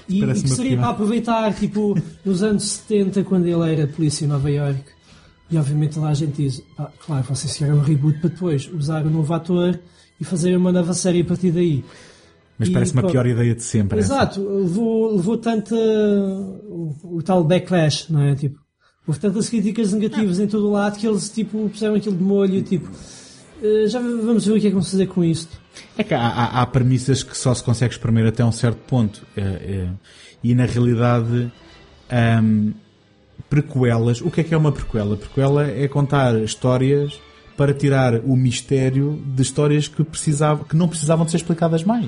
[0.08, 4.28] E, e que seria para aproveitar, tipo, nos anos 70, quando ele era polícia em
[4.28, 4.84] Nova York.
[5.50, 9.06] E obviamente lá a gente diz, ah, claro, vocês fizeram um reboot para depois usar
[9.06, 9.80] o novo ator
[10.20, 11.84] e fazer uma nova série a partir daí.
[12.58, 14.00] Mas E parece uma pior ideia de sempre.
[14.00, 14.14] essa.
[14.14, 15.76] Exato, levou, levou tanta.
[15.76, 18.36] O, o tal backlash, não é?
[18.36, 18.61] Tipo,
[19.08, 22.62] houve tantas críticas negativas em todo o lado que eles tipo, puseram aquilo de molho,
[22.62, 22.90] tipo.
[23.62, 25.60] "Eh, já vamos ver o que é que vamos fazer com isto.
[25.98, 29.26] É que há, há- há premissas que só se consegue exprimir até um certo ponto.
[29.36, 29.90] É, é,
[30.44, 31.52] e na realidade,
[32.10, 32.72] ahm,
[33.50, 34.22] prequelas.
[34.22, 35.16] O que é que é uma prequela?
[35.18, 37.20] Prequela é contar histórias
[37.58, 42.08] para tirar o mistério de histórias que, precisavam, que não precisavam de ser explicadas mais.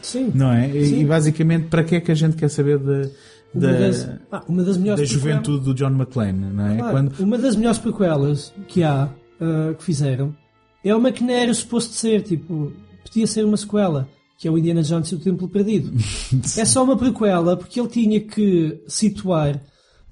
[0.00, 0.30] Sim.
[0.34, 0.68] Não é?
[0.70, 1.00] E, Sim.
[1.00, 3.10] e basicamente, para que é que a gente quer saber de-
[3.54, 6.52] Uma da, das, ah, uma das melhores da juventude do John McClane?
[6.52, 6.76] Não é?
[6.76, 9.08] Claro, Quando, Uma das melhores prequelas que há,
[9.40, 10.34] ah, que fizeram,
[10.82, 12.72] é uma que não era suposto ser, tipo,
[13.04, 15.92] podia ser uma sequela, que é o Indiana Jones e o Templo Perdido.
[16.58, 19.60] é só uma prequela porque ele tinha que situar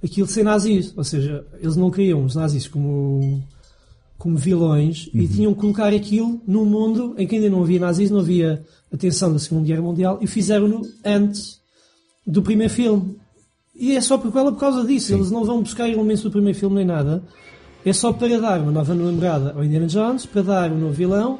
[0.03, 3.43] aquilo sem nazis, ou seja, eles não queriam os nazis como,
[4.19, 8.11] como vilões e tinham que colocar aquilo num mundo em que ainda não havia nazis,
[8.11, 11.61] não havia a tensão da Segunda Guerra Mundial e fizeram-no antes
[12.27, 13.17] do primeiro filme.
[13.75, 15.15] E é só prequela por causa disso.
[15.15, 17.23] Eles não vão buscar elementos do primeiro filme nem nada.
[17.85, 21.39] É só para dar uma nova namorada ao Indiana Jones, para dar um novo vilão.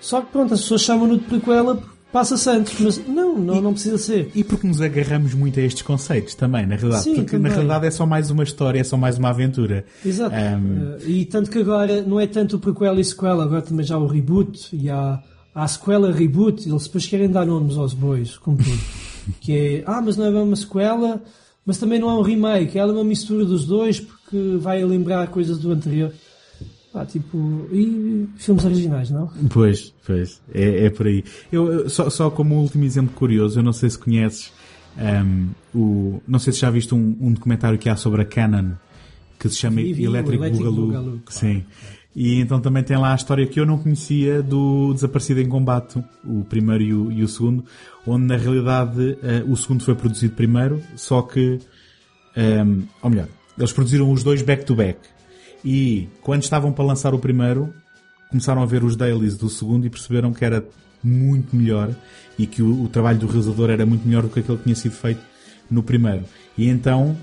[0.00, 2.78] Só que pronto, as pessoas chamam-no de prequela porque passa-se antes.
[2.78, 4.30] Mas não, não, não precisa ser.
[4.34, 7.04] e porque nos agarramos muito a estes conceitos também, na realidade.
[7.04, 7.52] Sim, porque na também.
[7.52, 9.84] realidade é só mais uma história, é só mais uma aventura.
[10.04, 10.34] Exato.
[10.36, 13.84] Ahm, Eh, e tanto que agora não é tanto o prequel e sequela, agora também
[13.84, 15.20] já há o reboot e há,
[15.54, 16.68] há a sequela reboot.
[16.68, 18.70] Eles depois querem dar nomes aos bois, como tudo.
[19.40, 21.22] que é, ah, mas não é uma sequela,
[21.64, 22.78] mas também não é um remake.
[22.78, 26.12] Ela é uma mistura dos dois porque vai lembrar coisas do anterior.
[26.92, 29.28] Ah, tipo, e filmes originais, não?
[29.52, 31.24] Pois, pois, é, é por aí.
[31.50, 34.52] Eu, eu- só, só como último exemplo curioso, eu não sei se conheces
[34.96, 36.20] ahm, o.
[36.26, 38.72] Não sei se já viste um, um documentário que há sobre a Canon
[39.40, 41.20] que se chama Vi, vi, o Electric, Electric Boogaloo.
[41.24, 41.64] Claro.
[42.16, 46.02] E então também tem lá a história que eu não conhecia do Desaparecido em Combate,
[46.24, 47.64] o primeiro e o, e o segundo,
[48.06, 51.58] onde na realidade eh, o segundo foi produzido primeiro, só que,
[52.36, 53.26] ahm, ou melhor,
[53.58, 55.00] eles produziram os dois back-to-back.
[55.64, 57.74] E quando estavam para lançar o primeiro,
[58.30, 60.64] começaram a ver os dailies do segundo e perceberam que era
[61.02, 61.90] muito melhor
[62.38, 64.76] e que o, o trabalho do realizador era muito melhor do que aquele que tinha
[64.76, 65.20] sido feito
[65.68, 66.24] no primeiro.
[66.56, 67.16] E então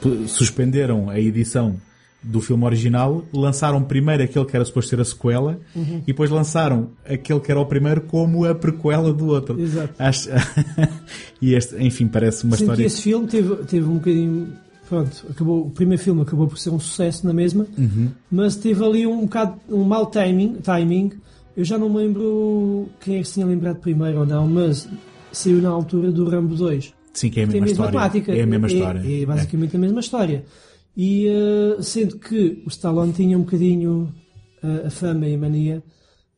[0.00, 1.76] p- suspenderam a edição
[2.22, 5.98] do filme original, lançaram primeiro aquele que era suposto ser a sequela Uhum.
[6.02, 9.60] e depois lançaram aquele que era o primeiro como a prequela do outro.
[9.60, 9.94] Exato.
[9.98, 10.28] Acho-
[11.40, 12.80] e este, enfim, parece uma Sendo história.
[12.82, 14.48] que esse filme teve, teve um bocadinho.
[14.88, 18.08] Pronto, acabou, o primeiro filme acabou por ser um sucesso na mesma, Uhum.
[18.30, 21.12] mas teve ali um bocado um mau timing, timing.
[21.56, 24.88] Eu já não me lembro quem é que se tinha lembrado primeiro ou não, mas
[25.32, 26.92] saiu na altura do Rambo 2.
[27.14, 27.92] Sim, que é a Tem a mesma mesma história.
[28.10, 28.32] temática.
[28.32, 29.22] É a mesma É- história.
[29.22, 30.44] É, basicamente a mesma história.
[30.96, 34.12] E eh, sendo que o Stallone tinha um bocadinho
[34.62, 35.82] eh, a fama e a mania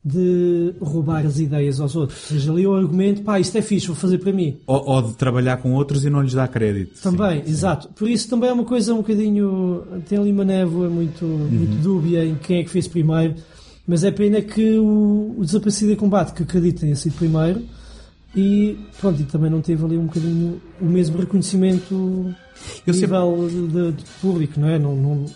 [0.04, 2.30] de roubar as ideias aos outros.
[2.30, 4.58] Ou seja, ali o argumento, pá, isto é fixe, vou fazer para mim.
[4.66, 7.00] Ou, ou de trabalhar com outros e não lhes dar crédito.
[7.00, 7.88] Também, exato.
[7.88, 9.82] Por isso também é uma coisa um bocadinho.
[10.06, 13.34] Tem ali uma névoa muito, muito dúbia em quem é que fez primeiro.
[13.86, 17.62] Mas é pena que o, o Desaparecido em Combate, que acredito tenha sido primeiro,
[18.36, 22.34] e pronto, e também não teve ali um bocadinho o mesmo reconhecimento
[22.86, 24.78] Eu a sempre- nível de, de público, não é?
[24.78, 25.26] Não, não,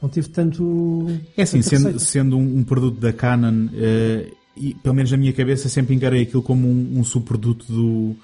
[0.00, 1.06] não teve tanto.
[1.36, 5.32] É assim, sendo, sendo um, um produto da Canon, eh, e pelo menos na minha
[5.32, 8.14] cabeça sempre encarei aquilo como um, um subproduto do,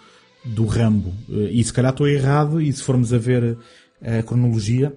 [0.44, 1.12] do Rambo.
[1.30, 3.56] Eh, e se calhar estou errado, e se formos a ver
[4.02, 4.92] a cronologia,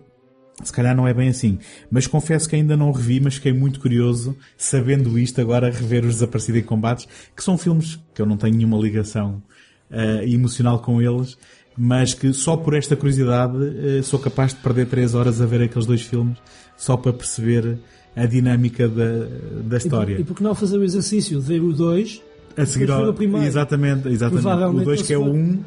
[0.64, 1.58] se calhar não é bem assim.
[1.90, 6.04] Mas confesso que ainda não revi, mas fiquei muito curioso, sabendo isto, agora a rever
[6.06, 9.42] os Desaparecidos em Combates, que são filmes que eu não tenho nenhuma ligação
[9.90, 11.38] eh, emocional com eles,
[11.78, 13.54] mas que só por esta curiosidade
[14.00, 16.38] eh, sou capaz de perder três horas a ver aqueles dois filmes,
[16.78, 17.78] só para perceber
[18.16, 19.26] a dinâmica da,
[19.64, 20.16] da E história.
[20.16, 22.22] por, e por que não fazer o exercício de ver o 2
[22.58, 23.46] a seguir ao, primeiro?
[23.48, 24.40] exatamente, exatamente.
[24.40, 25.64] O Provavelmente 2 que é o eles 1, um,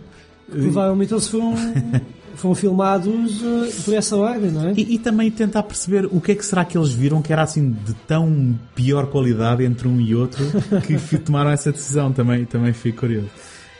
[0.46, 1.54] Provavelmente eles foram,
[2.36, 4.72] foram filmados eh, por essa ordem, não é?
[4.76, 7.42] E, e também tentar perceber o que é que será que eles viram que era
[7.42, 10.44] assim de tão pior qualidade entre um e outro
[10.86, 12.12] que tomaram essa decisão.
[12.12, 13.28] Também, também fico curioso.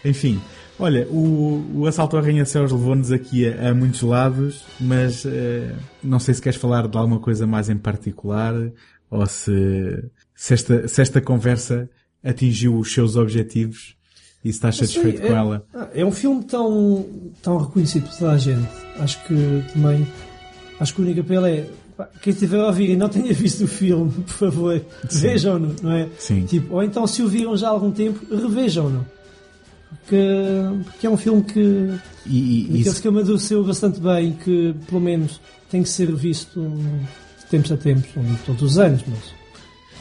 [0.05, 0.41] Enfim,
[0.79, 6.19] olha, o, o assalto ao arranha-céus levou-nos aqui a, a muitos lados, mas eh, não
[6.19, 8.55] sei se queres falar de alguma coisa mais em particular
[9.11, 10.05] ou se,
[10.35, 11.89] se, esta, se esta conversa
[12.23, 13.97] atingiu os seus objetivos
[14.45, 15.67] e estás Não sei, satisfeito é, com ela.
[15.95, 17.07] É um filme tão,
[17.43, 18.69] tão reconhecido por toda a gente.
[18.99, 20.07] Acho que também.
[20.79, 21.65] Acho que o único apelo é.
[21.97, 24.81] pá, Quem estiver a ouvir e não tenha visto o filme, por favor,
[25.11, 26.09] vejam-no, não é?
[26.19, 26.45] Sim.
[26.47, 29.07] Tipo, ou então, se o viram já há algum tempo, revejam-no.
[30.01, 30.21] Porque,
[30.85, 31.95] porque é um filme que.
[32.27, 35.41] E, e- se- que amadureceu bastante bem, que pelo menos
[35.71, 38.07] tem que ser visto de tempos a tempos,
[38.45, 39.19] todos os anos, mas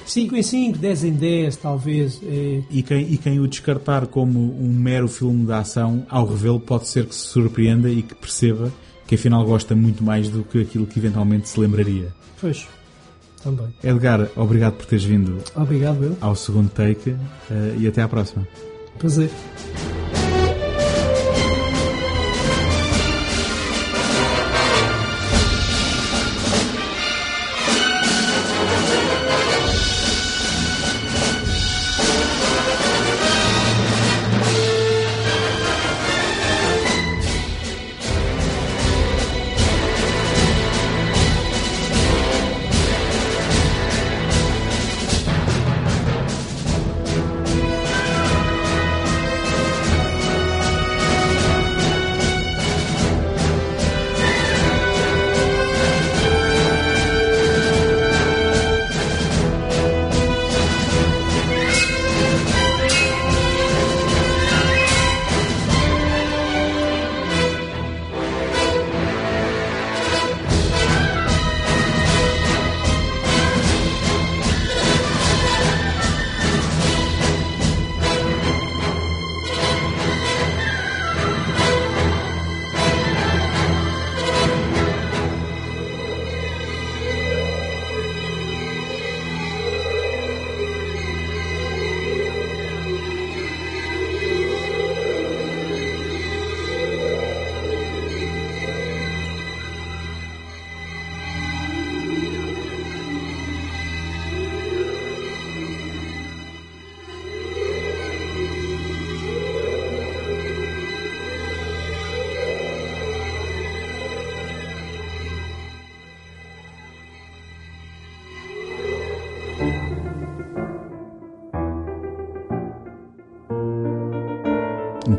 [0.06, 2.20] 5 em 5, 10 em 10, talvez.
[2.24, 6.60] É, E quem, e quem o descartar como um mero filme de ação, ao revê-lo,
[6.60, 8.72] pode ser que se surpreenda e que perceba
[9.08, 12.14] que afinal gosta muito mais do que aquilo que eventualmente se lembraria.
[12.40, 12.68] pois,
[13.44, 13.68] também.
[13.84, 16.18] Edgar, obrigado por teres vindo Obrigado, eu.
[16.22, 17.10] ao segundo take
[17.52, 18.48] eh, e até à próxima.
[18.98, 19.30] Prazer.